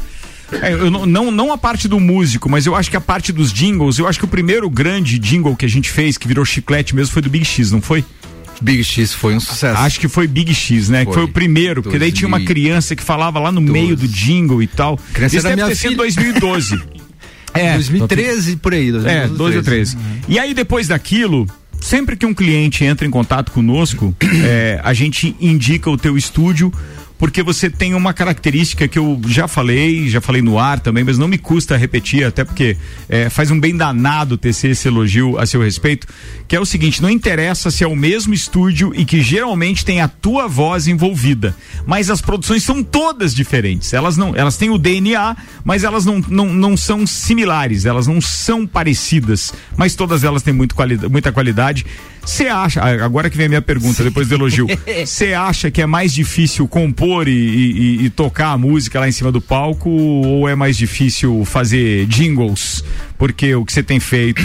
é, 0.63 0.73
eu 0.73 0.91
não, 0.91 1.07
não, 1.07 1.31
não 1.31 1.53
a 1.53 1.59
parte 1.59 1.89
do 1.89 1.99
músico, 1.99 2.49
mas 2.49 2.67
eu 2.67 2.75
acho 2.75 2.91
que 2.91 2.97
a 2.97 3.01
parte 3.01 3.33
dos 3.33 3.53
jingles, 3.53 3.99
eu 3.99 4.07
acho 4.07 4.19
que 4.19 4.25
o 4.25 4.29
primeiro 4.29 4.69
grande 4.69 5.19
jingle 5.19 5.57
que 5.57 5.65
a 5.65 5.69
gente 5.69 5.91
fez, 5.91 6.19
que 6.19 6.29
virou 6.29 6.45
chiclete 6.45 6.95
mesmo, 6.95 7.13
foi 7.13 7.23
do 7.23 7.31
Big 7.31 7.45
X, 7.45 7.73
não 7.73 7.81
foi? 7.81 8.05
Big 8.63 8.85
X 8.85 9.13
foi 9.13 9.35
um 9.35 9.41
sucesso. 9.41 9.81
Acho 9.81 9.99
que 9.99 10.09
foi 10.09 10.27
Big 10.27 10.55
X, 10.55 10.89
né? 10.89 11.01
Que 11.01 11.07
Foi. 11.07 11.15
foi 11.15 11.25
o 11.25 11.29
primeiro, 11.29 11.83
porque 11.83 11.99
daí 11.99 12.13
tinha 12.13 12.29
uma 12.29 12.39
2012. 12.39 12.47
criança 12.47 12.97
que 12.97 13.03
falava 13.03 13.41
lá 13.41 13.51
no 13.51 13.61
meio 13.61 13.97
do 13.97 14.07
jingle 14.07 14.63
e 14.63 14.67
tal. 14.67 14.99
Criança 15.13 15.37
Isso 15.37 15.43
deve 15.43 15.57
minha 15.57 15.69
ter 15.69 15.75
sido 15.75 15.91
filha. 15.91 15.97
2012. 15.97 16.83
é, 17.55 17.75
2013 17.75 18.57
por 18.57 18.73
aí. 18.73 18.89
é, 19.07 19.29
12 19.29 19.57
ou 19.57 19.63
13. 19.63 19.97
E 20.29 20.39
aí, 20.39 20.55
depois 20.55 20.89
daquilo, 20.89 21.47
sempre 21.81 22.17
que 22.17 22.25
um 22.25 22.33
cliente 22.35 22.85
entra 22.85 23.07
em 23.07 23.11
contato 23.11 23.53
conosco, 23.53 24.15
é, 24.45 24.81
a 24.83 24.93
gente 24.95 25.37
indica 25.41 25.91
o 25.91 25.97
teu 25.97 26.17
estúdio. 26.17 26.73
Porque 27.23 27.41
você 27.41 27.71
tem 27.71 27.95
uma 27.95 28.13
característica 28.13 28.89
que 28.89 28.99
eu 28.99 29.21
já 29.29 29.47
falei, 29.47 30.09
já 30.09 30.21
falei 30.21 30.43
no 30.43 30.59
ar 30.59 30.81
também, 30.81 31.05
mas 31.05 31.19
não 31.19 31.29
me 31.29 31.39
custa 31.39 31.77
repetir, 31.77 32.25
até 32.25 32.43
porque 32.43 32.77
é, 33.09 33.31
faz 33.31 33.49
um 33.49 33.61
bem 33.61 33.77
danado 33.77 34.37
tecer 34.37 34.73
esse 34.73 34.89
elogio 34.89 35.39
a 35.39 35.47
seu 35.47 35.63
respeito, 35.63 36.09
que 36.49 36.57
é 36.57 36.59
o 36.59 36.67
seguinte: 36.67 37.01
não 37.01 37.09
interessa 37.09 37.71
se 37.71 37.85
é 37.85 37.87
o 37.87 37.95
mesmo 37.95 38.35
estúdio 38.35 38.93
e 38.93 39.05
que 39.05 39.23
geralmente 39.23 39.85
tem 39.85 40.01
a 40.01 40.09
tua 40.09 40.49
voz 40.49 40.89
envolvida, 40.89 41.55
mas 41.87 42.11
as 42.11 42.21
produções 42.21 42.65
são 42.65 42.83
todas 42.83 43.33
diferentes. 43.33 43.93
Elas 43.93 44.17
não, 44.17 44.35
elas 44.35 44.57
têm 44.57 44.71
o 44.71 44.77
DNA, 44.77 45.37
mas 45.63 45.85
elas 45.85 46.05
não, 46.05 46.19
não, 46.29 46.53
não 46.53 46.77
são 46.77 47.07
similares, 47.07 47.85
elas 47.85 48.09
não 48.09 48.21
são 48.21 48.67
parecidas, 48.67 49.55
mas 49.77 49.95
todas 49.95 50.25
elas 50.25 50.43
têm 50.43 50.53
muito 50.53 50.75
quali 50.75 50.99
muita 51.09 51.31
qualidade. 51.31 51.87
Você 52.25 52.47
acha, 52.47 52.81
ah, 52.81 53.05
agora 53.05 53.29
que 53.29 53.37
vem 53.37 53.47
a 53.47 53.49
minha 53.49 53.63
pergunta, 53.63 54.05
depois 54.05 54.29
do 54.29 54.35
elogio, 54.37 54.67
você 55.05 55.33
acha 55.35 55.71
que 55.73 55.83
é 55.83 55.87
mais 55.87 56.13
difícil 56.15 56.69
compor 56.69 57.27
e, 57.27 57.33
e- 57.33 58.05
e- 58.05 58.11
tocar 58.11 58.53
a 58.53 58.59
música 58.59 59.01
lá 59.01 59.09
em 59.09 59.13
cima 59.13 59.33
do 59.33 59.41
palco 59.41 59.91
ou 59.91 60.49
é 60.49 60.55
mais 60.55 60.77
difícil 60.77 61.45
fazer 61.45 62.07
jingles? 62.07 62.85
Porque 63.19 63.55
o 63.57 63.65
que 63.65 63.73
você 63.73 63.83
tem 63.83 63.99
feito, 64.01 64.43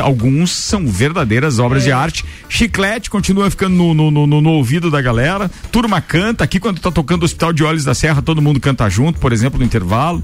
alguns 0.00 0.50
são 0.50 0.86
verdadeiras 0.86 1.58
obras 1.58 1.82
de 1.84 1.92
arte. 1.92 2.24
Chiclete 2.48 3.10
continua 3.10 3.50
ficando 3.50 3.74
no, 3.76 3.94
no, 3.94 4.26
no- 4.26 4.40
no- 4.40 4.50
ouvido 4.50 4.90
da 4.90 5.00
galera. 5.02 5.50
Turma 5.72 6.00
canta. 6.00 6.44
Aqui, 6.44 6.58
quando 6.60 6.80
tá 6.80 6.90
tocando 6.90 7.22
o 7.22 7.24
Hospital 7.24 7.52
de 7.52 7.62
Olhos 7.64 7.84
da 7.84 7.94
Serra, 7.94 8.22
todo 8.22 8.40
mundo 8.42 8.58
canta 8.60 8.88
junto, 8.88 9.18
por 9.20 9.32
exemplo, 9.32 9.58
no 9.58 9.64
intervalo. 9.64 10.22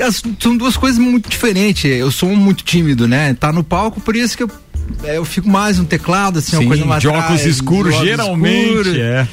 As- 0.00 0.22
são 0.40 0.56
duas 0.56 0.76
coisas 0.76 0.98
muito 0.98 1.28
diferentes. 1.28 1.84
Eu 1.84 2.10
sou 2.10 2.34
muito 2.34 2.64
tímido, 2.64 3.06
né? 3.08 3.34
Tá 3.34 3.52
no 3.52 3.62
palco, 3.64 4.00
por 4.00 4.14
isso 4.16 4.36
que 4.36 4.42
eu, 4.44 4.48
é, 4.48 4.67
eu 5.04 5.24
fico 5.24 5.48
mais 5.48 5.78
no 5.78 5.84
teclado, 5.84 6.38
assim, 6.38 6.52
Sim, 6.56 6.56
uma 6.64 6.68
coisa 6.68 6.84
mais 6.84 7.00
de 7.00 7.08
óculos 7.08 7.44
escuros, 7.46 7.94
geralmente, 8.00 9.00
é. 9.00 9.26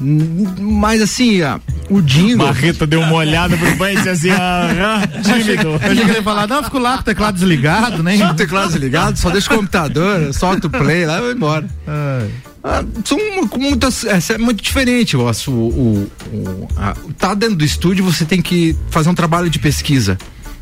Mas 0.00 1.00
assim, 1.00 1.40
ó, 1.42 1.58
o 1.88 2.00
jingle. 2.02 2.46
Barreto 2.46 2.84
deu 2.86 3.00
uma 3.00 3.14
olhada 3.14 3.56
pro 3.56 3.76
banho 3.76 3.94
e 3.94 3.96
disse 3.96 4.08
assim, 4.08 4.30
ah, 4.30 5.00
ah, 5.04 5.06
tímido. 5.22 5.68
Eu 5.68 5.76
achei 5.76 5.94
que 5.96 6.02
ele 6.02 6.12
ia 6.14 6.22
falar, 6.22 6.48
não, 6.48 6.56
eu 6.56 6.64
fico 6.64 6.78
lá 6.78 6.94
com 6.96 7.00
o 7.02 7.04
teclado 7.04 7.34
desligado, 7.34 8.02
né? 8.02 8.16
Só 8.18 8.30
o 8.30 8.34
teclado 8.34 8.72
desligado, 8.72 9.18
só 9.18 9.30
deixa 9.30 9.52
o 9.54 9.56
computador, 9.56 10.32
solta 10.34 10.66
o 10.66 10.70
play 10.70 11.06
lá 11.06 11.18
e 11.18 11.20
vai 11.20 11.32
embora. 11.32 11.66
Ah, 12.66 12.82
são 13.04 13.18
mu- 13.18 13.48
muitas, 13.58 14.04
é, 14.04 14.18
é 14.34 14.38
muito 14.38 14.62
diferente. 14.62 15.14
eu 15.14 15.28
acho, 15.28 15.50
O, 15.50 15.68
o, 15.68 16.10
o- 16.36 16.68
a- 16.76 16.96
tá 17.18 17.34
dentro 17.34 17.56
do 17.56 17.64
estúdio, 17.64 18.04
você 18.04 18.24
tem 18.24 18.40
que 18.42 18.74
fazer 18.90 19.08
um 19.10 19.14
trabalho 19.14 19.48
de 19.48 19.58
pesquisa. 19.58 20.18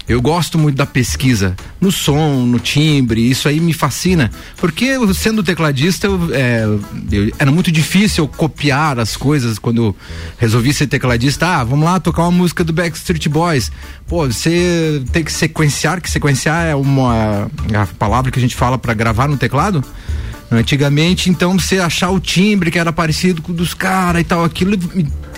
Eu 0.08 0.20
gosto 0.20 0.58
muito 0.58 0.76
da 0.76 0.84
pesquisa 0.84 1.54
no 1.80 1.92
som, 1.92 2.44
no 2.44 2.58
timbre, 2.58 3.20
isso 3.30 3.48
aí 3.48 3.60
me 3.60 3.72
fascina. 3.72 4.30
Porque 4.56 4.84
eu, 4.84 5.14
sendo 5.14 5.42
tecladista, 5.42 6.06
eu, 6.08 6.18
é, 6.34 6.64
eu- 7.10 7.32
era 7.38 7.50
muito 7.52 7.70
difícil 7.70 8.24
eu 8.24 8.28
copiar 8.28 8.98
as 8.98 9.16
coisas 9.16 9.58
quando 9.58 9.94
resolvi 10.38 10.74
ser 10.74 10.88
tecladista. 10.88 11.46
Ah, 11.46 11.64
vamos 11.64 11.84
lá 11.84 12.00
tocar 12.00 12.22
uma 12.22 12.30
música 12.32 12.64
do 12.64 12.72
Backstreet 12.72 13.28
Boys. 13.28 13.70
Pô, 14.06 14.26
você 14.26 15.02
tem 15.12 15.22
que 15.22 15.32
sequenciar, 15.32 16.00
que 16.00 16.10
sequenciar 16.10 16.66
é 16.66 16.74
uma 16.74 17.48
é 17.72 17.76
a 17.76 17.86
palavra 17.86 18.30
que 18.30 18.38
a 18.38 18.42
gente 18.42 18.56
fala 18.56 18.76
para 18.76 18.92
gravar 18.94 19.28
no 19.28 19.36
teclado. 19.36 19.82
Antigamente, 20.50 21.30
então, 21.30 21.58
você 21.58 21.78
achar 21.78 22.10
o 22.10 22.20
timbre 22.20 22.70
que 22.70 22.78
era 22.78 22.92
parecido 22.92 23.40
com 23.40 23.52
o 23.52 23.54
dos 23.54 23.72
caras 23.72 24.20
e 24.20 24.24
tal, 24.24 24.44
aquilo 24.44 24.76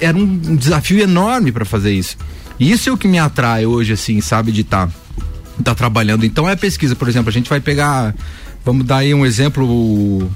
era 0.00 0.16
um 0.16 0.56
desafio 0.56 1.00
enorme 1.00 1.52
para 1.52 1.64
fazer 1.64 1.92
isso. 1.92 2.16
Isso 2.58 2.88
é 2.88 2.92
o 2.92 2.96
que 2.96 3.08
me 3.08 3.18
atrai 3.18 3.66
hoje, 3.66 3.92
assim, 3.92 4.20
sabe, 4.20 4.52
de 4.52 4.62
estar 4.62 4.88
tá, 5.62 5.74
trabalhando. 5.74 6.24
Então 6.24 6.48
é 6.48 6.56
pesquisa, 6.56 6.94
por 6.94 7.08
exemplo, 7.08 7.28
a 7.28 7.32
gente 7.32 7.48
vai 7.48 7.60
pegar, 7.60 8.14
vamos 8.64 8.86
dar 8.86 8.98
aí 8.98 9.12
um 9.12 9.26
exemplo, 9.26 9.66
o 9.66 10.30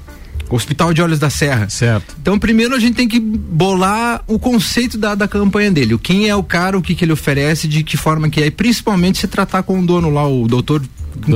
Hospital 0.50 0.94
de 0.94 1.02
Olhos 1.02 1.18
da 1.18 1.30
Serra. 1.30 1.68
Certo. 1.68 2.16
Então, 2.20 2.38
primeiro 2.38 2.74
a 2.74 2.80
gente 2.80 2.94
tem 2.94 3.08
que 3.08 3.20
bolar 3.20 4.22
o 4.26 4.38
conceito 4.38 4.96
da, 4.96 5.14
da 5.14 5.28
campanha 5.28 5.70
dele. 5.70 5.94
O 5.94 5.98
quem 5.98 6.28
é 6.28 6.34
o 6.34 6.42
cara, 6.42 6.76
o 6.76 6.82
que, 6.82 6.94
que 6.94 7.04
ele 7.04 7.12
oferece, 7.12 7.68
de 7.68 7.82
que 7.84 7.96
forma 7.96 8.28
que 8.28 8.42
é. 8.42 8.46
E 8.46 8.50
principalmente 8.50 9.18
se 9.18 9.28
tratar 9.28 9.62
com 9.62 9.80
o 9.80 9.86
dono 9.86 10.10
lá, 10.10 10.26
o 10.26 10.46
doutor, 10.48 10.82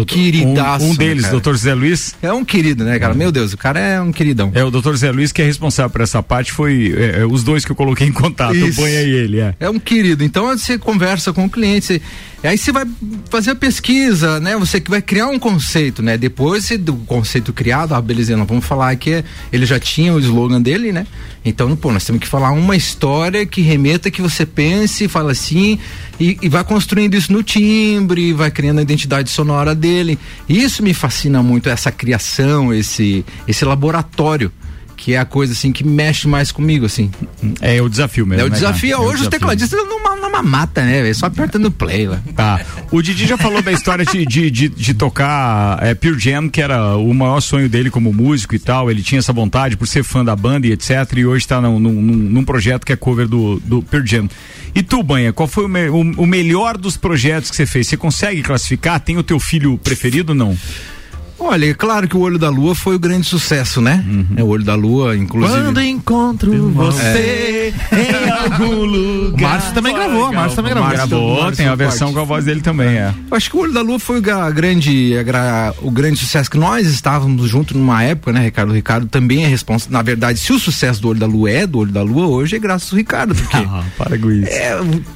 queridaço. 0.06 0.84
Um, 0.84 0.88
um 0.88 0.92
né, 0.92 0.98
deles, 0.98 1.22
cara? 1.22 1.32
doutor 1.32 1.56
Zé 1.56 1.74
Luiz. 1.74 2.14
É 2.22 2.32
um 2.32 2.44
querido, 2.44 2.84
né, 2.84 2.98
cara? 2.98 3.14
Meu 3.14 3.32
Deus, 3.32 3.52
o 3.52 3.58
cara 3.58 3.78
é 3.78 4.00
um 4.00 4.12
queridão. 4.12 4.50
É, 4.54 4.64
o 4.64 4.70
doutor 4.70 4.96
Zé 4.96 5.10
Luiz 5.10 5.32
que 5.32 5.42
é 5.42 5.44
responsável 5.44 5.90
por 5.90 6.00
essa 6.00 6.22
parte, 6.22 6.52
foi 6.52 6.94
é, 6.96 7.20
é, 7.20 7.26
os 7.26 7.42
dois 7.42 7.64
que 7.64 7.72
eu 7.72 7.76
coloquei 7.76 8.06
em 8.06 8.12
contato, 8.12 8.54
Isso. 8.54 8.80
o 8.80 8.84
Banha 8.84 9.02
e 9.02 9.10
ele, 9.10 9.40
é. 9.40 9.54
É 9.58 9.70
um 9.70 9.78
querido. 9.78 10.24
Então 10.24 10.46
você 10.46 10.78
conversa 10.78 11.32
com 11.32 11.44
o 11.44 11.50
cliente, 11.50 11.86
você, 11.86 12.02
E 12.42 12.48
aí 12.48 12.58
você 12.58 12.72
vai 12.72 12.84
fazer 13.30 13.52
a 13.52 13.54
pesquisa, 13.54 14.40
né? 14.40 14.56
Você 14.56 14.80
que 14.80 14.90
vai 14.90 15.00
criar 15.00 15.28
um 15.28 15.38
conceito, 15.38 16.02
né? 16.02 16.18
Depois 16.18 16.70
do 16.76 16.94
conceito 16.94 17.52
criado, 17.52 17.94
ah, 17.94 18.02
beleza, 18.02 18.36
não 18.36 18.44
vamos 18.44 18.64
falar 18.64 18.96
que 18.96 19.24
ele 19.52 19.64
já 19.64 19.78
tinha 19.78 20.12
o 20.12 20.18
slogan 20.18 20.60
dele, 20.60 20.90
né? 20.90 21.06
Então, 21.44 21.74
pô, 21.76 21.92
nós 21.92 22.04
temos 22.04 22.20
que 22.20 22.26
falar 22.26 22.50
uma 22.50 22.74
história 22.74 23.46
que 23.46 23.60
remeta 23.60 24.10
que 24.10 24.20
você 24.20 24.44
pense, 24.44 25.06
fala 25.06 25.30
assim, 25.30 25.78
e, 26.18 26.36
e 26.42 26.48
vai 26.48 26.64
construindo 26.64 27.14
isso 27.14 27.32
no 27.32 27.44
timbre, 27.44 28.32
vai 28.32 28.50
criando 28.50 28.80
a 28.80 28.82
identidade 28.82 29.30
sonora 29.30 29.72
dele. 29.72 30.18
Isso 30.48 30.82
me 30.82 30.92
fascina 30.92 31.44
muito, 31.44 31.68
essa 31.68 31.92
criação, 31.92 32.74
esse, 32.74 33.24
esse 33.46 33.64
laboratório 33.64 34.50
que 35.02 35.14
é 35.14 35.18
a 35.18 35.24
coisa 35.24 35.52
assim 35.52 35.72
que 35.72 35.82
mexe 35.82 36.28
mais 36.28 36.52
comigo, 36.52 36.86
assim. 36.86 37.10
É 37.60 37.82
o 37.82 37.88
desafio 37.88 38.24
mesmo. 38.24 38.40
É 38.42 38.44
o 38.44 38.48
né, 38.48 38.54
desafio. 38.54 38.90
cara? 38.90 39.02
É 39.02 39.04
o 39.04 39.08
Hoje 39.08 39.14
os 39.14 39.18
desafio. 39.22 39.30
tecladistas 39.40 39.80
numa, 39.88 40.14
numa 40.14 40.42
mata, 40.44 40.84
né? 40.84 41.02
velho? 41.02 41.12
Só 41.12 41.26
apertando 41.26 41.72
play 41.72 42.06
lá. 42.06 42.22
Tá. 42.36 42.60
O 42.92 43.02
Didi 43.02 43.26
já 43.26 43.36
falou 43.36 43.60
da 43.60 43.72
história 43.72 44.04
de, 44.04 44.24
de, 44.24 44.48
de, 44.48 44.68
de 44.68 44.94
tocar 44.94 45.76
é, 45.82 45.92
Pure 45.92 46.20
Jam, 46.20 46.48
que 46.48 46.62
era 46.62 46.96
o 46.96 47.12
maior 47.12 47.40
sonho 47.40 47.68
dele 47.68 47.90
como 47.90 48.12
músico 48.12 48.54
e 48.54 48.60
tal. 48.60 48.88
Ele 48.92 49.02
tinha 49.02 49.18
essa 49.18 49.32
vontade 49.32 49.76
por 49.76 49.88
ser 49.88 50.04
fã 50.04 50.24
da 50.24 50.36
banda 50.36 50.68
e 50.68 50.72
etc. 50.72 50.90
E 51.16 51.26
hoje 51.26 51.42
está 51.46 51.60
num, 51.60 51.80
num, 51.80 51.90
num 52.00 52.44
projeto 52.44 52.84
que 52.86 52.92
é 52.92 52.96
cover 52.96 53.26
do, 53.26 53.60
do 53.64 53.82
Pure 53.82 54.06
Jam. 54.06 54.28
E 54.72 54.84
tu, 54.84 55.02
Banha, 55.02 55.32
qual 55.32 55.48
foi 55.48 55.64
o, 55.64 55.68
me- 55.68 55.88
o, 55.88 55.98
o 56.22 56.26
melhor 56.28 56.78
dos 56.78 56.96
projetos 56.96 57.50
que 57.50 57.56
você 57.56 57.66
fez? 57.66 57.88
Você 57.88 57.96
consegue 57.96 58.40
classificar? 58.40 59.00
Tem 59.00 59.18
o 59.18 59.22
teu 59.24 59.40
filho 59.40 59.76
preferido 59.78 60.30
ou 60.30 60.36
não? 60.38 60.56
Olha, 61.44 61.70
é 61.70 61.74
claro 61.74 62.08
que 62.08 62.16
o 62.16 62.20
Olho 62.20 62.38
da 62.38 62.48
Lua 62.48 62.74
foi 62.74 62.96
o 62.96 62.98
grande 62.98 63.26
sucesso, 63.26 63.80
né? 63.80 64.04
É 64.36 64.42
o 64.42 64.46
Olho 64.46 64.64
da 64.64 64.74
Lua, 64.74 65.16
inclusive. 65.16 65.62
Quando 65.62 65.82
encontro 65.82 66.70
você 66.70 67.74
em 67.92 68.30
algum 68.30 68.84
lugar. 68.84 69.38
O 69.38 69.42
Márcio 69.42 69.74
também 69.74 69.94
gravou, 69.94 70.24
a 70.26 70.32
Márcio 70.32 70.56
também 70.56 70.72
gravou. 70.72 70.90
Gravou, 70.92 71.52
tem 71.52 71.66
a 71.66 71.74
versão 71.74 72.12
com 72.12 72.20
a 72.20 72.24
voz 72.24 72.44
dele 72.44 72.60
também, 72.60 72.88
é. 72.96 73.12
Eu 73.30 73.36
acho 73.36 73.50
que 73.50 73.56
o 73.56 73.60
Olho 73.60 73.72
da 73.72 73.82
Lua 73.82 73.98
foi 73.98 74.18
o 74.18 74.22
gra- 74.22 74.50
grande, 74.50 75.14
a 75.34 75.74
o 75.82 75.90
grande 75.90 76.18
sucesso 76.18 76.50
que 76.50 76.58
nós 76.58 76.86
estávamos 76.86 77.48
junto 77.48 77.76
numa 77.76 78.02
época, 78.02 78.32
né, 78.32 78.44
Ricardo? 78.44 78.70
O 78.70 78.74
Ricardo 78.74 79.06
também 79.06 79.44
é 79.44 79.48
responsável. 79.48 79.92
Na 79.92 80.02
verdade, 80.02 80.38
se 80.38 80.52
o 80.52 80.58
sucesso 80.58 81.00
do 81.02 81.08
Olho 81.08 81.18
da 81.20 81.26
Lua 81.26 81.50
é 81.50 81.66
do 81.66 81.78
Olho 81.78 81.92
da 81.92 82.02
Lua, 82.02 82.26
hoje 82.26 82.56
é 82.56 82.58
graças 82.58 82.90
ao 82.92 82.96
Ricardo, 82.98 83.34
porque 83.34 83.56
Ah, 83.72 83.82
para 83.96 84.18
com 84.18 84.30
isso. 84.30 84.50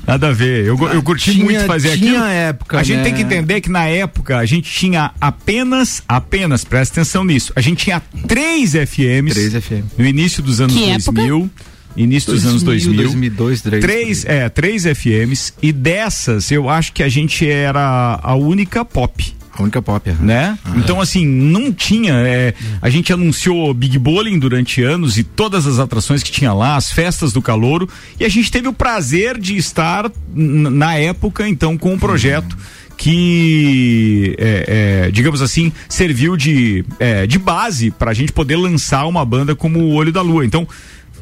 Nada 0.06 0.28
a 0.28 0.32
ver. 0.32 0.64
Eu, 0.66 0.78
eu 0.92 1.02
curti 1.02 1.32
Tinha- 1.32 1.44
muito 1.44 1.64
fazer 1.66 1.96
tinha 1.98 2.12
aquilo. 2.20 2.24
época, 2.26 2.78
a 2.78 2.82
gente 2.82 2.96
né? 2.98 3.02
tem 3.04 3.14
que 3.14 3.22
entender 3.22 3.60
que 3.60 3.70
na 3.70 3.84
época 3.84 4.38
a 4.38 4.44
gente 4.46 4.70
tinha 4.70 5.10
apenas, 5.20 6.02
apenas, 6.16 6.64
presta 6.64 7.00
atenção 7.00 7.24
nisso, 7.24 7.52
a 7.54 7.60
gente 7.60 7.84
tinha 7.84 8.00
três 8.26 8.72
FMs. 8.72 9.34
Três 9.34 9.64
FM. 9.64 9.98
No 9.98 10.06
início 10.06 10.42
dos 10.42 10.60
anos 10.60 10.74
Que 10.74 10.84
época? 10.90 11.12
2000. 11.12 11.50
Início 11.96 12.32
dos 12.32 12.44
anos 12.44 12.62
2000. 12.62 12.94
2002, 12.94 13.62
três. 13.62 13.82
Três, 13.82 14.24
é, 14.26 14.48
três 14.50 14.84
FMs. 14.84 15.54
E 15.62 15.72
dessas, 15.72 16.50
eu 16.50 16.68
acho 16.68 16.92
que 16.92 17.02
a 17.02 17.08
gente 17.08 17.48
era 17.48 18.20
a 18.22 18.34
única 18.34 18.84
pop. 18.84 19.34
A 19.58 19.62
única 19.62 19.80
pop, 19.80 20.10
né? 20.20 20.58
Então, 20.76 21.00
assim, 21.00 21.24
não 21.26 21.72
tinha. 21.72 22.12
é, 22.12 22.52
a 22.82 22.90
gente 22.90 23.10
anunciou 23.10 23.72
Big 23.72 23.98
Bowling 23.98 24.38
durante 24.38 24.82
anos 24.82 25.16
e 25.16 25.22
todas 25.24 25.66
as 25.66 25.78
atrações 25.78 26.22
que 26.22 26.30
tinha 26.30 26.52
lá, 26.52 26.76
as 26.76 26.92
festas 26.92 27.32
do 27.32 27.40
Calouro, 27.40 27.88
e 28.20 28.24
a 28.26 28.28
gente 28.28 28.50
teve 28.50 28.68
o 28.68 28.72
prazer 28.74 29.38
de 29.38 29.56
estar 29.56 30.12
na 30.34 30.96
época, 30.96 31.48
então, 31.48 31.78
com 31.78 31.94
um 31.94 31.98
projeto 31.98 32.54
que, 32.96 34.34
é, 34.38 35.04
é, 35.06 35.10
digamos 35.10 35.42
assim, 35.42 35.72
serviu 35.88 36.36
de, 36.36 36.84
é, 36.98 37.26
de 37.26 37.38
base 37.38 37.90
para 37.90 38.10
a 38.10 38.14
gente 38.14 38.32
poder 38.32 38.56
lançar 38.56 39.06
uma 39.06 39.24
banda 39.24 39.54
como 39.54 39.80
o 39.80 39.92
Olho 39.92 40.12
da 40.12 40.22
Lua. 40.22 40.44
Então, 40.44 40.66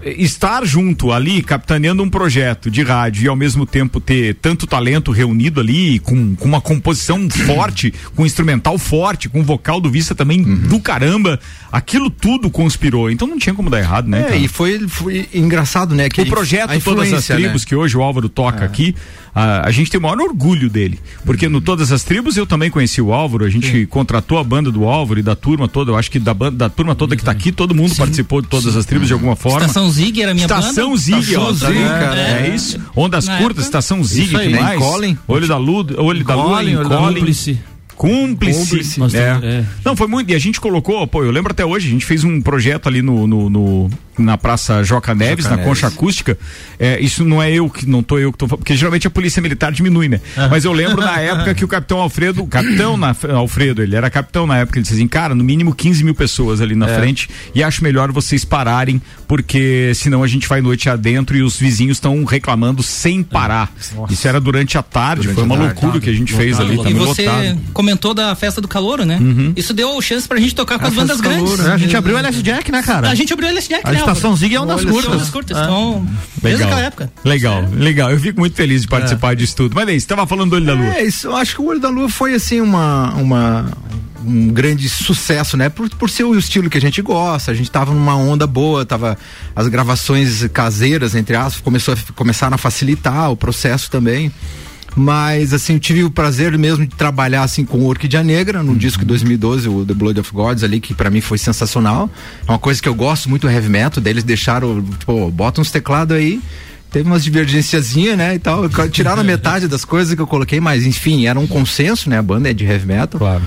estar 0.05 0.67
junto 0.67 1.13
ali, 1.13 1.43
capitaneando 1.43 2.03
um 2.03 2.11
projeto 2.11 2.71
de 2.71 2.83
rádio 2.83 3.25
e 3.25 3.29
ao 3.29 3.37
mesmo 3.37 3.65
tempo 3.65 4.01
ter 4.01 4.35
tanto 4.35 4.67
talento 4.67 5.11
reunido 5.11 5.61
ali, 5.61 5.99
com, 5.99 6.37
com 6.37 6.47
uma 6.47 6.61
composição 6.61 7.29
forte, 7.47 7.93
com 8.15 8.27
instrumental 8.27 8.79
forte, 8.79 9.29
com 9.29 9.43
vocal 9.43 9.81
do 9.81 9.91
Vista 9.91 10.15
também 10.15 10.43
do 10.43 10.79
caramba, 10.81 11.41
aquilo 11.73 12.11
tudo 12.11 12.51
conspirou. 12.51 13.11
Então 13.11 13.27
não 13.27 13.39
tinha 13.39 13.55
como 13.55 13.71
dar 13.71 13.79
errado, 13.79 14.09
né? 14.09 14.27
É, 14.31 14.37
e 14.37 14.49
foi, 14.49 14.87
foi 14.87 15.29
engraçado, 15.33 15.95
né? 15.95 16.09
Que 16.09 16.21
o 16.21 16.27
projeto 16.27 16.79
Todas 16.83 17.13
as 17.13 17.27
Tribos, 17.27 17.63
né? 17.63 17.69
que 17.69 17.75
hoje 17.75 17.97
o 17.97 18.03
Álvaro 18.03 18.29
toca 18.29 18.65
aqui, 18.65 18.95
a, 19.35 19.67
a 19.69 19.71
gente 19.71 19.91
tem 19.91 19.99
o 19.99 20.03
maior 20.03 20.21
orgulho 20.21 20.71
dele. 20.71 20.99
Porque 21.25 21.49
no 21.49 21.61
Todas 21.61 21.91
as 21.91 22.03
Tribos 22.05 22.37
eu 22.37 22.47
também 22.47 22.71
conheci 22.71 23.01
o 23.03 23.13
Álvaro, 23.13 23.45
a 23.45 23.51
gente 23.51 23.87
contratou 23.87 24.39
a 24.39 24.45
banda 24.45 24.71
do 24.71 24.85
Álvaro 24.85 25.19
e 25.19 25.23
da 25.23 25.35
turma 25.35 25.67
toda, 25.67 25.91
eu 25.91 25.97
acho 25.97 26.11
que 26.11 26.19
da, 26.19 26.33
banda, 26.35 26.57
da 26.57 26.69
turma 26.69 26.95
toda 26.95 27.17
que 27.17 27.25
tá 27.25 27.31
aqui, 27.33 27.51
todo 27.51 27.75
mundo 27.75 27.95
participou 27.97 28.41
de 28.43 28.49
Todas 28.49 28.77
as 28.77 28.85
Tribos 28.87 29.09
de 29.09 29.13
alguma 29.15 29.35
forma. 29.37 29.61
Estação 29.61 29.91
Zig 29.91 30.23
era 30.23 30.31
a 30.31 30.35
minha 30.35 30.47
Estação 30.47 30.91
banda. 30.91 31.01
Zig, 31.01 31.19
Estação 31.21 31.43
ó, 31.43 31.47
tá 31.49 31.55
Zig, 31.55 31.79
é, 31.79 32.49
É. 32.51 32.55
isso. 32.55 32.81
Ondas 32.95 33.27
Na 33.27 33.33
curtas, 33.39 33.51
época. 33.51 33.63
Estação 33.63 34.05
Zig, 34.05 34.37
aí. 34.37 34.47
que 34.47 34.53
Nem 34.53 34.63
mais? 34.63 34.79
Colin. 34.79 35.19
Olho 35.27 35.49
da 35.49 35.57
Lua, 35.57 35.87
olho 35.99 36.25
da 36.25 36.35
Lua, 36.35 36.57
Colin, 36.59 36.77
da 36.77 36.85
Colin. 36.85 37.15
Cúmplice. 37.15 37.59
Cúmplice. 37.97 38.59
Cúmplice. 38.61 38.97
É. 38.97 39.01
Nós 39.01 39.13
temos- 39.13 39.45
é. 39.45 39.65
Não, 39.85 39.97
foi 39.97 40.07
muito. 40.09 40.31
E 40.31 40.35
a 40.35 40.39
gente 40.39 40.61
colocou, 40.61 41.07
pô, 41.07 41.23
eu 41.25 41.31
lembro 41.31 41.53
até 41.53 41.65
hoje, 41.65 41.87
a 41.89 41.91
gente 41.91 42.05
fez 42.05 42.25
um 42.25 42.41
projeto 42.41 42.89
ali 42.89 43.01
no, 43.03 43.27
no- 43.27 43.49
no- 43.51 43.91
na 44.23 44.37
Praça 44.39 44.83
Joca 44.85 45.15
Neves, 45.15 45.45
Joca 45.45 45.57
na 45.57 45.63
Neves. 45.63 45.81
Concha 45.81 45.87
Acústica. 45.87 46.39
É, 46.79 47.01
isso 47.01 47.25
não 47.25 47.43
é 47.43 47.51
eu 47.53 47.69
que 47.71 47.87
não 47.87 48.03
tô 48.03 48.19
eu 48.19 48.33
que 48.33 48.39
tô 48.39 48.47
falando, 48.49 48.61
porque 48.61 48.77
geralmente 48.77 49.07
a 49.07 49.11
polícia 49.11 49.41
militar 49.43 49.73
diminui, 49.73 50.09
né? 50.09 50.21
Mas 50.51 50.65
eu 50.65 50.73
lembro 50.73 51.01
na 51.01 51.19
época 51.21 51.55
que 51.55 51.65
o 51.65 51.69
capitão 51.69 51.99
Alfredo, 52.01 52.43
o 52.43 52.47
capitão 52.47 52.97
na, 52.97 53.15
Alfredo, 53.35 53.83
ele 53.83 53.95
era 53.97 54.09
capitão 54.11 54.47
na 54.47 54.59
época, 54.59 54.79
ele 54.79 54.83
disse 54.83 54.95
assim, 54.95 55.09
cara, 55.09 55.35
no 55.35 55.45
mínimo 55.45 55.75
15 55.75 56.03
mil 56.05 56.15
pessoas 56.15 56.61
ali 56.61 56.75
na 56.75 56.89
É. 56.89 56.99
frente 56.99 57.29
e 57.55 57.63
acho 57.63 57.83
melhor 57.83 58.11
vocês 58.13 58.45
pararem, 58.45 59.01
porque 59.29 59.93
senão 59.95 60.23
a 60.23 60.27
gente 60.27 60.47
vai 60.49 60.61
noite 60.61 60.89
adentro 60.89 61.37
e 61.37 61.43
os 61.43 61.59
vizinhos 61.59 61.97
estão 61.97 62.25
reclamando 62.25 62.83
sem 62.83 63.23
parar. 63.23 63.73
Isso 64.11 64.27
era 64.29 64.41
durante 64.41 64.77
a 64.79 64.83
tarde, 64.83 65.23
Durante 65.23 65.35
foi 65.37 65.45
uma 65.45 65.57
tarde. 65.57 65.73
loucura 65.73 65.99
o 65.99 66.01
que 66.01 66.11
a 66.11 66.13
gente 66.13 66.33
fez 66.33 66.59
ali, 66.61 66.75
E 66.75 66.77
também 66.79 66.95
você 66.95 67.27
lotado. 67.27 67.61
comentou 67.73 68.15
da 68.15 68.35
festa 68.35 68.61
do 68.61 68.69
calor, 68.69 69.05
né? 69.05 69.19
Isso 69.57 69.73
deu 69.75 70.01
chance 70.03 70.27
pra 70.29 70.39
gente 70.39 70.55
tocar 70.55 70.79
com 70.79 70.85
A 70.85 70.89
as 70.89 70.95
bandas 70.95 71.21
calor, 71.21 71.37
grandes. 71.39 71.59
né? 71.65 71.73
A 71.73 71.79
gente 71.79 71.97
abriu 71.97 72.15
o 72.17 72.19
LS 72.19 72.43
Jack, 72.43 72.71
né, 72.71 72.83
cara? 72.83 73.09
A 73.11 73.15
gente 73.15 73.33
abriu 73.33 73.49
o 73.49 73.51
LS 73.51 73.69
Jack, 73.69 73.85
né? 73.85 74.04
Estação? 74.13 74.37
Zig 74.37 74.55
é 74.55 74.61
ondas 74.61 74.81
Olha, 74.81 74.93
curtas. 74.93 75.15
Ondas 75.15 75.31
curtas. 75.31 75.57
É. 75.57 75.63
Então, 75.63 76.07
desde 76.43 76.63
Legal. 76.63 76.67
aquela 76.67 76.87
época. 76.87 77.13
Legal, 77.25 77.65
legal. 77.73 78.11
Eu 78.11 78.21
fico 78.21 78.41
muito 78.41 78.57
feliz 78.57 78.83
de 78.83 78.89
participar 78.89 79.35
disso 79.35 79.57
tudo. 79.57 79.75
Mas 79.75 79.89
aí, 79.89 80.01
você 80.01 80.07
tava 80.07 80.27
falando 80.27 80.51
do 80.51 80.57
Olho 80.57 80.67
da 80.67 80.75
Lua. 80.75 80.95
É, 80.95 81.05
isso, 81.05 81.29
eu 81.29 81.37
acho 81.37 81.55
que 81.55 81.61
o 81.61 81.67
Olho 81.67 81.81
da 81.81 81.89
Lua 81.89 82.09
foi 82.09 82.35
assim 82.35 82.61
uma, 82.61 83.13
uma 83.15 83.67
um 84.25 84.49
grande 84.49 84.89
sucesso, 84.89 85.57
né? 85.57 85.69
Por, 85.69 85.89
por 85.91 86.09
ser 86.09 86.25
o 86.25 86.37
estilo 86.39 86.71
que 86.71 86.79
a 86.79 86.81
gente 86.81 87.01
gosta, 87.03 87.51
a 87.51 87.55
gente 87.55 87.71
tava 87.71 87.93
numa 87.93 88.17
onda 88.17 88.47
boa, 88.47 88.85
tava 88.85 89.19
as 89.55 89.69
gravações 89.69 90.47
caseiras, 90.53 91.15
entre 91.15 91.37
aspas, 91.37 91.61
começou 91.61 91.95
a, 91.95 92.13
começaram 92.15 92.55
a 92.55 92.59
facilitar 92.59 93.31
o 93.31 93.37
processo 93.37 93.91
também. 93.91 94.33
Mas 94.97 95.53
assim, 95.53 95.75
eu 95.75 95.81
tive 95.81 96.05
o 96.05 96.11
prazer 96.11 96.57
mesmo 96.57 96.87
de 96.87 96.95
trabalhar 96.95 97.43
assim 97.43 97.65
com 97.65 97.79
o 97.79 97.87
Orquídea 97.87 98.23
Negra 98.23 98.63
no 98.63 98.77
disco 98.77 99.01
de 99.01 99.07
2012, 99.07 99.69
o 99.69 99.85
The 99.85 99.95
Blood 99.95 100.21
of 100.21 100.33
Gods 100.33 100.63
ali, 100.63 100.81
que 100.81 100.95
pra 100.95 101.11
mim 101.11 101.21
foi 101.21 101.39
sensacional. 101.39 102.09
É 102.47 102.51
uma 102.51 102.59
coisa 102.59 102.81
que 102.81 102.89
eu 102.89 102.95
gosto 102.95 103.29
muito 103.29 103.49
heavy 103.49 103.69
metal, 103.69 104.03
deles 104.03 104.23
deixaram, 104.23 104.83
tipo, 104.99 105.31
bota 105.31 105.61
uns 105.61 105.71
teclados 105.71 106.17
aí. 106.17 106.41
Teve 106.93 107.09
umas 107.09 107.25
divergênciazinhas, 107.25 108.17
né, 108.17 108.37
e 108.37 108.39
tal. 108.39 108.69
Tiraram 108.89 109.21
a 109.21 109.25
metade 109.25 109.67
das 109.67 109.85
coisas 109.85 110.15
que 110.15 110.21
eu 110.21 110.29
coloquei, 110.29 110.61
mas 110.61 110.87
enfim, 110.87 111.27
era 111.27 111.41
um 111.41 111.47
consenso, 111.47 112.09
né? 112.09 112.19
A 112.19 112.23
banda 112.23 112.49
é 112.49 112.53
de 112.53 112.65
heavy 112.65 112.87
metal. 112.87 113.19
Claro. 113.19 113.43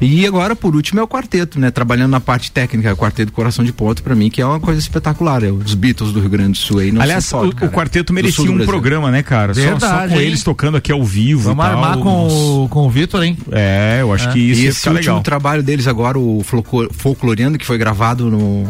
E 0.00 0.26
agora, 0.26 0.54
por 0.56 0.74
último, 0.74 1.00
é 1.00 1.02
o 1.02 1.08
quarteto, 1.08 1.58
né? 1.58 1.70
Trabalhando 1.70 2.10
na 2.10 2.20
parte 2.20 2.50
técnica, 2.50 2.92
o 2.92 2.96
quarteto 2.96 3.32
Coração 3.32 3.64
de 3.64 3.72
Ponto, 3.72 4.02
pra 4.02 4.14
mim, 4.14 4.28
que 4.28 4.40
é 4.42 4.46
uma 4.46 4.60
coisa 4.60 4.78
espetacular. 4.78 5.42
É 5.44 5.50
os 5.50 5.74
Beatles 5.74 6.12
do 6.12 6.20
Rio 6.20 6.28
Grande 6.28 6.52
do 6.52 6.58
Sul 6.58 6.80
aí. 6.80 6.92
Não 6.92 7.00
Aliás, 7.00 7.24
são 7.24 7.40
foda, 7.40 7.52
o, 7.52 7.54
cara. 7.54 7.70
o 7.70 7.74
quarteto 7.74 8.12
merecia 8.12 8.50
um 8.50 8.58
programa, 8.66 9.10
né, 9.10 9.22
cara? 9.22 9.54
Só- 9.54 9.60
só, 9.60 9.66
Verdade, 9.70 10.14
com 10.14 10.20
hein? 10.20 10.26
eles 10.26 10.42
tocando 10.42 10.76
aqui 10.76 10.92
ao 10.92 11.02
vivo. 11.02 11.54
Vamos 11.54 11.64
e 11.64 11.68
tal. 11.68 11.76
armar 11.84 11.98
com, 11.98 12.64
o- 12.64 12.68
com 12.68 12.86
o 12.86 12.90
Vitor, 12.90 13.22
hein? 13.22 13.38
É, 13.52 13.98
eu 14.00 14.12
acho 14.12 14.30
que 14.32 14.38
isso 14.38 14.60
e 14.62 14.66
esse 14.66 14.88
último 14.88 14.94
legal. 15.14 15.22
trabalho 15.22 15.62
deles 15.62 15.86
agora, 15.86 16.18
o 16.18 16.42
Folclo- 16.44 16.92
Folcloreando, 16.92 17.56
que 17.56 17.64
foi 17.64 17.78
gravado 17.78 18.30
no 18.30 18.66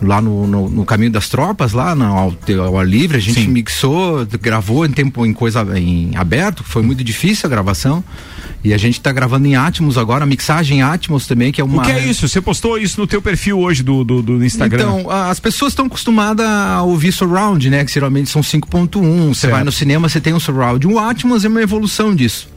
lá 0.00 0.20
no, 0.20 0.48
no, 0.48 0.68
no 0.68 0.84
caminho 0.84 1.12
das 1.12 1.28
tropas 1.28 1.72
lá 1.72 1.94
no, 1.94 2.04
ao, 2.06 2.34
ao 2.66 2.76
ar 2.76 2.84
livre 2.84 3.18
a 3.18 3.20
gente 3.20 3.40
Sim. 3.42 3.46
mixou 3.46 4.26
gravou 4.40 4.84
em 4.84 4.90
tempo 4.90 5.24
em 5.24 5.32
coisa 5.32 5.64
em 5.78 6.10
aberto 6.16 6.64
foi 6.64 6.82
muito 6.82 7.04
difícil 7.04 7.46
a 7.46 7.48
gravação 7.48 8.02
e 8.64 8.72
a 8.72 8.78
gente 8.78 9.00
tá 9.00 9.10
gravando 9.12 9.46
em 9.46 9.56
Atmos 9.56 9.98
agora 9.98 10.24
mixagem 10.24 10.78
em 10.78 10.82
Atmos 10.82 11.26
também 11.26 11.50
que 11.50 11.60
é 11.60 11.64
uma 11.64 11.82
O 11.82 11.84
que 11.84 11.90
é 11.90 12.06
isso? 12.06 12.28
Você 12.28 12.40
postou 12.40 12.78
isso 12.78 13.00
no 13.00 13.06
teu 13.06 13.20
perfil 13.20 13.58
hoje 13.58 13.82
do, 13.82 14.04
do, 14.04 14.22
do 14.22 14.44
Instagram. 14.44 14.82
Então, 15.00 15.10
as 15.10 15.40
pessoas 15.40 15.72
estão 15.72 15.86
acostumadas 15.86 16.46
a 16.46 16.82
ouvir 16.82 17.10
surround, 17.12 17.68
né? 17.68 17.84
Que 17.84 17.92
geralmente 17.92 18.30
são 18.30 18.40
5.1. 18.42 19.28
Você 19.34 19.48
vai 19.48 19.64
no 19.64 19.72
cinema, 19.72 20.08
você 20.08 20.20
tem 20.20 20.32
um 20.34 20.40
surround. 20.40 20.86
O 20.86 20.98
Atmos 20.98 21.44
é 21.44 21.48
uma 21.48 21.60
evolução 21.62 22.14
disso. 22.14 22.48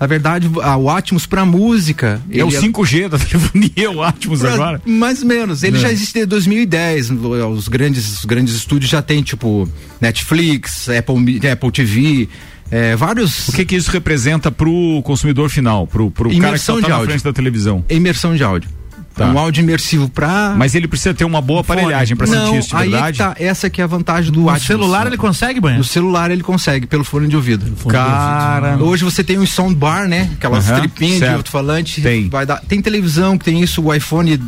Na 0.00 0.06
verdade, 0.06 0.50
a- 0.62 0.78
o 0.78 0.88
Atmos 0.88 1.26
pra 1.26 1.44
música. 1.44 2.22
é 2.32 2.42
o 2.42 2.48
ele 2.48 2.56
5G 2.58 3.06
da 3.10 3.18
telefonia, 3.18 3.90
o 3.92 4.02
Atmos 4.02 4.40
Pra- 4.40 4.54
agora. 4.54 4.82
Mais 4.86 5.20
ou 5.20 5.28
menos. 5.28 5.62
Ele 5.62 5.76
É. 5.76 5.80
já 5.80 5.92
existe 5.92 6.14
desde 6.14 6.30
2010. 6.30 7.10
Os 7.10 7.68
grandes, 7.68 8.18
os 8.20 8.24
grandes 8.24 8.54
estúdios 8.54 8.90
já 8.90 9.02
tem, 9.02 9.22
tipo, 9.22 9.68
Netflix, 10.00 10.88
Apple, 10.88 11.40
Apple 11.52 11.70
TV, 11.70 12.28
é, 12.70 12.94
vários. 12.96 13.48
O 13.48 13.52
que 13.52 13.64
que 13.64 13.76
isso 13.76 13.90
representa 13.90 14.50
pro 14.50 15.00
consumidor 15.04 15.48
final, 15.50 15.86
pro, 15.86 16.10
pro 16.10 16.28
cara 16.38 16.58
que 16.58 16.64
tá 16.64 16.74
de 16.74 16.80
na 16.88 16.94
áudio. 16.94 17.10
frente 17.10 17.24
da 17.24 17.32
televisão? 17.32 17.84
Imersão 17.88 18.34
de 18.36 18.42
áudio. 18.44 18.70
Tá. 19.12 19.26
Um 19.26 19.38
áudio 19.38 19.60
imersivo 19.62 20.08
pra. 20.08 20.54
Mas 20.56 20.74
ele 20.74 20.86
precisa 20.86 21.12
ter 21.12 21.24
uma 21.24 21.40
boa 21.42 21.60
aparelhagem 21.62 22.16
pra 22.16 22.26
Não, 22.28 22.46
sentir 22.46 22.58
isso 22.60 22.68
de 22.70 22.76
aí 22.76 22.82
é 22.82 22.84
que 22.84 22.90
verdade. 22.92 23.18
tá, 23.18 23.34
essa 23.38 23.68
que 23.68 23.80
é 23.80 23.84
a 23.84 23.86
vantagem 23.86 24.30
do 24.32 24.40
No 24.42 24.48
Atmos. 24.48 24.66
celular 24.66 25.06
ele 25.08 25.16
consegue, 25.16 25.60
banho? 25.60 25.78
No 25.78 25.84
celular 25.84 26.30
ele 26.30 26.42
consegue, 26.42 26.86
pelo 26.86 27.02
fone 27.04 27.26
de 27.26 27.34
ouvido. 27.36 27.66
Cara. 27.88 28.76
Hoje 28.78 29.02
você 29.04 29.24
tem 29.24 29.36
um 29.38 29.44
soundbar, 29.44 30.08
né? 30.08 30.30
Aquelas 30.34 30.70
Aham, 30.70 30.78
tripinhas 30.80 31.14
de 31.14 31.18
certo. 31.20 31.36
alto-falante. 31.36 32.00
Tem. 32.00 32.28
Vai 32.28 32.46
dar, 32.46 32.60
tem 32.60 32.80
televisão 32.80 33.36
que 33.36 33.44
tem 33.44 33.60
isso, 33.60 33.82
o 33.82 33.92
iPhone 33.92 34.40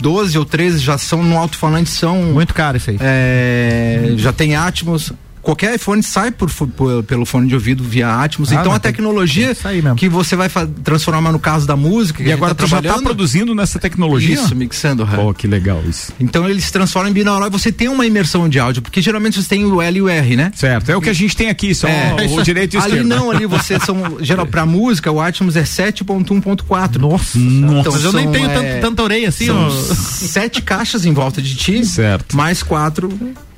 12 0.00 0.38
ou 0.38 0.44
13 0.46 0.78
já 0.78 0.96
são 0.96 1.22
no 1.22 1.36
alto-falante, 1.38 1.90
são. 1.90 2.22
Muito 2.32 2.54
caro 2.54 2.78
isso 2.78 2.90
aí. 2.90 2.96
É, 3.00 4.14
já 4.16 4.32
tem 4.32 4.56
Atmos. 4.56 5.12
Qualquer 5.46 5.76
iPhone 5.76 6.02
sai 6.02 6.32
por, 6.32 6.50
por- 6.50 7.04
pelo 7.04 7.24
fone 7.24 7.46
de 7.46 7.54
ouvido 7.54 7.84
via 7.84 8.08
Atmos. 8.20 8.50
Ah, 8.50 8.56
então 8.56 8.72
a 8.72 8.80
tecnologia 8.80 9.56
mesmo. 9.64 9.94
que 9.94 10.08
você 10.08 10.34
vai 10.34 10.48
transformar 10.82 11.30
no 11.30 11.38
caso 11.38 11.64
da 11.68 11.76
música. 11.76 12.20
que 12.24 12.28
E 12.28 12.32
agora 12.32 12.52
tá 12.52 12.66
já 12.66 12.76
tá 12.78 12.82
trabalhando, 12.82 13.04
produzindo 13.04 13.54
nessa 13.54 13.78
tecnologia? 13.78 14.34
Isso, 14.34 14.56
mixando. 14.56 15.06
Pô, 15.06 15.32
que 15.32 15.46
legal 15.46 15.80
isso. 15.88 16.12
Então 16.18 16.48
ele 16.48 16.60
se 16.60 16.72
transforma 16.72 17.08
em 17.08 17.12
binaural 17.12 17.46
e 17.46 17.50
você 17.52 17.70
tem 17.70 17.86
uma 17.86 18.04
imersão 18.04 18.48
de 18.48 18.58
áudio, 18.58 18.82
porque 18.82 19.00
geralmente 19.00 19.40
você 19.40 19.48
tem 19.48 19.64
o 19.64 19.80
L 19.80 19.98
e 19.98 20.02
o 20.02 20.08
R, 20.08 20.34
né? 20.36 20.50
Certo, 20.56 20.90
é 20.90 20.96
o 20.96 21.00
que 21.00 21.10
a 21.10 21.12
gente 21.12 21.36
tem 21.36 21.48
aqui, 21.48 21.72
só 21.76 21.86
É, 21.86 22.12
o 22.28 22.42
direito 22.42 22.74
e 22.74 22.78
o 22.78 22.80
ali 22.82 22.88
esquerdo. 22.96 23.06
não, 23.08 23.30
ali 23.30 23.46
você 23.46 23.78
são 23.86 24.16
geral 24.20 24.46
pra 24.48 24.66
música, 24.66 25.12
o 25.12 25.20
Atmos 25.20 25.54
é 25.54 25.62
7.1.4. 25.62 26.96
Nossa, 26.98 27.38
Então, 27.38 27.92
mas 27.92 28.04
eu 28.04 28.12
nem 28.12 28.30
tenho 28.32 28.50
é, 28.50 28.54
tanto- 28.54 28.80
tanta 28.80 29.02
orelha 29.04 29.28
assim, 29.28 29.46
São 29.46 29.68
ó. 29.68 29.70
sete 29.70 30.60
caixas 30.62 31.04
em 31.06 31.12
volta 31.12 31.40
de 31.40 31.54
ti, 31.54 31.84
certo. 31.84 32.36
mais 32.36 32.62
quatro 32.62 33.08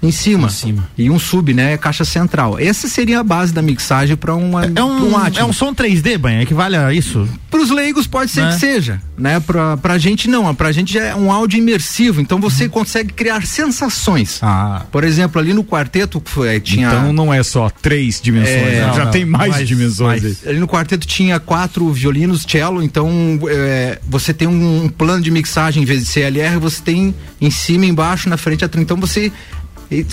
em 0.00 0.12
cima, 0.12 0.48
e 0.96 1.10
um 1.10 1.18
sub, 1.18 1.52
né, 1.52 1.76
caixa 1.78 2.04
central. 2.04 2.58
Essa 2.58 2.88
seria 2.88 3.20
a 3.20 3.24
base 3.24 3.52
da 3.52 3.62
mixagem 3.62 4.16
para 4.16 4.34
uma 4.34 4.64
É 4.64 4.82
um, 4.82 5.14
um 5.14 5.26
é 5.36 5.44
um 5.44 5.52
som 5.52 5.72
3D, 5.74 6.18
banho, 6.18 6.42
equivale 6.42 6.76
a 6.76 6.92
isso? 6.92 7.28
Para 7.50 7.60
os 7.60 7.70
leigos 7.70 8.06
pode 8.06 8.30
ser 8.30 8.42
Né? 8.42 8.52
que 8.52 8.58
seja, 8.60 9.00
né? 9.16 9.40
Pra, 9.40 9.76
pra 9.76 9.96
gente 9.96 10.28
não, 10.28 10.54
pra 10.54 10.70
gente 10.72 10.92
já 10.92 11.02
é 11.04 11.14
um 11.14 11.32
áudio 11.32 11.58
imersivo, 11.58 12.20
então 12.20 12.38
você 12.40 12.64
Uhum. 12.64 12.70
consegue 12.70 13.12
criar 13.12 13.46
sensações. 13.46 14.38
Ah. 14.42 14.82
Por 14.90 15.04
exemplo, 15.04 15.40
ali 15.40 15.52
no 15.54 15.64
quarteto 15.64 16.20
foi, 16.24 16.60
tinha 16.60 16.88
Então 16.88 17.12
não 17.12 17.32
é 17.32 17.42
só 17.42 17.70
três 17.70 18.20
dimensões, 18.20 18.56
É, 18.56 18.86
né? 18.86 18.92
já 18.94 19.04
não, 19.04 19.10
tem 19.10 19.24
mais, 19.24 19.50
mais- 19.52 19.68
dimensões. 19.68 20.24
aí. 20.24 20.36
Ali 20.46 20.58
no 20.58 20.68
quarteto 20.68 21.06
tinha 21.06 21.38
quatro 21.40 21.90
violinos, 21.92 22.44
cello, 22.48 22.82
então 22.82 23.38
é, 23.48 23.98
você 24.08 24.34
tem 24.34 24.46
um, 24.48 24.84
um 24.84 24.88
plano 24.88 25.22
de 25.22 25.30
mixagem 25.30 25.82
em 25.82 25.86
vez 25.86 26.00
de 26.00 26.06
CLR, 26.06 26.58
você 26.58 26.82
tem 26.82 27.14
em 27.40 27.50
cima, 27.50 27.86
embaixo, 27.86 28.28
na 28.28 28.36
frente. 28.36 28.64
Então 28.76 28.96
você 28.96 29.32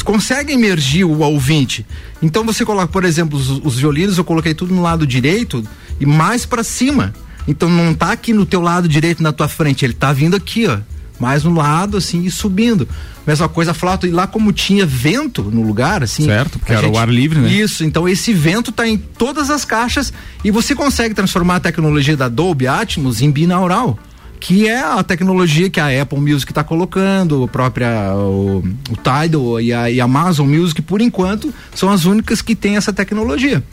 consegue 0.04 0.54
emergir 0.54 1.06
o 1.06 1.20
ouvinte. 1.20 1.86
Então 2.22 2.46
você 2.46 2.66
coloca, 2.66 2.88
por 2.88 3.04
exemplo, 3.04 3.38
os, 3.38 3.50
os 3.50 3.78
violinos, 3.78 4.18
eu 4.18 4.24
coloquei 4.24 4.54
tudo 4.54 4.74
no 4.74 4.82
lado 4.82 5.06
direito 5.06 5.64
e 6.00 6.06
mais 6.06 6.46
pra 6.46 6.64
cima. 6.64 7.14
Então 7.48 7.70
não 7.70 7.94
tá 7.94 8.12
aqui 8.12 8.34
no 8.34 8.46
teu 8.46 8.62
lado 8.62 8.88
direito 8.88 9.22
na 9.22 9.32
tua 9.32 9.48
frente, 9.48 9.86
ele 9.86 9.94
tá 9.94 10.12
vindo 10.12 10.36
aqui, 10.36 10.68
ó. 10.68 10.80
Mais 11.18 11.46
no 11.46 11.54
lado, 11.54 11.96
assim, 11.96 12.26
e 12.26 12.32
subindo. 12.32 12.88
Mesma 13.26 13.48
coisa 13.48 13.72
a 13.72 13.74
flauta. 13.74 14.06
E 14.06 14.12
lá, 14.12 14.28
como 14.28 14.52
tinha 14.52 14.86
vento 14.86 15.44
no 15.44 15.62
lugar, 15.62 16.04
assim. 16.04 16.26
Certo, 16.26 16.60
porque 16.60 16.74
era 16.74 16.90
o 16.90 16.98
ar 16.98 17.08
livre, 17.08 17.40
né? 17.40 17.50
Isso, 17.50 17.86
então 17.86 18.08
esse 18.08 18.34
vento 18.34 18.70
tá 18.70 18.86
em 18.86 18.98
todas 18.98 19.50
as 19.50 19.64
caixas 19.64 20.12
e 20.44 20.52
você 20.52 20.76
consegue 20.76 21.16
transformar 21.16 21.56
a 21.56 21.60
tecnologia 21.62 22.18
da 22.18 22.28
Dolby 22.28 22.68
Atmos 22.68 23.22
em 23.22 23.32
binaural. 23.32 23.98
Que 24.40 24.68
é 24.68 24.80
a 24.80 25.04
tecnologia 25.04 25.70
que 25.70 25.80
a 25.80 26.02
Apple 26.02 26.20
Music 26.20 26.52
está 26.52 26.64
colocando, 26.64 27.44
a 27.44 27.48
própria 27.48 28.14
o, 28.16 28.64
o 28.90 28.96
Tidal 28.98 29.62
e 29.62 29.74
a, 29.74 29.90
e 29.90 30.00
a 30.00 30.04
Amazon 30.06 30.48
Music, 30.48 30.82
por 30.82 31.02
enquanto, 31.02 31.54
são 31.74 31.90
as 31.90 32.06
únicas 32.06 32.42
que 32.42 32.56
têm 32.56 32.78
essa 32.78 32.94
tecnologia. 32.94 33.64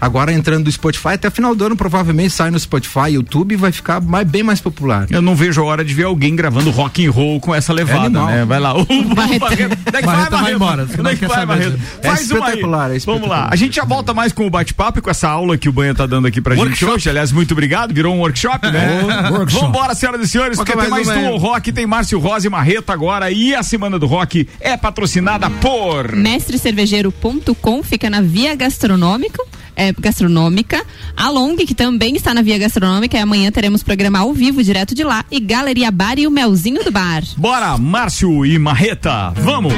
Agora 0.00 0.32
entrando 0.32 0.66
no 0.66 0.72
Spotify, 0.72 1.10
até 1.10 1.30
final 1.30 1.54
do 1.54 1.64
ano 1.66 1.76
provavelmente 1.76 2.30
sai 2.30 2.50
no 2.50 2.58
Spotify, 2.58 3.10
YouTube 3.12 3.52
e 3.52 3.56
vai 3.56 3.72
ficar 3.72 4.00
mais, 4.00 4.26
bem 4.26 4.42
mais 4.42 4.60
popular. 4.60 5.06
Eu 5.10 5.22
não 5.22 5.34
vejo 5.34 5.60
a 5.62 5.64
hora 5.64 5.84
de 5.84 5.94
ver 5.94 6.04
alguém 6.04 6.34
gravando 6.36 6.70
rock 6.70 7.06
and 7.06 7.10
roll 7.10 7.40
com 7.40 7.54
essa 7.54 7.72
levada, 7.72 8.06
animal. 8.06 8.26
né? 8.26 8.44
Vai 8.44 8.60
lá. 8.60 8.74
O 8.96 9.14
Barreto. 9.14 9.46
É 9.46 9.56
que 9.56 10.06
Barreto 10.06 10.30
vai 10.30 10.40
Barreto? 10.40 10.56
embora, 10.56 10.82
é 10.82 11.02
vai, 11.02 11.16
saber 11.16 11.46
Barreto? 11.46 11.80
É 12.02 12.08
Faz 12.08 12.30
uma 12.30 12.38
aí. 12.38 12.44
espetacular, 12.50 12.84
é 12.84 12.86
Vamos 12.88 12.96
espetacular. 12.96 13.40
lá. 13.44 13.48
A 13.50 13.56
gente 13.56 13.76
já 13.76 13.84
volta 13.84 14.12
mais 14.14 14.32
com 14.32 14.46
o 14.46 14.50
bate-papo 14.50 14.98
e 14.98 15.02
com 15.02 15.10
essa 15.10 15.28
aula 15.28 15.56
que 15.56 15.68
o 15.68 15.72
Banha 15.72 15.94
tá 15.94 16.06
dando 16.06 16.26
aqui 16.26 16.40
pra 16.40 16.54
gente 16.54 16.64
Workshop. 16.66 16.92
hoje. 16.92 17.08
Aliás, 17.10 17.32
muito 17.32 17.52
obrigado. 17.52 17.92
Virou 17.94 18.14
um 18.14 18.20
workshop, 18.20 18.70
né? 18.70 19.02
Workshop. 19.30 19.64
Vambora, 19.66 19.94
senhoras 19.94 20.20
e 20.22 20.28
senhores, 20.28 20.56
porque 20.58 20.76
tem 20.76 20.88
mais 20.88 21.08
aí. 21.08 21.38
rock, 21.38 21.72
tem 21.72 21.86
Márcio 21.86 22.18
Rosa 22.18 22.46
e 22.46 22.50
Marreta 22.50 22.92
agora. 22.92 23.30
E 23.30 23.54
a 23.54 23.62
Semana 23.62 23.98
do 23.98 24.06
Rock 24.06 24.48
é 24.60 24.76
patrocinada 24.76 25.48
por. 25.50 26.14
Mestrecervejeiro.com 26.14 27.82
fica 27.82 28.08
na 28.10 28.20
Via 28.20 28.54
Gastronômica. 28.54 29.42
É, 29.76 29.92
gastronômica, 29.92 30.82
a 31.14 31.28
Long, 31.28 31.54
que 31.54 31.74
também 31.74 32.16
está 32.16 32.32
na 32.32 32.40
Via 32.40 32.56
Gastronômica, 32.56 33.16
e 33.16 33.20
amanhã 33.20 33.50
teremos 33.52 33.82
programa 33.82 34.20
ao 34.20 34.32
vivo 34.32 34.62
direto 34.62 34.94
de 34.94 35.04
lá, 35.04 35.22
e 35.30 35.38
Galeria 35.38 35.90
Bar 35.90 36.18
e 36.18 36.26
o 36.26 36.30
Melzinho 36.30 36.82
do 36.82 36.90
Bar. 36.90 37.22
Bora, 37.36 37.76
Márcio 37.76 38.46
e 38.46 38.58
Marreta. 38.58 39.32
Vamos! 39.36 39.74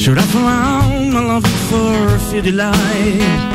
Should 0.00 0.16
I 0.16 0.24
around 0.34 1.12
my 1.12 1.20
love 1.20 1.46
for 1.68 2.14
a 2.14 2.18
few 2.30 2.40
delight? 2.40 3.50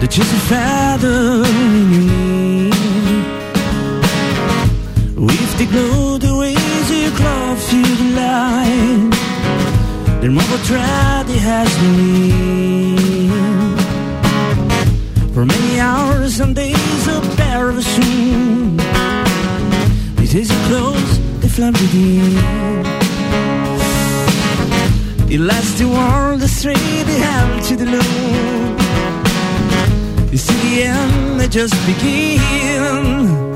The 0.00 0.06
just 0.06 0.30
a 0.30 0.40
feather 0.50 1.46
in 1.46 1.92
your 1.94 2.21
They 5.58 5.66
glow 5.66 6.18
the 6.18 6.34
ways 6.36 6.90
you 6.90 7.10
close 7.12 7.72
you 7.72 7.84
delight, 7.84 9.10
then 10.20 10.34
more 10.34 10.58
dread 10.64 11.28
it 11.28 11.38
has 11.38 11.70
been. 11.78 13.32
For 15.34 15.44
many 15.46 15.78
hours 15.78 16.40
and 16.40 16.56
days 16.56 17.08
of 17.08 17.22
perishing, 17.36 18.80
are 20.50 20.66
close, 20.68 21.18
the 21.40 21.48
flame 21.48 21.74
within. 21.74 22.36
It 25.30 25.40
lasts 25.40 25.78
the 25.78 25.86
world, 25.86 26.40
the 26.40 26.48
straight 26.48 27.04
the 27.06 27.18
hell 27.24 27.60
to 27.68 27.76
the. 27.76 27.86
You 30.32 30.38
see 30.38 30.58
the 30.68 30.82
end, 30.84 31.40
they 31.40 31.48
just 31.48 31.74
begin. 31.86 33.51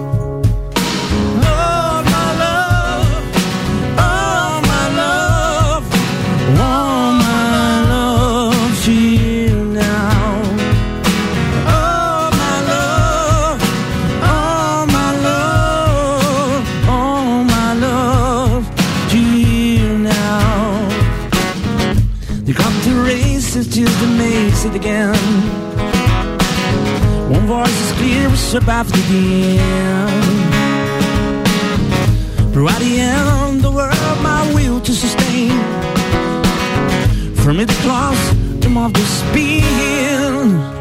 Again. 24.77 25.17
One 27.31 27.47
voice 27.47 27.81
is 27.81 27.93
clear, 27.99 28.29
it's 28.29 28.55
about 28.55 28.87
to 28.87 28.93
begin. 28.93 30.11
But 32.53 32.73
at 32.75 32.81
the 32.81 33.01
end, 33.01 33.63
the 33.63 33.71
world, 33.71 34.19
my 34.23 34.43
will 34.55 34.81
to 34.83 34.93
sustain. 34.93 35.57
From 37.43 37.59
it 37.61 37.71
close, 37.85 38.25
the 38.61 38.69
moth 38.69 38.93
will 38.97 39.13
spin. 39.21 40.76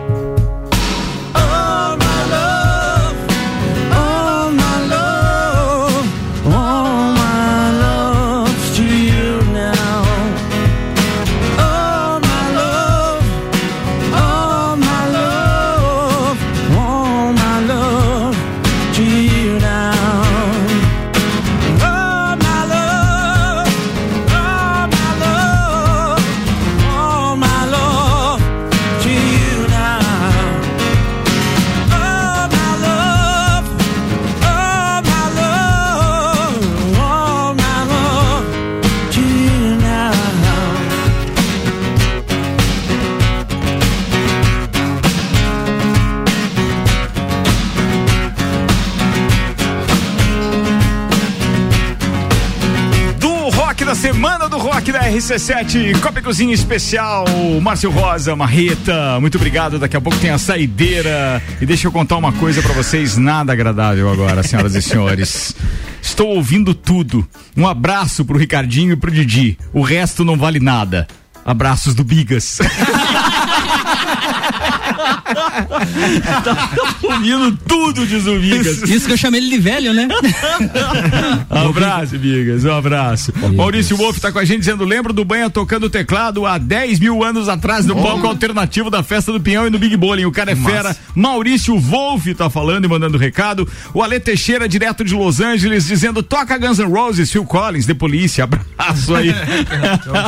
RC7, 55.16 55.98
Copa 56.02 56.20
e 56.20 56.22
Cozinha 56.22 56.54
Especial, 56.54 57.24
Márcio 57.62 57.90
Rosa, 57.90 58.36
Marreta, 58.36 59.18
muito 59.22 59.38
obrigado. 59.38 59.80
Daqui 59.80 59.96
a 59.96 60.02
pouco 60.02 60.20
tem 60.20 60.30
a 60.30 60.38
saideira. 60.38 61.42
E 61.62 61.66
deixa 61.66 61.88
eu 61.88 61.92
contar 61.92 62.18
uma 62.18 62.34
coisa 62.34 62.62
pra 62.62 62.74
vocês, 62.74 63.16
nada 63.16 63.54
agradável 63.54 64.12
agora, 64.12 64.44
senhoras 64.44 64.76
e 64.76 64.82
senhores. 64.82 65.56
Estou 66.02 66.36
ouvindo 66.36 66.74
tudo. 66.74 67.26
Um 67.56 67.66
abraço 67.66 68.26
pro 68.26 68.38
Ricardinho 68.38 68.92
e 68.92 68.98
pro 68.98 69.10
Didi. 69.10 69.58
O 69.72 69.82
resto 69.82 70.26
não 70.26 70.36
vale 70.36 70.60
nada. 70.60 71.08
Abraços 71.46 71.96
do 71.96 72.04
Bigas. 72.04 72.60
tá 76.44 76.70
ouvindo 77.04 77.58
tudo 77.68 78.06
de 78.06 78.20
Zubigas. 78.20 78.84
Isso 78.84 79.08
que 79.08 79.14
eu 79.14 79.18
chamei 79.18 79.42
ele 79.42 79.50
de 79.50 79.58
velho, 79.58 79.94
né? 79.94 80.08
Um 81.52 81.70
abraço, 81.70 82.18
Bigas, 82.18 82.64
um 82.64 82.74
abraço. 82.74 83.34
Maurício 83.56 83.96
Wolff 83.96 84.20
tá 84.20 84.32
com 84.32 84.40
a 84.40 84.46
gente 84.46 84.60
dizendo: 84.60 84.84
lembro 84.84 85.14
do 85.14 85.24
Banha 85.24 85.50
tocando 85.50 85.90
teclado 85.90 86.46
há 86.46 86.58
10 86.58 87.00
mil 87.00 87.24
anos 87.24 87.48
atrás 87.50 87.86
no 87.86 87.96
palco 87.96 88.28
alternativo 88.28 88.90
da 88.90 89.04
festa 89.04 89.32
do 89.32 89.40
Pinhão 89.40 89.68
e 89.68 89.70
no 89.70 89.80
Big 89.80 89.96
Bowling. 89.96 90.26
O 90.26 90.32
cara 90.32 90.52
é 90.52 90.56
fera. 90.56 90.96
Maurício 91.16 91.78
Wolff 91.80 92.34
tá 92.36 92.50
falando 92.50 92.86
e 92.86 92.88
mandando 92.88 93.18
recado. 93.18 93.68
O 93.94 94.02
Ale 94.02 94.20
Teixeira, 94.20 94.68
direto 94.68 95.04
de 95.04 95.14
Los 95.14 95.40
Angeles, 95.40 95.86
dizendo: 95.86 96.22
toca 96.22 96.58
Guns 96.58 96.80
N' 96.80 96.92
Roses, 96.92 97.32
Phil 97.32 97.46
Collins, 97.46 97.86
de 97.86 97.94
polícia. 97.94 98.44
Abraço 98.78 99.16
aí. 99.16 99.34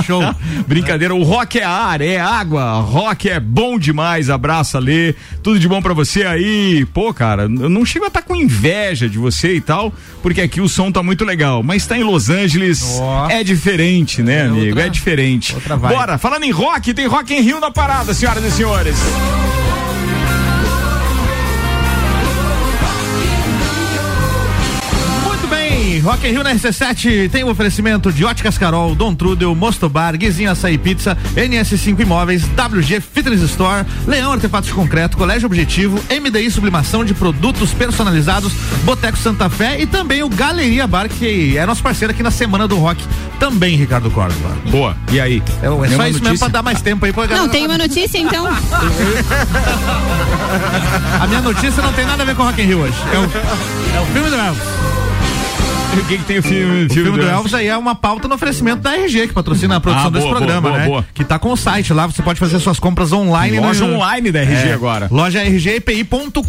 show. 0.06 0.22
Brincadeira, 0.68 1.14
o 1.14 1.24
rock 1.24 1.60
é 1.60 1.64
ar, 1.64 2.02
é 2.02 2.20
água. 2.20 2.80
Rock 2.80 3.30
é 3.30 3.40
bom 3.40 3.78
demais. 3.78 4.07
Abraço, 4.30 4.78
Ale. 4.78 5.16
Tudo 5.44 5.60
de 5.60 5.68
bom 5.68 5.82
pra 5.82 5.94
você 5.94 6.24
aí. 6.24 6.86
Pô, 6.94 7.14
cara, 7.14 7.44
eu 7.44 7.70
não 7.70 7.86
chego 7.86 8.06
a 8.06 8.08
estar 8.08 8.22
com 8.22 8.36
inveja 8.36 9.08
de 9.10 9.18
você 9.18 9.54
e 9.56 9.62
tal, 9.62 9.94
porque 10.22 10.42
aqui 10.42 10.60
o 10.62 10.68
som 10.70 10.92
tá 10.92 11.04
muito 11.04 11.24
legal. 11.26 11.62
Mas 11.64 11.86
tá 11.86 11.98
em 11.98 12.04
Los 12.04 12.30
Angeles, 12.30 12.84
é 13.30 13.44
diferente, 13.44 14.22
né, 14.24 14.44
amigo? 14.44 14.68
outra- 14.70 14.86
é 14.86 14.90
diferente. 14.90 15.54
Bora, 15.96 16.18
falando 16.18 16.44
em 16.44 16.52
rock, 16.52 16.94
tem 16.94 17.08
Rock 17.08 17.34
em 17.34 17.42
Rio 17.42 17.60
na 17.60 17.70
parada, 17.72 18.14
senhoras 18.14 18.44
e 18.44 18.52
senhores. 18.52 18.96
Bem, 25.88 26.00
Rock 26.00 26.28
in 26.28 26.32
Rio 26.32 26.44
na 26.44 26.54
RC7 26.54 27.30
tem 27.30 27.44
o 27.46 27.50
oferecimento 27.50 28.12
de 28.12 28.26
Óticas 28.26 28.58
Carol, 28.58 28.94
Dom 28.94 29.16
Trudel, 29.16 29.56
Mosto 29.56 29.88
Bar, 29.88 30.18
Guizinho 30.18 30.52
Açaí 30.52 30.78
Pizza, 30.78 31.18
NS5 31.36 32.02
Imóveis, 32.02 32.44
WG 32.44 33.00
Fitness 33.00 33.42
Store, 33.42 33.86
Leão 34.06 34.34
Artefatos 34.34 34.68
de 34.68 34.76
Concreto, 34.76 35.16
Colégio 35.16 35.46
Objetivo, 35.46 35.98
MDI 36.10 36.52
Sublimação 36.52 37.06
de 37.06 37.14
Produtos 37.14 37.74
Personalizados, 37.74 38.52
Boteco 38.84 39.18
Santa 39.18 39.50
Fé 39.50 39.80
e 39.80 39.86
também 39.86 40.24
o 40.24 40.30
Galeria 40.30 40.86
Bar, 40.86 41.08
que 41.08 41.58
é 41.58 41.66
nosso 41.66 41.82
parceiro 41.82 42.14
aqui 42.14 42.22
na 42.22 42.32
Semana 42.32 42.68
do 42.68 42.76
Rock, 42.76 43.02
também, 43.40 43.78
Ricardo 43.78 44.12
Córdoba. 44.12 44.58
Boa, 44.70 44.98
e 45.12 45.22
aí? 45.22 45.42
É, 45.62 45.68
é 45.68 45.70
só 45.70 45.86
isso 45.86 45.98
mesmo 45.98 46.24
notícia? 46.24 46.38
pra 46.40 46.48
dar 46.50 46.64
mais 46.64 46.82
tempo 46.82 47.06
aí 47.06 47.14
pra 47.14 47.28
galera. 47.28 47.46
Não, 47.46 47.52
tem 47.52 47.66
uma 47.66 47.78
notícia 47.78 48.18
então. 48.18 48.46
A 51.22 51.28
minha 51.28 51.42
notícia 51.42 51.82
não 51.82 51.94
tem 51.94 52.06
nada 52.06 52.24
a 52.24 52.26
ver 52.26 52.36
com 52.36 52.44
Rock 52.44 52.62
in 52.62 52.66
Rio 52.66 52.80
hoje. 52.80 52.98
É 53.14 53.18
o, 53.18 53.24
é 53.98 54.02
o 54.02 54.06
filme 54.08 54.30
do 54.30 54.36
Elvis. 54.36 54.97
O 55.98 56.06
que, 56.08 56.18
que 56.20 56.24
tem 56.26 56.38
o 56.38 56.44
filme, 56.44 56.86
O 56.86 56.90
filme 56.90 57.18
do 57.18 57.28
Elvis 57.28 57.54
aí 57.54 57.68
é 57.68 57.76
uma 57.76 57.96
pauta 57.96 58.28
no 58.28 58.36
oferecimento 58.36 58.82
da 58.82 58.96
RG, 58.96 59.28
que 59.30 59.34
patrocina 59.34 59.78
a 59.78 59.80
produção 59.80 60.08
Ah, 60.08 60.10
boa, 60.12 60.22
desse 60.24 60.30
programa, 60.36 60.62
boa, 60.62 60.72
boa, 60.74 60.80
né? 60.84 60.88
boa. 60.88 61.06
Que 61.14 61.24
tá 61.24 61.40
com 61.40 61.52
o 61.52 61.58
site 61.58 61.92
lá, 61.92 62.06
você 62.06 62.22
pode 62.22 62.40
fazer 62.40 62.60
suas 62.60 62.80
compras 62.80 63.12
online. 63.12 63.60
Loja 63.60 63.86
no- 63.86 63.96
online 63.96 64.32
da 64.32 64.40
RG 64.42 64.70
É, 64.70 64.74
agora. 64.74 65.08
Loja 65.12 65.42
rgpi.com.br. 65.44 66.46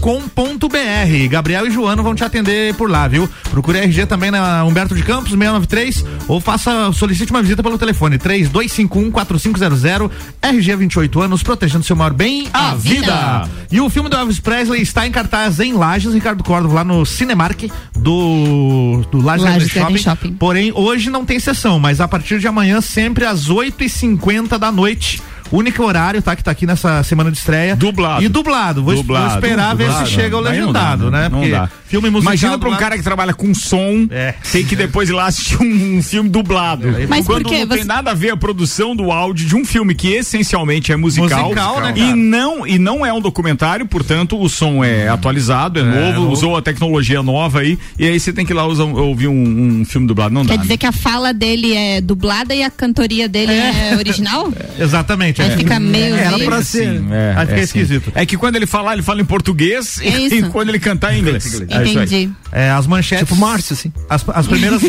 Gabriel 1.30 1.66
e 1.66 1.70
Joano 1.70 2.02
vão 2.02 2.14
te 2.14 2.22
atender 2.22 2.74
por 2.74 2.90
lá, 2.90 3.08
viu? 3.08 3.28
Procure 3.50 3.78
a 3.78 3.82
RG 3.84 4.04
também 4.06 4.30
na 4.30 4.64
Humberto 4.64 4.94
de 4.94 5.02
Campos, 5.02 5.30
693, 5.30 6.04
ou 6.28 6.40
faça, 6.40 6.92
solicite 6.92 7.30
uma 7.30 7.40
visita 7.42 7.62
pelo 7.62 7.78
telefone 7.78 8.18
3251-4500. 8.18 10.10
RG 10.42 10.76
28 10.76 11.20
anos, 11.22 11.42
protegendo 11.42 11.84
seu 11.84 11.96
maior 11.96 12.12
bem, 12.12 12.48
a, 12.52 12.74
vida. 12.74 13.48
E 13.72 13.80
o 13.80 13.88
filme 13.88 14.08
do 14.10 14.16
Elvis 14.16 14.40
Presley 14.40 14.82
está 14.82 15.06
em 15.06 15.10
cartaz 15.10 15.58
em 15.58 15.72
Lages, 15.72 16.12
Ricardo 16.12 16.44
Córdova, 16.44 16.74
lá 16.76 16.84
no 16.84 17.04
Cinemark 17.06 17.64
do, 17.96 19.02
do 19.10 19.18
Lages, 19.28 19.44
Lages 19.44 19.72
Garden 19.72 19.82
Garden 19.82 20.02
Shopping. 20.02 20.32
Porém, 20.34 20.72
hoje 20.74 21.10
não 21.10 21.24
tem 21.24 21.38
sessão, 21.38 21.78
mas 21.78 22.00
a 22.00 22.08
partir 22.08 22.38
de 22.38 22.46
amanhã, 22.46 22.80
sempre 22.80 23.24
às 23.24 23.48
8h50 23.48 24.58
da 24.58 24.70
noite. 24.72 25.20
Único 25.50 25.82
horário, 25.82 26.20
tá? 26.22 26.34
Que 26.36 26.42
tá 26.44 26.50
aqui 26.50 26.66
nessa 26.66 27.02
semana 27.02 27.30
de 27.30 27.38
estreia. 27.38 27.74
Dublado. 27.76 28.22
E 28.24 28.28
dublado. 28.28 28.82
Vou, 28.82 28.94
Dublado, 28.94 29.26
vou 29.28 29.34
esperar 29.36 29.74
ver 29.74 29.84
dublado. 29.86 30.06
se 30.08 30.14
chega 30.14 30.36
o 30.36 30.46
Aí 30.46 30.60
não 30.60 30.72
dá, 30.72 30.80
legendado, 30.92 31.10
né? 31.10 31.22
né? 31.22 31.28
Não 31.28 31.38
Porque 31.38 31.50
dá. 31.52 31.70
filme 31.86 32.10
musical. 32.10 32.32
Imagina 32.32 32.58
pra 32.58 32.68
um 32.70 32.76
cara 32.76 32.96
que 32.96 33.02
trabalha 33.02 33.32
com 33.34 33.54
som, 33.54 34.08
tem 34.52 34.64
que 34.64 34.76
depois 34.76 35.08
ir 35.08 35.12
lá 35.12 35.26
assistir 35.26 35.60
um, 35.62 35.98
um 35.98 36.02
filme 36.02 36.28
dublado. 36.28 36.86
Mas 37.08 37.24
por 37.26 37.34
Quando 37.36 37.48
quê? 37.48 37.60
não 37.60 37.68
tem 37.68 37.78
Você- 37.78 37.84
nada 37.84 38.10
a 38.10 38.14
ver 38.14 38.30
a 38.30 38.36
produção 38.36 38.94
do 38.94 39.10
áudio 39.10 39.46
de 39.46 39.56
um 39.56 39.64
filme 39.64 39.94
que 39.94 40.08
essencialmente 40.12 40.92
é 40.92 40.96
musical. 40.96 41.44
Musical, 41.44 41.80
né, 41.80 41.94
e 41.96 42.12
não 42.14 42.66
e 42.66 42.78
não 42.78 43.04
é 43.04 43.12
um 43.12 43.20
documentário, 43.20 43.86
portanto 43.86 44.40
o 44.40 44.48
som 44.48 44.84
é 44.84 45.08
atualizado, 45.08 45.80
é, 45.80 45.82
novo, 45.82 46.20
novo. 46.20 46.32
usou 46.32 46.56
a 46.56 46.62
tecnologia 46.62 47.22
nova 47.22 47.60
aí, 47.60 47.78
e 47.98 48.06
aí 48.06 48.18
você 48.20 48.32
tem 48.32 48.44
que 48.44 48.52
ir 48.52 48.54
lá 48.54 48.66
usar, 48.66 48.84
ouvir 48.84 49.28
um, 49.28 49.80
um 49.80 49.84
filme 49.84 50.06
dublado. 50.06 50.34
Não 50.34 50.44
Quer 50.44 50.56
dá. 50.56 50.62
dizer 50.62 50.76
que 50.76 50.86
a 50.86 50.92
fala 50.92 51.32
dele 51.32 51.74
é 51.74 52.00
dublada 52.00 52.54
e 52.54 52.62
a 52.62 52.70
cantoria 52.70 53.28
dele 53.28 53.52
é, 53.52 53.94
original? 53.96 54.52
Exatamente. 54.78 55.37
Aí 55.42 55.50
é. 55.52 55.56
fica 55.56 55.80
meio. 55.80 56.14
Era 56.16 56.36
meio- 56.36 56.48
pra 56.48 56.62
ser. 56.62 57.02
É, 57.10 57.34
Aí 57.36 57.46
fica 57.46 57.60
é 57.60 57.64
esquisito. 57.64 58.12
É 58.14 58.26
que 58.26 58.36
quando 58.36 58.56
ele 58.56 58.66
falar, 58.66 58.92
ele 58.94 59.02
fala 59.02 59.20
em 59.20 59.24
português 59.24 60.00
É 60.00 60.08
e, 60.18 60.26
e 60.38 60.42
quando 60.44 60.68
ele 60.70 60.78
cantar 60.78 61.14
em 61.14 61.20
inglês. 61.20 61.44
É 61.46 61.48
isso 61.48 61.66
aí. 61.98 62.06
Entendi. 62.06 62.30
É, 62.52 62.70
as 62.70 62.86
manchetes. 62.86 63.28
Tipo 63.28 63.40
Márcio, 63.40 63.74
assim. 63.74 63.92
As, 64.08 64.24
as 64.28 64.46
primeiras. 64.46 64.80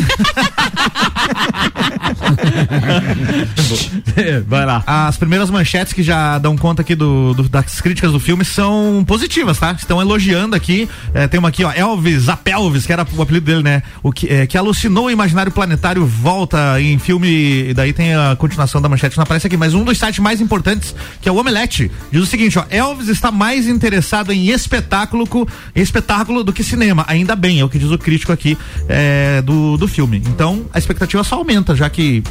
Vai 4.46 4.66
lá. 4.66 4.82
As 4.86 5.16
primeiras 5.16 5.50
manchetes 5.50 5.92
que 5.92 6.02
já 6.02 6.38
dão 6.38 6.56
conta 6.56 6.82
aqui 6.82 6.94
do, 6.94 7.34
do- 7.34 7.48
das 7.48 7.80
críticas 7.80 8.12
do 8.12 8.20
filme 8.20 8.44
são 8.44 9.04
positivas, 9.06 9.58
tá? 9.58 9.72
Estão 9.72 10.00
elogiando 10.00 10.54
aqui. 10.56 10.88
É, 11.14 11.26
tem 11.26 11.38
uma 11.38 11.48
aqui, 11.48 11.64
ó, 11.64 11.72
Elvis, 11.72 12.28
a 12.28 12.36
Pelvis, 12.36 12.86
que 12.86 12.92
era 12.92 13.06
o 13.16 13.22
apelido 13.22 13.46
dele, 13.46 13.62
né? 13.62 13.82
O 14.02 14.12
que, 14.12 14.28
é, 14.28 14.46
que 14.46 14.56
alucinou 14.56 15.06
o 15.06 15.10
imaginário 15.10 15.52
planetário, 15.52 16.04
volta 16.06 16.80
em 16.80 16.98
filme. 16.98 17.68
E 17.70 17.74
daí 17.74 17.92
tem 17.92 18.14
a 18.14 18.36
continuação 18.36 18.80
da 18.80 18.88
manchete, 18.88 19.16
não 19.16 19.24
aparece 19.24 19.46
aqui, 19.46 19.56
mas 19.56 19.74
um 19.74 19.84
dos 19.84 19.98
sites 19.98 20.18
mais 20.20 20.39
importantes, 20.40 20.94
que 21.20 21.28
é 21.28 21.32
o 21.32 21.36
Omelete, 21.36 21.90
diz 22.10 22.22
o 22.22 22.26
seguinte, 22.26 22.58
ó, 22.58 22.64
Elvis 22.70 23.08
está 23.08 23.30
mais 23.30 23.66
interessado 23.68 24.32
em 24.32 24.48
espetáculo, 24.50 25.26
espetáculo 25.74 26.42
do 26.44 26.52
que 26.52 26.62
cinema. 26.62 27.04
Ainda 27.08 27.34
bem, 27.36 27.60
é 27.60 27.64
o 27.64 27.68
que 27.68 27.78
diz 27.78 27.90
o 27.90 27.98
crítico 27.98 28.32
aqui 28.32 28.56
é, 28.88 29.42
do, 29.42 29.76
do 29.76 29.86
filme. 29.88 30.22
Então, 30.26 30.64
a 30.72 30.78
expectativa 30.78 31.22
só 31.24 31.36
aumenta, 31.36 31.74
já 31.74 31.88
que 31.88 32.22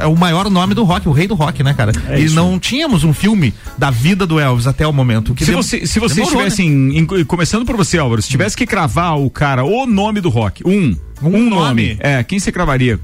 é 0.00 0.06
o 0.06 0.16
maior 0.16 0.48
nome 0.50 0.74
do 0.74 0.84
rock, 0.84 1.08
o 1.08 1.12
rei 1.12 1.26
do 1.26 1.34
rock, 1.34 1.62
né, 1.62 1.74
cara? 1.74 1.92
É 2.08 2.18
e 2.20 2.24
isso. 2.24 2.34
não 2.34 2.58
tínhamos 2.58 3.04
um 3.04 3.12
filme 3.12 3.52
da 3.78 3.90
vida 3.90 4.26
do 4.26 4.38
Elvis 4.38 4.66
até 4.66 4.86
o 4.86 4.92
momento. 4.92 5.34
que 5.34 5.44
Se 5.44 5.50
dem- 5.50 5.62
você, 5.62 5.86
se 5.86 5.98
você 5.98 6.16
demorou, 6.16 6.42
estivesse, 6.46 6.68
né? 6.68 6.98
em- 6.98 6.98
em- 6.98 7.24
começando 7.24 7.64
por 7.64 7.76
você, 7.76 7.98
Álvaro, 7.98 8.20
se 8.22 8.28
tivesse 8.28 8.56
que 8.56 8.66
cravar 8.66 9.18
o 9.18 9.28
cara, 9.30 9.64
o 9.64 9.86
nome 9.86 10.20
do 10.20 10.28
rock, 10.28 10.62
um, 10.66 10.96
um, 11.22 11.48
nome. 11.48 11.96
É, 12.00 12.22
quem 12.22 12.38
você 12.38 12.50
cravaria? 12.52 12.98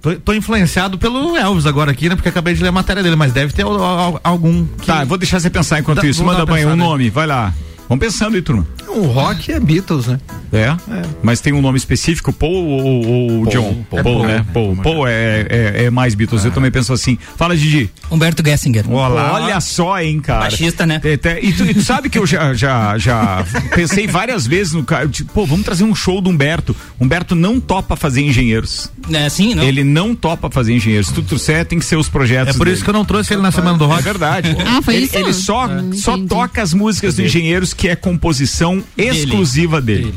Tô, 0.00 0.14
tô 0.14 0.32
influenciado 0.32 0.96
pelo 0.96 1.36
Elvis 1.36 1.66
agora 1.66 1.90
aqui, 1.90 2.08
né? 2.08 2.14
Porque 2.14 2.28
acabei 2.28 2.54
de 2.54 2.62
ler 2.62 2.68
a 2.68 2.72
matéria 2.72 3.02
dele, 3.02 3.16
mas 3.16 3.32
deve 3.32 3.52
ter 3.52 3.62
al- 3.62 3.82
al- 3.82 4.20
algum. 4.22 4.64
que- 4.64 4.86
Tá, 4.86 5.04
vou 5.04 5.18
deixar 5.18 5.40
você 5.40 5.50
pensar 5.50 5.80
enquanto 5.80 6.02
Dá- 6.02 6.06
isso. 6.06 6.24
Manda 6.24 6.46
banho, 6.46 6.68
um 6.70 6.76
nome, 6.76 7.10
vai 7.10 7.26
lá. 7.26 7.52
Vamos 7.88 8.04
pensando 8.04 8.34
aí, 8.36 8.42
turma. 8.42 8.66
O 8.98 9.06
rock 9.06 9.52
é 9.52 9.60
Beatles, 9.60 10.06
né? 10.06 10.18
É? 10.52 10.74
Mas 11.22 11.40
tem 11.40 11.52
um 11.52 11.60
nome 11.60 11.76
específico, 11.78 12.32
Paul 12.32 12.52
ou, 12.66 13.06
ou 13.06 13.28
Paul, 13.44 13.46
John? 13.52 13.84
Paul. 13.90 14.02
Paul, 14.02 14.24
É 14.24 14.26
né? 14.38 14.46
Paul. 14.52 14.76
Paul 14.76 15.06
é, 15.06 15.46
é, 15.48 15.84
é 15.84 15.90
mais 15.90 16.14
Beatles, 16.14 16.44
eu 16.44 16.50
também 16.50 16.70
penso 16.70 16.92
assim. 16.92 17.18
Fala, 17.36 17.56
Didi. 17.56 17.90
Humberto 18.10 18.42
Gessinger. 18.44 18.84
Olha 18.90 19.60
só, 19.60 20.00
hein, 20.00 20.20
cara. 20.20 20.40
Baixista, 20.40 20.86
né? 20.86 21.00
É, 21.04 21.18
é, 21.28 21.44
E 21.44 21.52
tu, 21.52 21.64
e 21.64 21.74
tu 21.74 21.82
sabe 21.82 22.08
que 22.08 22.18
eu 22.18 22.26
já, 22.26 22.54
já, 22.54 22.96
já 22.98 23.44
pensei 23.74 24.06
várias 24.06 24.46
vezes 24.46 24.72
no 24.72 24.82
cara. 24.84 25.06
Tipo, 25.08 25.32
pô, 25.32 25.46
vamos 25.46 25.64
trazer 25.64 25.84
um 25.84 25.94
show 25.94 26.20
do 26.20 26.30
Humberto. 26.30 26.74
Humberto 27.00 27.34
não 27.34 27.60
topa 27.60 27.94
fazer 27.96 28.22
engenheiros. 28.22 28.90
É 29.12 29.26
assim, 29.26 29.54
não? 29.54 29.62
Ele 29.62 29.84
não 29.84 30.14
topa 30.14 30.50
fazer 30.50 30.74
engenheiros. 30.74 31.08
Se 31.08 31.14
tu 31.14 31.22
trouxer, 31.22 31.64
tem 31.66 31.78
que 31.78 31.84
ser 31.84 31.96
os 31.96 32.08
projetos. 32.08 32.54
É 32.54 32.58
por 32.58 32.66
isso 32.68 32.82
que 32.82 32.90
eu 32.90 32.94
não 32.94 33.04
trouxe 33.04 33.34
ele 33.34 33.42
na 33.42 33.50
semana 33.52 33.76
do 33.78 33.86
rock. 33.86 34.00
É 34.00 34.02
verdade. 34.02 34.56
Ah, 34.66 34.80
foi 34.82 34.96
ele, 34.96 35.04
isso? 35.04 35.16
ele 35.16 35.32
só, 35.32 35.64
Ah, 35.66 35.82
só 35.94 36.16
toca 36.18 36.62
as 36.62 36.72
músicas 36.74 37.14
do 37.14 37.22
Engenheiros, 37.22 37.72
que 37.74 37.88
é 37.88 37.94
composição 37.96 38.82
exclusiva 38.96 39.80
dele. 39.80 40.14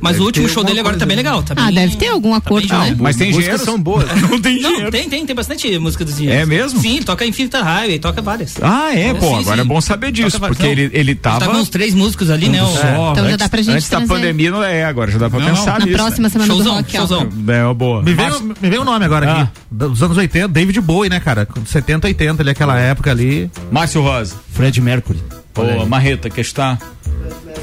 Mas 0.00 0.14
Deve 0.14 0.22
o 0.22 0.26
último 0.26 0.48
show 0.48 0.64
dele 0.64 0.80
agora 0.80 0.96
tá 0.96 1.06
bem 1.06 1.14
legal. 1.16 1.44
Tá 1.44 1.54
Ah, 1.56 1.66
bem- 1.66 1.74
deve 1.76 1.94
ter 1.96 2.08
algum 2.08 2.34
acordo, 2.34 2.66
bem 2.66 2.76
né? 2.76 2.96
Mas 2.98 3.14
tem 3.14 3.30
Músicas 3.30 3.60
são 3.60 3.80
boas. 3.80 4.04
Não 4.20 4.40
tem 4.40 4.60
Não, 4.60 4.70
engenheiro. 4.70 4.90
tem, 4.90 5.08
tem, 5.08 5.24
tem 5.24 5.36
bastante 5.36 5.78
música 5.78 6.04
dos 6.04 6.14
engenheiros. 6.14 6.42
É 6.42 6.44
mesmo? 6.44 6.80
Sim, 6.80 6.96
ele 6.96 7.04
toca 7.04 7.24
Infinita 7.24 7.62
Highway, 7.62 8.00
toca 8.00 8.20
várias. 8.20 8.56
Ah, 8.60 8.92
é, 8.92 9.14
pô, 9.14 9.28
sim, 9.28 9.38
agora 9.42 9.56
sim. 9.58 9.62
é 9.62 9.64
bom 9.64 9.80
saber 9.80 10.10
disso, 10.10 10.40
Toca 10.40 10.48
porque 10.48 10.66
ele, 10.66 10.82
ele 10.86 10.90
Ele 10.92 11.14
tava. 11.14 11.38
tá 11.38 11.46
com 11.46 11.56
uns 11.56 11.68
três 11.68 11.94
músicos 11.94 12.30
ali, 12.30 12.48
né? 12.48 12.60
o- 12.64 12.66
Só, 12.66 13.12
Então 13.12 13.14
já 13.14 13.22
antes, 13.22 13.36
dá 13.36 13.48
pra 13.48 13.62
gente 13.62 13.74
antes 13.76 13.88
da 13.88 13.98
trazer. 13.98 14.12
pandemia 14.12 14.50
não 14.50 14.64
é, 14.64 14.84
agora 14.84 15.08
já 15.08 15.18
dá 15.18 15.30
pra 15.30 15.38
Não, 15.38 15.46
pensar 15.54 15.78
Na 15.78 15.84
nisso. 15.86 15.96
próxima 15.96 16.22
né? 16.26 16.32
semana 16.32 16.52
Showzão, 16.52 16.72
do 16.72 16.76
rock, 16.78 16.96
ó. 16.96 16.98
showzão. 17.06 17.28
É 17.46 17.64
uma 17.64 17.74
boa. 17.74 18.02
Me 18.02 18.12
veio, 18.12 18.42
me 18.60 18.70
veio 18.70 18.82
o 18.82 18.84
nome 18.84 19.04
agora 19.04 19.30
Ah. 19.30 19.42
aqui. 19.42 19.50
Dos 19.70 20.02
anos 20.02 20.16
80, 20.16 20.48
David 20.48 20.80
Bowie, 20.80 21.08
né, 21.10 21.20
cara? 21.20 21.46
70, 21.64 22.08
80, 22.08 22.42
ali, 22.42 22.50
aquela 22.50 22.76
época 22.76 23.12
ali. 23.12 23.48
Márcio 23.70 24.02
Rosa. 24.02 24.34
Fred 24.52 24.80
Mercury. 24.80 25.20
Ô, 25.56 25.86
Marreta, 25.86 26.30
que 26.30 26.40
está. 26.40 26.78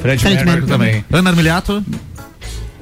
Fred, 0.02 0.22
Fred 0.22 0.46
Mercury 0.46 0.68
também. 0.68 1.06
Ana 1.12 1.30
Armiliato. 1.32 1.84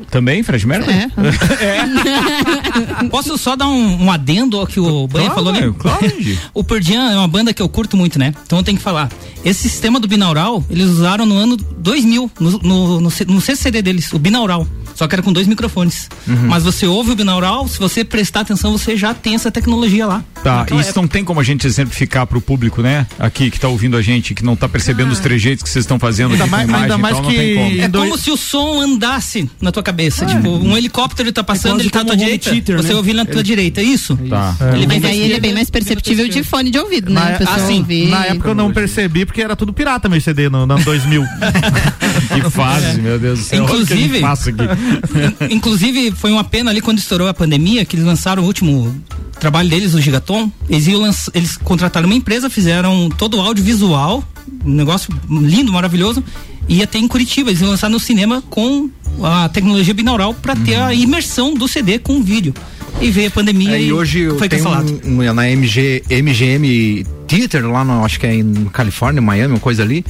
Também, 0.10 0.41
Fred 0.41 0.66
Mercury? 0.66 0.93
É. 0.95 1.08
Posso 3.10 3.38
só 3.38 3.55
dar 3.55 3.68
um, 3.68 4.05
um 4.05 4.12
adendo 4.12 4.58
ao 4.58 4.68
que 4.68 4.80
o 4.80 5.08
Banha 5.08 5.32
falou 5.32 5.53
ali? 5.53 5.74
claro. 5.74 5.99
o 6.53 6.64
Pearl 6.64 6.82
Jam 6.82 7.12
é 7.12 7.18
uma 7.18 7.28
banda 7.28 7.53
que 7.53 7.62
eu 7.62 7.68
curto 7.68 7.97
muito, 7.97 8.18
né? 8.18 8.34
Então 8.45 8.60
eu 8.60 8.64
tenho 8.64 8.78
que 8.78 8.84
falar. 8.84 9.10
Esse 9.43 9.70
sistema 9.70 9.99
do 9.99 10.08
binaural, 10.08 10.64
eles 10.70 10.86
usaram 10.88 11.26
no 11.26 11.36
ano 11.36 11.58
2000, 11.58 12.32
no, 12.39 12.51
no, 12.51 13.01
no, 13.01 13.10
no 13.10 13.41
sexto 13.41 13.64
CD 13.64 13.82
deles, 13.82 14.12
o 14.14 14.20
binaural. 14.20 14.68
Só 14.98 15.08
que 15.08 15.14
era 15.14 15.22
com 15.22 15.32
dois 15.32 15.45
microfones. 15.45 16.10
Uhum. 16.28 16.48
Mas 16.48 16.64
você 16.64 16.88
ouve 16.88 17.12
o 17.12 17.16
binaural, 17.16 17.68
se 17.68 17.78
você 17.78 18.04
prestar 18.04 18.39
atenção, 18.41 18.72
você 18.72 18.98
já 18.98 19.14
tem 19.14 19.36
essa 19.36 19.52
tecnologia 19.52 20.08
lá. 20.08 20.24
Tá, 20.43 20.58
Naquela 20.58 20.82
isso 20.82 20.91
não 20.95 21.08
tem 21.08 21.24
como 21.24 21.39
a 21.39 21.43
gente 21.43 21.68
exemplificar 21.68 22.26
pro 22.26 22.41
público, 22.41 22.82
né? 22.82 23.06
Aqui 23.20 23.52
que 23.52 23.60
tá 23.60 23.68
ouvindo 23.68 23.95
a 23.95 24.02
gente, 24.02 24.34
que 24.34 24.43
não 24.43 24.56
tá 24.56 24.68
percebendo 24.68 25.12
os 25.12 25.20
trejeitos 25.20 25.62
que 25.64 25.70
vocês 25.70 25.84
estão 25.84 26.00
fazendo 26.00 26.32
Ainda 26.32 26.48
mais- 26.48 26.68
ainda 26.74 26.98
mais 26.98 27.16
então 27.16 27.30
tem 27.30 27.56
como. 27.56 27.82
É 27.82 27.89
como 28.10 28.18
se 28.18 28.32
o 28.32 28.38
som 28.38 28.82
andasse 28.82 29.48
na 29.62 29.72
tua 29.72 29.84
cabeça. 29.84 30.26
Tipo, 30.26 30.50
um 30.50 30.76
helicóptero 30.76 31.32
tá 31.32 31.43
passando, 31.43 31.74
quase 31.74 31.84
ele 31.84 31.89
tá 31.91 32.02
à 32.02 32.06
tua 32.06 32.18
direita. 32.18 32.50
você 32.78 32.89
né? 32.89 32.95
ouve 32.95 33.14
na 33.14 33.24
tua 33.24 33.36
Ele- 33.36 33.43
direita, 33.43 33.82
é 33.82 33.84
isso? 33.84 34.18
Tá. 34.28 34.56
Ele 34.74 34.88
Mas 34.88 35.06
aí 35.06 35.20
ele 35.22 35.34
é 35.36 35.39
bem 35.39 35.54
mais 35.54 35.70
perceptível 35.70 36.28
de 36.28 36.41
fone 36.43 36.72
de 36.72 36.80
ouvido, 36.80 37.14
né? 37.14 37.38
Na, 37.39 37.52
assim, 37.54 37.80
ouvir. 37.80 38.08
na 38.10 38.26
época 38.26 38.50
eu 38.50 38.56
não 38.56 38.74
percebi 38.74 39.26
porque 39.26 39.43
era 39.43 39.56
tudo 39.56 39.72
pirata 39.72 40.10
meu 40.10 40.20
CD 40.20 40.50
no, 40.50 40.66
no 40.66 40.74
ano 40.74 40.84
2000. 40.84 41.24
que 42.34 42.50
fase, 42.50 43.00
meu 43.00 43.20
Deus 43.20 43.39
do 43.39 43.45
céu. 43.45 43.66
Que 43.66 43.72
Inclusive, 43.74 44.22
inclusive 45.50 46.12
foi 46.12 46.32
uma 46.32 46.44
pena 46.44 46.72
ali 46.72 46.82
quando 46.82 46.98
estourou 47.00 47.28
a 47.28 47.34
pandemia 47.34 47.86
que 47.86 47.96
eles 47.96 48.06
lançaram 48.06 48.44
o 48.44 48.46
último 48.46 48.96
trabalho 49.40 49.70
deles, 49.70 49.94
o 49.94 50.02
Gigaton. 50.02 50.52
Eles, 50.70 50.88
iam 50.88 51.02
lanç- 51.02 51.30
eles 51.34 51.58
contrataram 51.58 52.08
uma 52.08 52.16
empresa, 52.16 52.50
fizeram 52.50 53.10
todo 53.10 53.38
o 53.38 53.42
audiovisual, 53.42 54.24
um 54.66 54.72
negócio 54.74 55.14
lindo, 55.30 55.72
maravilhoso. 55.72 56.24
E 56.70 56.78
ia 56.78 56.88
ter 56.88 56.98
em 56.98 57.08
Curitiba, 57.08 57.50
eles 57.50 57.62
iam 57.62 57.70
lançar 57.70 57.90
no 57.90 58.00
cinema 58.00 58.44
com 58.50 58.90
a 59.24 59.48
tecnologia 59.50 59.94
binaural 59.94 60.34
para 60.34 60.56
ter 60.56 60.76
a 60.76 60.94
imersão 60.94 61.54
do 61.54 61.68
CD 61.68 61.98
com 62.00 62.18
o 62.18 62.24
vídeo. 62.24 62.54
E 63.00 63.10
veio 63.12 63.28
a 63.28 63.32
pandemia 63.32 63.78
É, 63.78 63.82
e, 63.82 63.88
e 63.88 63.94
hoje 63.94 64.28
foi 64.38 64.50
cancelado. 64.50 65.00
um, 65.06 65.22
um- 65.22 65.34
na 65.34 65.50
MG, 65.50 66.04
MGM 66.10 67.06
Theater, 67.28 67.66
lá 67.70 67.84
no, 67.86 68.04
acho 68.04 68.20
que 68.20 68.26
é 68.26 68.34
em 68.36 68.54
Califórnia, 68.74 69.22
Miami, 69.22 69.54
uma 69.54 69.60
coisa 69.60 69.84
ali. 69.84 70.04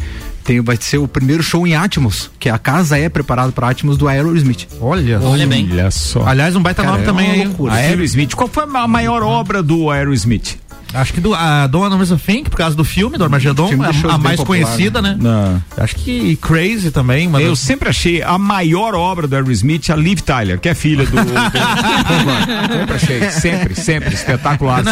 Tem, 0.47 0.61
vai 0.61 0.77
ser 0.79 0.97
o 0.97 1.09
primeiro 1.09 1.43
show 1.43 1.67
em 1.67 1.75
Atmos, 1.75 2.31
que 2.39 2.47
a 2.47 2.57
casa 2.57 2.97
é 2.97 3.09
preparada 3.09 3.51
para 3.51 3.67
Atmos 3.67 3.97
do 3.97 4.07
Aerosmith. 4.07 4.65
Olha, 4.79 5.19
Olha 5.19 5.45
só. 5.91 6.25
Aliás, 6.25 6.55
um 6.55 6.61
baita 6.61 6.83
nome 6.83 7.01
é 7.01 7.05
também 7.05 7.25
uma 7.25 7.33
aí. 7.33 7.43
loucura. 7.47 7.73
Aerosmith. 7.73 8.33
Qual 8.33 8.47
foi 8.47 8.63
a 8.63 8.87
maior 8.87 9.21
obra 9.23 9.61
do 9.61 9.91
Aerosmith? 9.91 10.55
Acho 10.93 11.13
que 11.13 11.19
do 11.21 11.33
a 11.33 11.67
Don't 11.67 11.93
Wanna 11.93 12.17
Think, 12.17 12.49
por 12.49 12.57
causa 12.57 12.75
do 12.75 12.83
filme, 12.83 13.17
do 13.17 13.23
Armagedon, 13.23 13.67
filme 13.67 13.85
a, 13.85 13.91
deixou 13.91 14.09
a 14.09 14.17
mais 14.17 14.37
popular, 14.37 14.63
conhecida, 14.63 15.01
né? 15.01 15.17
Não. 15.19 15.61
Acho 15.77 15.95
que 15.95 16.35
Crazy 16.37 16.91
também. 16.91 17.27
Mas 17.27 17.43
Eu 17.45 17.55
sempre 17.55 17.89
achei 17.89 18.21
a 18.21 18.37
maior 18.37 18.95
obra 18.95 19.27
do 19.27 19.35
Aerosmith 19.35 19.89
a 19.89 19.95
Liv 19.95 20.21
Tyler, 20.21 20.59
que 20.59 20.69
é 20.69 20.73
filha 20.73 21.05
do. 21.05 21.11
do- 21.11 21.27
sempre 22.73 22.95
achei, 22.95 23.29
sempre, 23.31 23.75
sempre, 23.75 24.13
espetacular. 24.13 24.83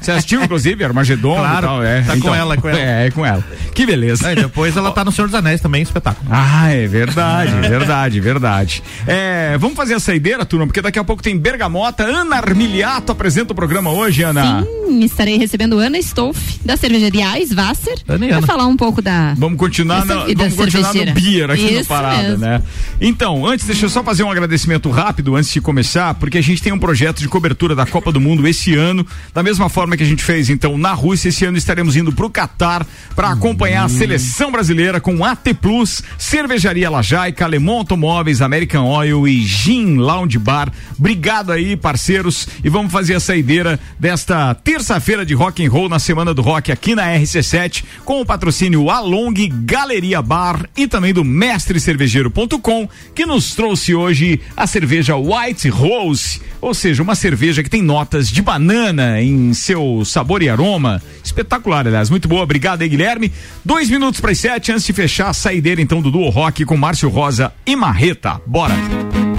Você, 0.00 0.10
assistiu, 0.12 0.42
inclusive, 0.42 0.84
Armagedon 0.84 1.36
Claro, 1.36 1.58
e 1.58 1.68
tal, 1.68 1.84
é. 1.84 2.00
tá 2.02 2.16
com 2.16 2.34
ela, 2.34 2.56
com 2.56 2.68
ela. 2.68 2.78
É, 2.78 3.06
é 3.06 3.10
com 3.10 3.24
ela. 3.26 3.44
Que 3.74 3.86
beleza. 3.86 4.28
Aí 4.28 4.34
depois 4.34 4.76
ela 4.76 4.90
tá 4.90 5.04
no 5.04 5.12
Senhor 5.12 5.26
dos 5.28 5.34
Anéis 5.34 5.60
também, 5.60 5.82
espetáculo. 5.82 6.26
Ah, 6.30 6.70
é 6.70 6.86
verdade, 6.86 7.52
verdade, 7.68 8.20
verdade. 8.20 8.82
É, 9.06 9.56
vamos 9.58 9.76
fazer 9.76 9.94
a 9.94 10.00
saideira, 10.00 10.44
turma, 10.44 10.66
porque 10.66 10.82
daqui 10.82 10.98
a 10.98 11.04
pouco 11.04 11.22
tem 11.22 11.36
Bergamota. 11.38 12.04
Ana 12.04 12.36
Armiliato 12.36 13.12
apresenta 13.12 13.52
o 13.52 13.56
programa 13.56 13.90
hoje, 13.90 14.22
Ana. 14.22 14.62
Sim, 14.86 15.04
estarei 15.04 15.36
recebendo 15.42 15.78
Ana 15.78 15.98
Stolf, 15.98 16.38
da 16.64 16.76
cervejaria 16.76 17.38
Eisvasser, 17.38 17.96
para 18.04 18.42
falar 18.42 18.66
um 18.66 18.76
pouco 18.76 19.02
da. 19.02 19.34
Vamos 19.36 19.58
continuar, 19.58 20.04
na, 20.04 20.24
vamos 20.24 20.54
continuar 20.54 20.94
no 20.94 21.12
beer 21.12 21.50
aqui 21.50 21.62
no 21.62 21.80
Isso 21.80 21.88
Parada, 21.88 22.22
mesmo. 22.22 22.38
né? 22.38 22.62
Então, 23.00 23.44
antes, 23.44 23.66
deixa 23.66 23.86
eu 23.86 23.90
só 23.90 24.04
fazer 24.04 24.22
um 24.22 24.30
agradecimento 24.30 24.88
rápido 24.90 25.34
antes 25.34 25.52
de 25.52 25.60
começar, 25.60 26.14
porque 26.14 26.38
a 26.38 26.42
gente 26.42 26.62
tem 26.62 26.72
um 26.72 26.78
projeto 26.78 27.18
de 27.18 27.28
cobertura 27.28 27.74
da 27.74 27.84
Copa 27.84 28.12
do 28.12 28.20
Mundo 28.20 28.46
esse 28.46 28.74
ano, 28.74 29.04
da 29.34 29.42
mesma 29.42 29.68
forma 29.68 29.96
que 29.96 30.02
a 30.02 30.06
gente 30.06 30.22
fez 30.22 30.48
então 30.48 30.78
na 30.78 30.92
Rússia, 30.92 31.28
esse 31.28 31.44
ano 31.44 31.58
estaremos 31.58 31.96
indo 31.96 32.12
pro 32.12 32.30
Catar 32.30 32.86
para 33.16 33.30
acompanhar 33.30 33.84
a 33.84 33.88
seleção 33.88 34.52
brasileira 34.52 35.00
com 35.00 35.24
AT 35.24 35.52
Plus, 35.60 36.02
Cervejaria 36.16 36.88
Lajaica, 36.88 37.44
Alemão 37.44 37.78
Automóveis, 37.78 38.40
American 38.40 38.86
Oil 38.86 39.26
e 39.26 39.42
Gin 39.42 39.96
Lounge 39.96 40.38
Bar. 40.38 40.72
Obrigado 40.98 41.50
aí, 41.50 41.76
parceiros, 41.76 42.46
e 42.62 42.68
vamos 42.68 42.92
fazer 42.92 43.14
a 43.14 43.20
saideira 43.20 43.80
desta 43.98 44.54
terça-feira 44.54 45.26
de 45.26 45.31
rock 45.34 45.64
and 45.64 45.70
roll 45.70 45.88
na 45.88 45.98
Semana 45.98 46.32
do 46.34 46.42
Rock 46.42 46.70
aqui 46.70 46.94
na 46.94 47.06
RC7, 47.06 47.84
com 48.04 48.20
o 48.20 48.26
patrocínio 48.26 48.90
Along 48.90 49.34
Galeria 49.64 50.22
Bar 50.22 50.68
e 50.76 50.86
também 50.86 51.12
do 51.12 51.24
mestrecervejeiro.com, 51.24 52.88
que 53.14 53.26
nos 53.26 53.54
trouxe 53.54 53.94
hoje 53.94 54.40
a 54.56 54.66
cerveja 54.66 55.16
White 55.16 55.68
Rose, 55.68 56.40
ou 56.60 56.74
seja, 56.74 57.02
uma 57.02 57.14
cerveja 57.14 57.62
que 57.62 57.70
tem 57.70 57.82
notas 57.82 58.28
de 58.28 58.42
banana 58.42 59.20
em 59.20 59.52
seu 59.54 60.04
sabor 60.04 60.42
e 60.42 60.48
aroma. 60.48 61.02
Espetacular, 61.22 61.86
aliás, 61.86 62.10
muito 62.10 62.28
boa. 62.28 62.42
Obrigado 62.42 62.82
aí, 62.82 62.88
Guilherme. 62.88 63.32
Dois 63.64 63.90
minutos 63.90 64.20
para 64.20 64.32
as 64.32 64.38
sete, 64.38 64.72
antes 64.72 64.84
de 64.84 64.92
fechar 64.92 65.28
a 65.28 65.34
saideira 65.34 65.80
então 65.80 66.00
do 66.00 66.10
Duo 66.10 66.28
Rock 66.28 66.64
com 66.64 66.76
Márcio 66.76 67.08
Rosa 67.08 67.52
e 67.66 67.74
Marreta. 67.74 68.40
Bora! 68.46 69.31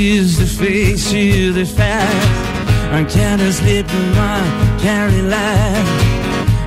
Kisses 0.00 0.38
the 0.38 0.46
face 0.46 1.10
to 1.10 1.52
the 1.52 1.66
fast. 1.66 2.90
I 2.90 3.04
can't 3.04 3.42
sleep 3.52 3.86
in 3.92 4.06
my 4.22 4.40
carry 4.80 5.20
life. 5.20 5.90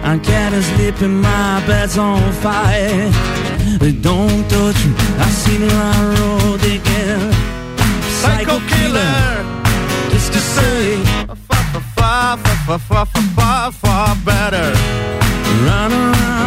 I 0.04 0.20
can't 0.22 0.64
sleep 0.64 1.02
in 1.02 1.20
my 1.20 1.64
bed's 1.66 1.98
on 1.98 2.22
fire. 2.46 3.10
They 3.80 3.92
don't 3.92 4.44
touch 4.54 4.80
me. 4.86 4.94
I 5.26 5.30
see 5.42 5.58
on 5.86 6.00
road 6.18 6.62
again. 6.78 7.34
Psycho 8.22 8.60
killer. 8.72 9.26
Just 10.12 10.32
to 10.34 10.40
say, 10.56 11.04
far, 11.48 12.38
far, 12.38 12.38
far, 12.78 12.78
far, 12.78 13.06
far, 13.36 13.72
far 13.72 14.16
better. 14.24 14.68
run 15.66 15.92
around, 15.92 16.43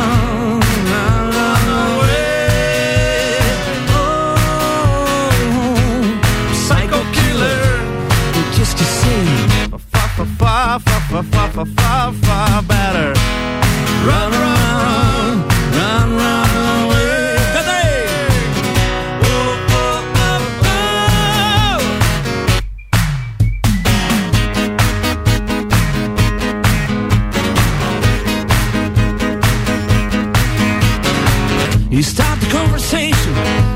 far, 10.25 10.81
far, 10.81 11.01
far, 11.01 11.23
far, 11.25 11.51
far, 11.51 11.67
far, 11.67 12.13
far, 12.13 12.63
better. 12.63 13.13
run 14.07 14.33
around, 14.33 15.45
run, 15.77 16.17
run 16.17 16.51
away. 16.85 17.37
Cadê? 17.55 17.85
Oh, 19.23 19.29
oh, 19.71 20.15
oh, 20.17 20.41
oh. 20.65 21.77
You 31.91 32.03
start 32.03 32.41
the 32.41 32.47
conversation, 32.47 33.35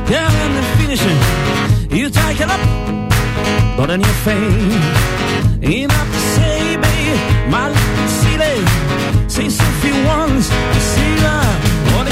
yeah, 0.08 0.30
and 0.44 0.54
then 0.56 0.64
finish 0.78 1.02
it. 1.04 1.18
You 1.98 2.08
take 2.08 2.40
it 2.40 2.48
up, 2.48 2.60
but 3.76 3.86
then 3.86 4.00
you 4.00 4.12
fail. 4.24 4.50
Enough 5.62 5.90
to 5.90 5.90
say, 5.90 6.09
my 7.50 7.68
city 8.20 8.56
seems 9.28 9.56
so 9.58 9.64
few 9.82 9.96
ones 10.06 10.48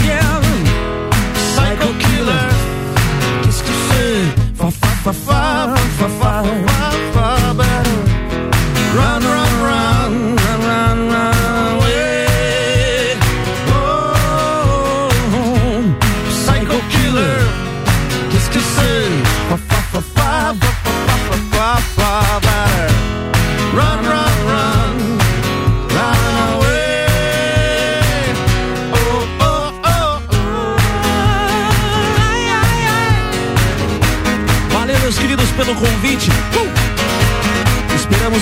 again. 0.00 0.42
Psycho 1.54 1.88
killer. 2.02 2.46
Fa 4.58 4.70
fa 4.70 4.90
fa 5.04 5.12
fa 5.12 5.76
fa 5.98 6.08
fa 6.20 6.32
fa 6.66 6.90
fa. 7.12 7.17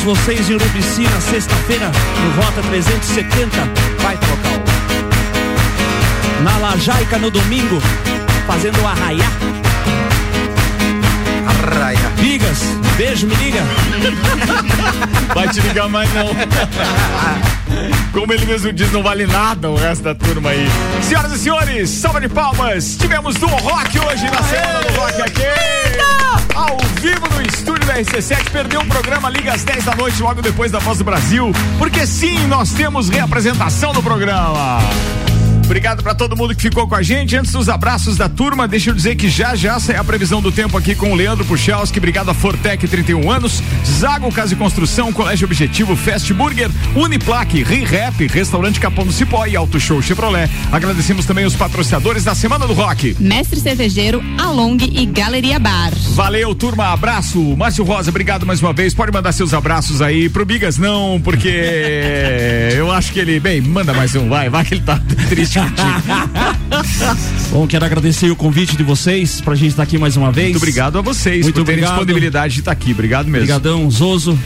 Vocês 0.07 0.49
em 0.49 0.55
Urubici 0.55 1.03
na 1.03 1.21
sexta-feira, 1.21 1.91
no 1.91 2.41
Rota 2.41 2.63
370, 2.69 3.57
vai 3.99 4.15
local. 4.15 4.63
Na 6.45 6.59
Lajaica 6.59 7.19
no 7.19 7.29
domingo, 7.29 7.83
fazendo 8.47 8.81
o 8.83 8.87
arraiá. 8.87 9.27
Arraia. 11.49 12.13
Ligas, 12.19 12.61
beijo, 12.97 13.27
me 13.27 13.35
liga. 13.35 13.61
Vai 15.35 15.49
te 15.49 15.61
ligar 15.61 15.89
mais 15.89 16.09
não. 16.15 16.29
Como 18.13 18.33
ele 18.33 18.47
mesmo 18.47 18.73
diz, 18.73 18.91
não 18.93 19.03
vale 19.03 19.27
nada 19.27 19.71
o 19.71 19.77
resto 19.77 20.05
da 20.05 20.15
turma 20.15 20.51
aí. 20.51 20.69
Senhoras 21.03 21.33
e 21.33 21.39
senhores, 21.39 21.91
salva 21.91 22.21
de 22.21 22.29
palmas. 22.29 22.97
Tivemos 22.97 23.35
do 23.37 23.47
rock 23.47 23.99
hoje 23.99 24.31
na 24.31 24.43
semana 24.43 24.81
do 24.83 25.01
rock 25.01 25.23
aqui. 25.23 26.36
Ao 26.55 26.76
vivo 27.01 27.28
no 27.34 27.42
estúdio 27.42 27.86
da 27.86 27.99
RC7, 27.99 28.51
perdeu 28.51 28.80
o 28.80 28.86
programa 28.86 29.28
Liga 29.28 29.53
às 29.53 29.64
10 29.64 29.84
da 29.84 29.94
noite, 29.94 30.22
logo 30.22 30.40
depois 30.40 30.70
da 30.70 30.78
Voz 30.78 30.99
do 30.99 31.05
Brasil. 31.05 31.53
Porque 31.78 32.07
sim, 32.07 32.47
nós 32.47 32.72
temos 32.72 33.09
reapresentação 33.09 33.92
do 33.92 34.03
programa. 34.03 34.78
Obrigado 35.67 36.01
para 36.01 36.14
todo 36.14 36.37
mundo 36.37 36.55
que 36.55 36.62
ficou 36.62 36.87
com 36.87 36.95
a 36.95 37.03
gente. 37.03 37.37
Antes 37.37 37.51
dos 37.51 37.69
abraços 37.69 38.17
da 38.17 38.29
turma, 38.29 38.69
deixa 38.69 38.91
eu 38.91 38.95
dizer 38.95 39.17
que 39.17 39.29
já 39.29 39.57
já 39.57 39.81
sai 39.81 39.97
a 39.97 40.05
previsão 40.05 40.41
do 40.41 40.53
tempo 40.53 40.79
aqui 40.79 40.95
com 40.95 41.11
o 41.11 41.14
Leandro 41.17 41.45
Puchalski. 41.45 41.99
Obrigado 41.99 42.31
a 42.31 42.35
Fortec 42.35 42.87
31 42.87 43.29
anos, 43.29 43.61
Zago 43.85 44.31
Casa 44.31 44.55
e 44.55 44.57
Construção, 44.57 45.12
Colégio 45.12 45.45
Objetivo, 45.45 45.97
Fast 45.97 46.33
Burger, 46.33 46.71
Uniplaque, 46.95 47.64
ReRap, 47.64 48.21
Restaurante 48.33 48.79
Capão 48.79 49.05
do 49.05 49.12
Cipó 49.12 49.45
e 49.45 49.57
Auto 49.57 49.81
Show 49.81 50.01
Chevrolet. 50.01 50.49
Agradecemos 50.71 51.27
também 51.27 51.45
os 51.45 51.57
patrocinadores 51.57 52.23
da 52.23 52.37
Semana 52.37 52.64
do 52.64 52.73
Rock. 52.73 53.17
Mestre 53.19 53.59
Cervejeiro, 53.59 54.23
Along 54.39 54.79
e 54.81 55.05
Galeria 55.05 55.59
Bar. 55.59 55.91
Valeu, 56.11 56.55
turma. 56.55 56.93
Abraço. 56.93 57.41
Márcio 57.57 57.83
Rosa, 57.83 58.11
obrigado 58.11 58.47
mais 58.47 58.62
uma 58.62 58.73
vez. 58.73 58.95
Pode 58.95 59.11
mandar 59.11 59.33
seus 59.33 59.53
abraços 59.53 60.01
aí. 60.01 60.29
Pro 60.29 60.47
Bigas 60.47 60.79
não, 60.79 61.21
porque 61.21 61.49
eu 62.79 62.93
acho 62.93 63.12
que 63.12 63.19
ele. 63.19 63.41
Bem, 63.41 63.61
manda 63.61 63.93
mais 63.93 64.14
um, 64.14 64.29
vai, 64.29 64.49
vai 64.49 64.64
que 64.64 64.75
ele 64.75 64.83
tá 64.83 65.01
triste 65.29 65.56
Bom, 67.51 67.67
quero 67.67 67.85
agradecer 67.85 68.31
o 68.31 68.37
convite 68.37 68.77
de 68.77 68.83
vocês 68.83 69.41
pra 69.41 69.55
gente 69.55 69.71
estar 69.71 69.83
aqui 69.83 69.99
mais 69.99 70.17
uma 70.17 70.31
vez. 70.31 70.49
Muito 70.49 70.59
obrigado 70.59 70.99
a 70.99 71.01
vocês 71.03 71.43
Muito 71.43 71.55
por 71.57 71.65
terem 71.65 71.79
obrigado. 71.81 71.99
disponibilidade 71.99 72.55
de 72.55 72.61
estar 72.61 72.73
aqui. 72.73 72.93
Obrigado 72.93 73.27
mesmo. 73.27 73.39
Obrigadão, 73.39 73.91
Zozo. 73.91 74.39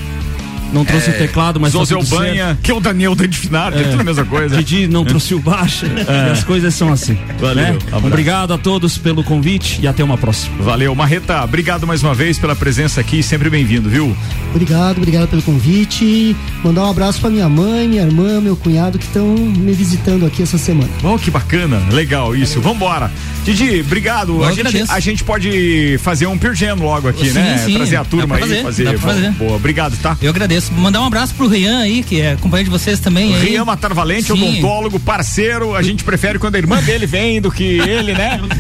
Não 0.73 0.85
trouxe 0.85 1.11
É, 1.11 1.15
o 1.15 1.19
teclado, 1.19 1.59
mas 1.61 1.73
Zozo 1.73 1.95
tá 1.97 2.01
tudo 2.01 2.15
é 2.15 2.17
o 2.17 2.19
Banha, 2.21 2.59
que 2.63 2.71
é 2.71 2.75
o 2.75 2.81
Daniel 2.81 3.15
Dandifinar, 3.15 3.73
que 3.73 3.81
é 3.81 3.85
tudo 3.85 4.01
a 4.01 4.05
mesma 4.05 4.25
coisa. 4.25 4.57
Didi 4.57 4.87
não 4.87 5.05
trouxe 5.05 5.35
o 5.35 5.39
baixa. 5.41 5.87
É. 6.11 6.31
As 6.33 6.43
coisas 6.43 6.75
são 6.75 6.93
assim. 6.93 7.17
Valeu, 7.39 7.55
né? 7.75 7.79
Obrigado 7.93 8.53
a 8.53 8.59
todos 8.59 8.99
pelo 8.99 9.23
convite 9.23 9.79
e 9.83 9.87
até 9.87 10.03
uma 10.03 10.17
próxima. 10.19 10.57
Valeu, 10.63 10.95
Marreta, 10.95 11.43
obrigado 11.45 11.87
mais 11.87 12.03
uma 12.03 12.15
vez 12.15 12.39
pela 12.39 12.57
presença 12.57 13.01
aqui, 13.01 13.23
sempre 13.23 13.49
bem-vindo, 13.51 13.89
viu? 13.89 14.17
Obrigado, 14.51 14.97
obrigado 14.99 15.29
pelo 15.29 15.43
convite. 15.43 16.35
Mandar 16.65 16.85
um 16.87 16.91
abraço 16.91 17.21
pra 17.21 17.31
minha 17.31 17.49
mãe, 17.49 17.87
minha 17.89 18.03
irmã, 18.03 18.41
meu 18.41 18.57
cunhado 18.57 18.99
que 18.99 19.05
estão 19.05 19.27
me 19.37 19.73
visitando 19.73 20.27
aqui 20.27 20.43
essa 20.43 20.59
semana. 20.59 20.89
Oh, 21.05 21.19
que 21.19 21.31
bacana, 21.31 21.81
legal 21.93 22.35
isso. 22.35 22.61
Vambora. 22.61 23.11
Didi, 23.45 23.81
obrigado. 23.81 24.33
Eu 24.43 24.45
A 24.45 24.53
gente, 24.53 24.85
a 24.89 25.01
gente 25.01 25.25
pode 25.25 25.99
fazer 26.03 26.27
um 26.27 26.37
Pirgeno 26.37 26.83
logo 26.85 27.09
aqui, 27.09 27.29
Sim, 27.29 27.35
né? 27.39 27.59
sim, 27.65 27.75
trazer 27.75 27.97
a 27.97 28.05
turma 28.05 28.27
dá 28.39 28.45
pra 28.47 28.55
aí, 28.57 28.63
fazer, 28.63 28.63
fazer. 28.65 28.85
dá 28.85 28.91
pra 28.93 29.01
fazer. 29.01 29.31
Boa, 29.33 29.57
obrigado, 29.57 29.97
tá? 29.99 30.17
Eu 30.21 30.31
agradeço. 30.31 30.60
Mandar 30.69 31.01
um 31.01 31.07
abraço 31.07 31.35
pro 31.35 31.47
Rian 31.49 31.79
aí, 31.79 32.03
que 32.03 32.21
é 32.21 32.37
companheiro 32.37 32.71
de 32.71 32.79
vocês 32.79 32.99
também. 33.01 33.35
aí. 33.35 33.51
Rian 33.51 33.65
Matar 33.65 33.95
Valente, 33.95 34.27
Sim. 34.27 34.33
odontólogo, 34.33 35.01
parceiro. 35.01 35.75
A 35.75 35.83
gente 35.83 36.05
prefere 36.05 36.39
quando 36.39 36.57
a 36.57 36.59
irmã 36.59 36.83
dele 36.83 37.07
vem 37.07 37.41
do 37.41 37.51
que 37.51 37.63
ele, 37.65 38.13
né? 38.13 38.41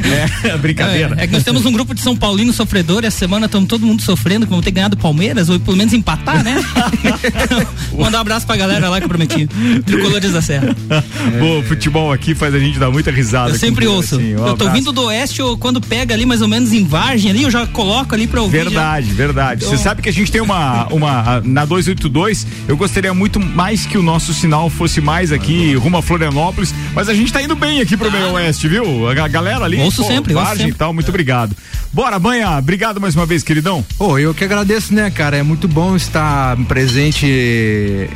É, 0.44 0.56
brincadeira. 0.58 1.14
É, 1.18 1.24
é 1.24 1.26
que 1.26 1.32
nós 1.32 1.42
temos 1.44 1.64
um 1.66 1.72
grupo 1.72 1.94
de 1.94 2.00
São 2.00 2.16
Paulino 2.16 2.52
sofredor 2.52 3.04
e 3.04 3.06
essa 3.06 3.18
semana 3.18 3.46
estamos 3.46 3.68
todo 3.68 3.84
mundo 3.86 4.00
sofrendo, 4.02 4.46
que 4.46 4.50
vão 4.52 4.60
ter 4.62 4.70
ganhado 4.70 4.96
Palmeiras, 4.96 5.48
ou 5.48 5.58
pelo 5.60 5.76
menos 5.76 5.92
empatar, 5.92 6.42
né? 6.42 6.56
Mandar 7.96 8.18
um 8.18 8.20
abraço 8.20 8.46
pra 8.46 8.56
galera 8.56 8.88
lá 8.88 8.98
que 8.98 9.04
eu 9.04 9.08
prometi. 9.08 9.46
Tricolores 9.84 10.32
da 10.32 10.42
Serra. 10.42 10.74
Pô, 11.38 11.62
futebol 11.66 12.12
aqui 12.12 12.34
faz 12.34 12.54
a 12.54 12.58
gente 12.58 12.78
dar 12.78 12.90
muita 12.90 13.10
risada. 13.10 13.50
Eu 13.50 13.58
sempre 13.58 13.86
com- 13.86 13.92
ouço. 13.92 14.16
assim, 14.16 14.34
um 14.34 14.38
eu 14.38 14.56
tô 14.56 14.64
abraço. 14.64 14.72
vindo 14.72 14.92
do 14.92 15.02
oeste, 15.04 15.40
eu, 15.40 15.56
quando 15.58 15.80
pega 15.80 16.14
ali 16.14 16.24
mais 16.26 16.40
ou 16.42 16.48
menos 16.48 16.72
em 16.72 16.84
Vargem 16.84 17.30
ali, 17.30 17.42
eu 17.42 17.50
já 17.50 17.66
coloco 17.66 18.14
ali 18.14 18.26
pra 18.26 18.40
ouvir. 18.42 18.58
Verdade, 18.64 19.12
verdade. 19.12 19.60
Você 19.64 19.70
Então- 19.74 19.84
sabe 19.84 20.02
que 20.02 20.08
a 20.08 20.12
gente 20.12 20.30
tem 20.30 20.40
uma, 20.40 20.86
uma. 20.86 21.40
Na 21.44 21.64
282, 21.94 22.46
eu 22.68 22.76
gostaria 22.76 23.12
muito 23.12 23.40
mais 23.40 23.86
que 23.86 23.98
o 23.98 24.02
nosso 24.02 24.32
sinal 24.32 24.68
fosse 24.70 25.00
mais 25.00 25.32
aqui, 25.32 25.74
rumo 25.74 25.96
a 25.96 26.02
Florianópolis, 26.02 26.74
mas 26.94 27.08
a 27.08 27.14
gente 27.14 27.32
tá 27.32 27.42
indo 27.42 27.54
bem 27.56 27.80
aqui 27.80 27.96
pro 27.96 28.10
meio 28.10 28.32
oeste, 28.32 28.68
viu? 28.68 29.08
A 29.08 29.14
ga- 29.14 29.28
galera 29.28 29.64
ali. 29.64 29.78
Ouço 29.80 30.04
sempre, 30.04 30.34
ouço 30.34 30.44
Vargem 30.46 30.66
e 30.66 30.68
sempre. 30.68 30.78
tal, 30.78 30.92
muito 30.92 31.08
obrigado. 31.08 31.56
Bora, 31.92 32.18
Banha, 32.18 32.56
obrigado 32.58 33.00
mais 33.00 33.14
uma 33.16 33.26
vez, 33.26 33.42
queridão. 33.42 33.84
Pô, 33.98 34.18
eu 34.18 34.32
que 34.32 34.44
agradeço, 34.44 34.94
né, 34.94 35.10
cara? 35.10 35.36
É 35.36 35.42
muito 35.42 35.66
bom 35.66 35.96
estar 35.96 36.56
presente 36.68 37.26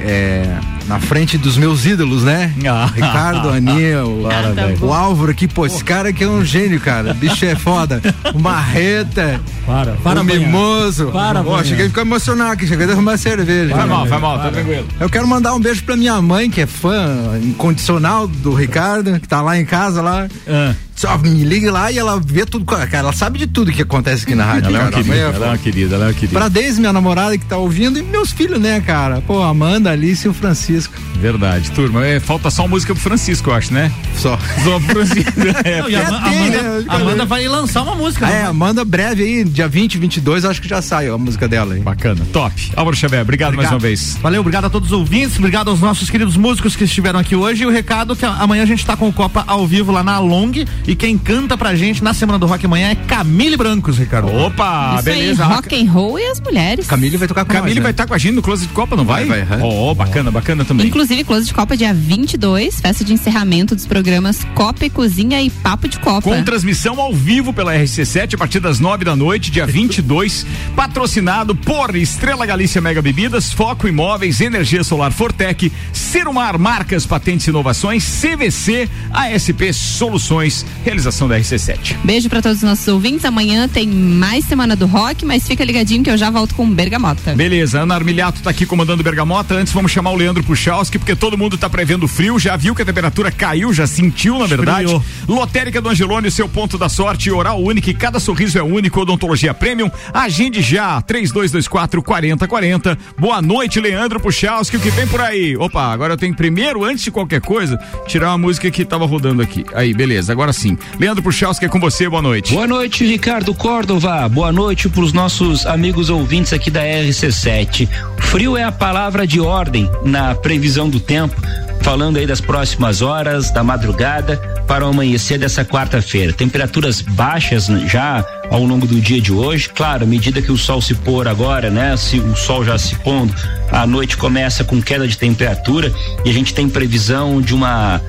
é, 0.00 0.58
na 0.86 1.00
frente 1.00 1.38
dos 1.38 1.56
meus 1.56 1.86
ídolos, 1.86 2.22
né? 2.22 2.52
Ah. 2.66 2.90
Ricardo, 2.94 3.48
Aninha, 3.48 4.04
o, 4.04 4.22
Para, 4.22 4.52
velho. 4.52 4.84
o 4.84 4.92
Álvaro 4.92 5.30
aqui, 5.30 5.48
pô, 5.48 5.66
esse 5.66 5.82
cara 5.82 6.10
aqui 6.10 6.24
é 6.24 6.28
um 6.28 6.44
gênio, 6.44 6.80
cara. 6.80 7.14
Bicho 7.14 7.44
é 7.44 7.54
foda. 7.54 8.02
O 8.34 8.38
Marreta. 8.38 9.40
Para, 9.66 9.92
para, 9.92 10.20
o. 10.20 10.24
Mimoso. 10.24 11.06
Para, 11.06 11.42
Banha. 11.42 11.64
cheguei 11.64 11.86
a 11.86 11.88
ficar 11.88 12.02
emocionado 12.02 12.52
aqui, 12.52 12.66
cheguei 12.66 12.84
a 12.84 12.88
derrubar 12.88 13.16
cerveja. 13.16 13.74
Vai 13.74 13.86
mal, 13.86 14.06
vai 14.06 14.20
mal, 14.20 14.38
tá 14.38 14.50
tranquilo. 14.50 14.86
Eu 15.00 15.08
quero 15.08 15.26
mandar 15.26 15.54
um 15.54 15.60
beijo 15.60 15.82
pra 15.84 15.96
minha 15.96 16.20
mãe, 16.20 16.50
que 16.50 16.60
é 16.60 16.66
fã 16.66 17.38
incondicional 17.42 18.26
do 18.26 18.54
Ricardo, 18.54 19.18
que 19.20 19.28
tá 19.28 19.40
lá 19.40 19.58
em 19.58 19.64
casa 19.64 20.02
lá. 20.02 20.26
Ah. 20.46 20.74
Só 20.94 21.18
me 21.18 21.42
liga 21.44 21.70
lá 21.72 21.90
e 21.90 21.98
ela 21.98 22.20
vê 22.24 22.46
tudo. 22.46 22.64
Cara, 22.64 22.88
ela 22.92 23.12
sabe 23.12 23.38
de 23.38 23.46
tudo 23.46 23.72
que 23.72 23.82
acontece 23.82 24.24
aqui 24.24 24.34
na 24.34 24.44
rádio. 24.44 24.68
Ela 24.68 24.78
é 24.78 24.82
uma 24.82 24.90
cara. 24.90 25.02
A 25.02 25.06
mãe 25.06 25.18
querida, 25.18 25.36
ela 25.36 25.44
é 25.46 25.48
uma 25.50 25.58
querida, 25.58 25.94
ela 25.96 26.04
é 26.04 26.08
uma 26.08 26.14
querida. 26.14 26.38
Pra 26.38 26.48
Deise, 26.48 26.80
minha 26.80 26.92
namorada 26.92 27.36
que 27.36 27.44
tá 27.44 27.56
ouvindo, 27.56 27.98
e 27.98 28.02
meus 28.02 28.30
filhos, 28.32 28.60
né, 28.60 28.80
cara? 28.80 29.20
Pô, 29.26 29.42
Amanda, 29.42 29.90
Alice 29.90 30.26
e 30.26 30.30
o 30.30 30.34
Francisco. 30.34 30.94
Verdade, 31.20 31.70
turma. 31.72 32.04
É, 32.06 32.20
falta 32.20 32.50
só 32.50 32.66
música 32.68 32.94
pro 32.94 33.02
Francisco, 33.02 33.50
eu 33.50 33.54
acho, 33.54 33.72
né? 33.74 33.90
Só. 34.16 34.38
Só 34.62 34.78
pro 34.80 34.88
Francisco. 34.94 35.32
É, 35.64 35.80
Não, 35.82 35.90
e 35.90 35.96
a 35.96 36.00
É, 36.00 36.04
tem, 36.04 36.14
Amanda, 36.14 36.62
né? 36.62 36.84
Amanda 36.88 37.24
vai 37.26 37.48
lançar 37.48 37.82
uma 37.82 37.94
música. 37.94 38.26
É, 38.26 38.42
né? 38.42 38.46
Amanda 38.46 38.84
breve 38.84 39.22
aí, 39.22 39.44
dia 39.44 39.66
20, 39.68 39.98
22, 39.98 40.44
acho 40.44 40.60
que 40.60 40.68
já 40.68 40.80
sai 40.82 41.08
a 41.08 41.16
música 41.18 41.48
dela 41.48 41.74
aí. 41.74 41.80
Bacana, 41.80 42.20
top. 42.32 42.72
Álvaro 42.76 42.96
Xavier, 42.96 43.22
obrigado, 43.22 43.54
mais 43.56 43.70
uma 43.70 43.78
vez. 43.78 44.16
Valeu, 44.22 44.40
obrigado 44.40 44.66
a 44.66 44.70
todos 44.70 44.92
os 44.92 44.98
ouvintes, 44.98 45.38
obrigado 45.38 45.68
aos 45.70 45.80
nossos 45.80 46.08
queridos 46.10 46.36
músicos 46.36 46.76
que 46.76 46.84
estiveram 46.84 47.18
aqui 47.18 47.34
hoje. 47.34 47.62
E 47.62 47.66
o 47.66 47.70
recado 47.70 48.14
que 48.16 48.24
a- 48.24 48.34
amanhã 48.34 48.62
a 48.62 48.66
gente 48.66 48.84
tá 48.84 48.96
com 48.96 49.08
o 49.08 49.12
Copa 49.12 49.44
ao 49.46 49.66
vivo 49.66 49.90
lá 49.92 50.02
na 50.02 50.18
Long. 50.18 50.52
E 50.86 50.94
quem 50.94 51.16
canta 51.16 51.56
pra 51.56 51.74
gente 51.74 52.04
na 52.04 52.12
Semana 52.12 52.38
do 52.38 52.46
Rock 52.46 52.66
amanhã 52.66 52.90
é 52.90 52.94
Camille 52.94 53.56
Brancos, 53.56 53.96
Ricardo. 53.98 54.28
Opa, 54.28 54.94
Isso 54.96 55.04
beleza. 55.04 55.44
aí, 55.46 55.52
rock 55.52 55.82
and 55.82 55.90
roll 55.90 56.18
e 56.18 56.26
as 56.26 56.40
mulheres. 56.40 56.86
Camille 56.86 57.16
vai 57.16 57.26
tocar 57.26 57.44
com 57.44 57.52
Camille 57.52 57.76
nós, 57.76 57.82
vai 57.82 57.84
né? 57.84 57.90
estar 57.90 58.06
com 58.06 58.12
a 58.14 58.18
gente 58.18 58.34
no 58.34 58.42
Close 58.42 58.66
de 58.66 58.72
Copa, 58.72 58.94
não 58.94 59.04
vai? 59.04 59.24
Vai, 59.24 59.44
vai. 59.44 59.60
Ó, 59.62 59.94
bacana, 59.94 60.30
bacana 60.30 60.64
também. 60.64 60.86
Inclusive, 60.86 61.24
Close 61.24 61.46
de 61.46 61.54
Copa 61.54 61.74
dia 61.74 61.94
22, 61.94 62.80
festa 62.80 63.02
de 63.02 63.14
encerramento 63.14 63.74
dos 63.74 63.86
programas 63.86 64.44
Copa 64.54 64.84
e 64.84 64.90
Cozinha 64.90 65.40
e 65.40 65.48
Papo 65.48 65.88
de 65.88 65.98
Copa. 65.98 66.22
Com 66.22 66.42
transmissão 66.42 67.00
ao 67.00 67.14
vivo 67.14 67.52
pela 67.52 67.74
RC7 67.74 68.34
a 68.34 68.38
partir 68.38 68.60
das 68.60 68.78
nove 68.78 69.04
da 69.04 69.16
noite, 69.16 69.50
dia 69.50 69.66
22. 69.66 70.46
patrocinado 70.76 71.54
por 71.54 71.96
Estrela 71.96 72.44
Galícia 72.44 72.80
Mega 72.80 73.00
Bebidas, 73.00 73.52
Foco 73.52 73.88
Imóveis, 73.88 74.40
Energia 74.40 74.84
Solar 74.84 75.12
Fortec, 75.12 75.72
Serumar 75.92 76.58
Marcas, 76.58 77.06
Patentes 77.06 77.46
e 77.46 77.50
Inovações, 77.50 78.04
CVC, 78.20 78.88
ASP 79.12 79.72
Soluções, 79.72 80.64
realização 80.82 81.28
da 81.28 81.38
RC7. 81.38 81.96
Beijo 82.04 82.28
pra 82.28 82.42
todos 82.42 82.58
os 82.58 82.64
nossos 82.64 82.86
ouvintes. 82.88 83.24
Amanhã 83.24 83.68
tem 83.68 83.86
mais 83.86 84.44
Semana 84.44 84.76
do 84.76 84.86
Rock, 84.86 85.24
mas 85.24 85.46
fica 85.46 85.64
ligadinho 85.64 86.02
que 86.02 86.10
eu 86.10 86.16
já 86.16 86.30
volto 86.30 86.54
com 86.54 86.68
Bergamota. 86.70 87.34
Beleza, 87.34 87.80
Ana 87.80 87.94
Armiliato 87.94 88.42
tá 88.42 88.50
aqui 88.50 88.66
comandando 88.66 89.02
Bergamota. 89.02 89.54
Antes 89.54 89.72
vamos 89.72 89.92
chamar 89.92 90.10
o 90.10 90.16
Leandro 90.16 90.42
Puchalski, 90.42 90.98
porque 90.98 91.16
todo 91.16 91.38
mundo 91.38 91.56
tá 91.56 91.68
prevendo 91.68 92.06
frio, 92.08 92.38
já 92.38 92.56
viu 92.56 92.74
que 92.74 92.82
a 92.82 92.84
temperatura 92.84 93.30
caiu, 93.30 93.72
já 93.72 93.86
sentiu, 93.86 94.38
na 94.38 94.46
verdade. 94.46 94.84
Esfriou. 94.84 95.04
Lotérica 95.28 95.80
do 95.80 95.88
Angelone, 95.88 96.30
seu 96.30 96.48
ponto 96.48 96.78
da 96.78 96.88
sorte, 96.88 97.30
oral 97.30 97.62
único, 97.62 97.90
e 97.90 97.94
cada 97.94 98.20
sorriso 98.20 98.58
é 98.58 98.62
único, 98.62 99.00
odontologia 99.00 99.54
premium. 99.54 99.90
Agende 100.12 100.62
já, 100.62 101.00
3224 101.02 102.02
4040. 102.02 102.98
Boa 103.18 103.42
noite, 103.42 103.80
Leandro 103.80 104.20
Puchalski, 104.20 104.76
o 104.76 104.80
que 104.80 104.90
vem 104.90 105.06
por 105.06 105.20
aí? 105.20 105.56
Opa, 105.56 105.92
agora 105.92 106.14
eu 106.14 106.16
tenho 106.16 106.34
primeiro, 106.34 106.84
antes 106.84 107.04
de 107.04 107.10
qualquer 107.10 107.40
coisa, 107.40 107.78
tirar 108.06 108.28
uma 108.30 108.38
música 108.38 108.70
que 108.70 108.84
tava 108.84 109.06
rodando 109.06 109.42
aqui. 109.42 109.64
Aí, 109.74 109.92
beleza, 109.92 110.32
agora 110.32 110.52
sim. 110.52 110.63
Leandro 110.98 111.22
Puchalski 111.22 111.66
é 111.66 111.68
com 111.68 111.80
você, 111.80 112.08
boa 112.08 112.22
noite. 112.22 112.54
Boa 112.54 112.66
noite, 112.66 113.04
Ricardo 113.06 113.54
Córdova. 113.54 114.28
Boa 114.28 114.52
noite 114.52 114.88
para 114.88 115.02
os 115.02 115.12
nossos 115.12 115.66
amigos 115.66 116.10
ouvintes 116.10 116.52
aqui 116.52 116.70
da 116.70 116.82
RC7. 116.82 117.88
Frio 118.18 118.56
é 118.56 118.64
a 118.64 118.72
palavra 118.72 119.26
de 119.26 119.40
ordem 119.40 119.90
na 120.04 120.34
previsão 120.34 120.88
do 120.88 120.98
tempo, 120.98 121.34
falando 121.82 122.16
aí 122.16 122.26
das 122.26 122.40
próximas 122.40 123.02
horas, 123.02 123.50
da 123.50 123.62
madrugada 123.62 124.36
para 124.66 124.84
o 124.86 124.88
amanhecer 124.88 125.38
dessa 125.38 125.64
quarta-feira. 125.64 126.32
Temperaturas 126.32 127.00
baixas 127.00 127.66
já 127.86 128.24
ao 128.50 128.64
longo 128.64 128.86
do 128.86 129.00
dia 129.00 129.20
de 129.20 129.32
hoje. 129.32 129.68
Claro, 129.68 130.04
à 130.04 130.06
medida 130.06 130.40
que 130.40 130.52
o 130.52 130.56
sol 130.56 130.80
se 130.80 130.94
pôr 130.94 131.28
agora, 131.28 131.70
né? 131.70 131.96
Se 131.96 132.18
o 132.18 132.34
sol 132.34 132.64
já 132.64 132.78
se 132.78 132.94
pondo, 132.96 133.34
a 133.70 133.86
noite 133.86 134.16
começa 134.16 134.64
com 134.64 134.80
queda 134.80 135.06
de 135.06 135.16
temperatura 135.18 135.92
e 136.24 136.30
a 136.30 136.32
gente 136.32 136.54
tem 136.54 136.68
previsão 136.68 137.40
de 137.40 137.54
uma 137.54 138.00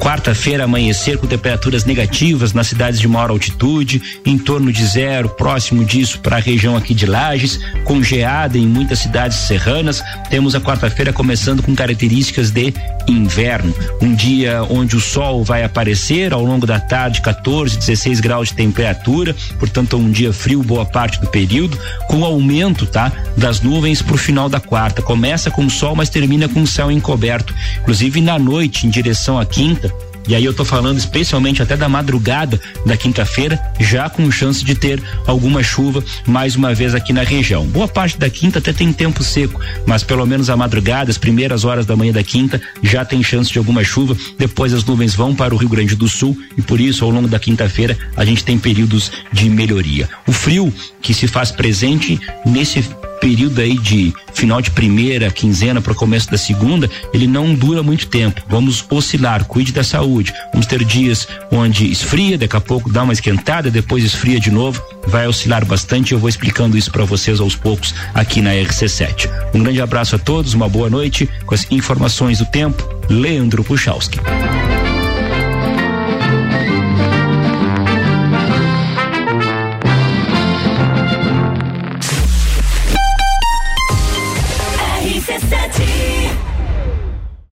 Quarta-feira, 0.00 0.64
amanhecer 0.64 1.18
com 1.18 1.26
temperaturas 1.26 1.84
negativas 1.84 2.52
nas 2.52 2.68
cidades 2.68 3.00
de 3.00 3.08
maior 3.08 3.30
altitude, 3.30 4.20
em 4.24 4.38
torno 4.38 4.72
de 4.72 4.84
zero, 4.86 5.28
próximo 5.28 5.84
disso 5.84 6.20
para 6.20 6.36
a 6.36 6.40
região 6.40 6.76
aqui 6.76 6.94
de 6.94 7.06
Lages, 7.06 7.58
com 7.84 8.02
geada 8.02 8.56
em 8.58 8.66
muitas 8.66 9.00
cidades 9.00 9.38
serranas. 9.38 10.02
Temos 10.30 10.54
a 10.54 10.60
quarta-feira 10.60 11.12
começando 11.12 11.62
com 11.62 11.74
características 11.74 12.50
de 12.50 12.72
inverno. 13.08 13.74
Um 14.00 14.14
dia 14.14 14.62
onde 14.64 14.96
o 14.96 15.00
sol 15.00 15.44
vai 15.44 15.64
aparecer 15.64 16.32
ao 16.32 16.44
longo 16.44 16.66
da 16.66 16.80
tarde, 16.80 17.20
14, 17.20 17.78
16 17.78 18.20
graus 18.20 18.48
de 18.48 18.54
temperatura, 18.54 19.34
portanto, 19.58 19.96
um 19.96 20.10
dia 20.10 20.32
frio 20.32 20.62
boa 20.62 20.84
parte 20.84 21.20
do 21.20 21.26
período, 21.28 21.78
com 22.08 22.24
aumento, 22.24 22.86
tá? 22.86 23.12
Das 23.36 23.60
nuvens 23.60 24.02
para 24.02 24.14
o 24.14 24.18
final 24.18 24.48
da 24.48 24.60
quarta. 24.60 25.02
Começa 25.02 25.50
com 25.50 25.68
sol, 25.68 25.94
mas 25.94 26.10
termina 26.10 26.48
com 26.48 26.66
céu 26.66 26.90
encoberto. 26.90 27.54
Inclusive 27.80 28.20
na 28.20 28.38
noite, 28.38 28.86
em 28.86 28.90
direção 28.90 29.38
à 29.38 29.46
quinta, 29.46 29.85
e 30.26 30.34
aí 30.34 30.44
eu 30.44 30.52
tô 30.52 30.64
falando 30.64 30.98
especialmente 30.98 31.62
até 31.62 31.76
da 31.76 31.88
madrugada 31.88 32.60
da 32.84 32.96
quinta-feira, 32.96 33.60
já 33.78 34.08
com 34.08 34.30
chance 34.30 34.64
de 34.64 34.74
ter 34.74 35.02
alguma 35.26 35.62
chuva 35.62 36.02
mais 36.26 36.56
uma 36.56 36.74
vez 36.74 36.94
aqui 36.94 37.12
na 37.12 37.22
região. 37.22 37.66
Boa 37.66 37.88
parte 37.88 38.18
da 38.18 38.28
quinta 38.28 38.58
até 38.58 38.72
tem 38.72 38.92
tempo 38.92 39.22
seco, 39.22 39.60
mas 39.86 40.02
pelo 40.02 40.26
menos 40.26 40.50
a 40.50 40.56
madrugada, 40.56 41.10
as 41.10 41.18
primeiras 41.18 41.64
horas 41.64 41.86
da 41.86 41.96
manhã 41.96 42.12
da 42.12 42.22
quinta, 42.22 42.60
já 42.82 43.04
tem 43.04 43.22
chance 43.22 43.52
de 43.52 43.58
alguma 43.58 43.84
chuva. 43.84 44.16
Depois 44.38 44.72
as 44.74 44.84
nuvens 44.84 45.14
vão 45.14 45.34
para 45.34 45.54
o 45.54 45.58
Rio 45.58 45.68
Grande 45.68 45.94
do 45.94 46.08
Sul 46.08 46.36
e 46.56 46.62
por 46.62 46.80
isso 46.80 47.04
ao 47.04 47.10
longo 47.10 47.28
da 47.28 47.38
quinta-feira 47.38 47.96
a 48.16 48.24
gente 48.24 48.44
tem 48.44 48.58
períodos 48.58 49.10
de 49.32 49.48
melhoria. 49.48 50.08
O 50.26 50.32
frio 50.32 50.72
que 51.00 51.14
se 51.14 51.26
faz 51.26 51.50
presente 51.50 52.18
nesse 52.44 52.84
período 53.20 53.60
aí 53.60 53.78
de 53.78 54.12
final 54.34 54.60
de 54.60 54.70
primeira 54.70 55.30
quinzena 55.30 55.80
para 55.80 55.92
o 55.92 55.96
começo 55.96 56.30
da 56.30 56.38
segunda, 56.38 56.90
ele 57.12 57.26
não 57.26 57.54
dura 57.54 57.82
muito 57.82 58.06
tempo. 58.06 58.42
Vamos 58.48 58.84
oscilar, 58.90 59.44
cuide 59.44 59.72
da 59.72 59.82
saúde. 59.82 60.32
Vamos 60.52 60.66
ter 60.66 60.84
dias 60.84 61.26
onde 61.50 61.90
esfria, 61.90 62.38
daqui 62.38 62.56
a 62.56 62.60
pouco 62.60 62.90
dá 62.90 63.02
uma 63.02 63.12
esquentada, 63.12 63.70
depois 63.70 64.04
esfria 64.04 64.38
de 64.38 64.50
novo, 64.50 64.82
vai 65.06 65.26
oscilar 65.26 65.64
bastante. 65.64 66.12
Eu 66.12 66.18
vou 66.18 66.28
explicando 66.28 66.76
isso 66.76 66.90
para 66.90 67.04
vocês 67.04 67.40
aos 67.40 67.56
poucos 67.56 67.94
aqui 68.14 68.40
na 68.40 68.50
RC7. 68.52 69.28
Um 69.54 69.62
grande 69.62 69.80
abraço 69.80 70.16
a 70.16 70.18
todos, 70.18 70.54
uma 70.54 70.68
boa 70.68 70.90
noite 70.90 71.28
com 71.44 71.54
as 71.54 71.66
informações 71.70 72.38
do 72.38 72.46
tempo. 72.46 72.88
Leandro 73.08 73.62
Puchalski. 73.62 74.18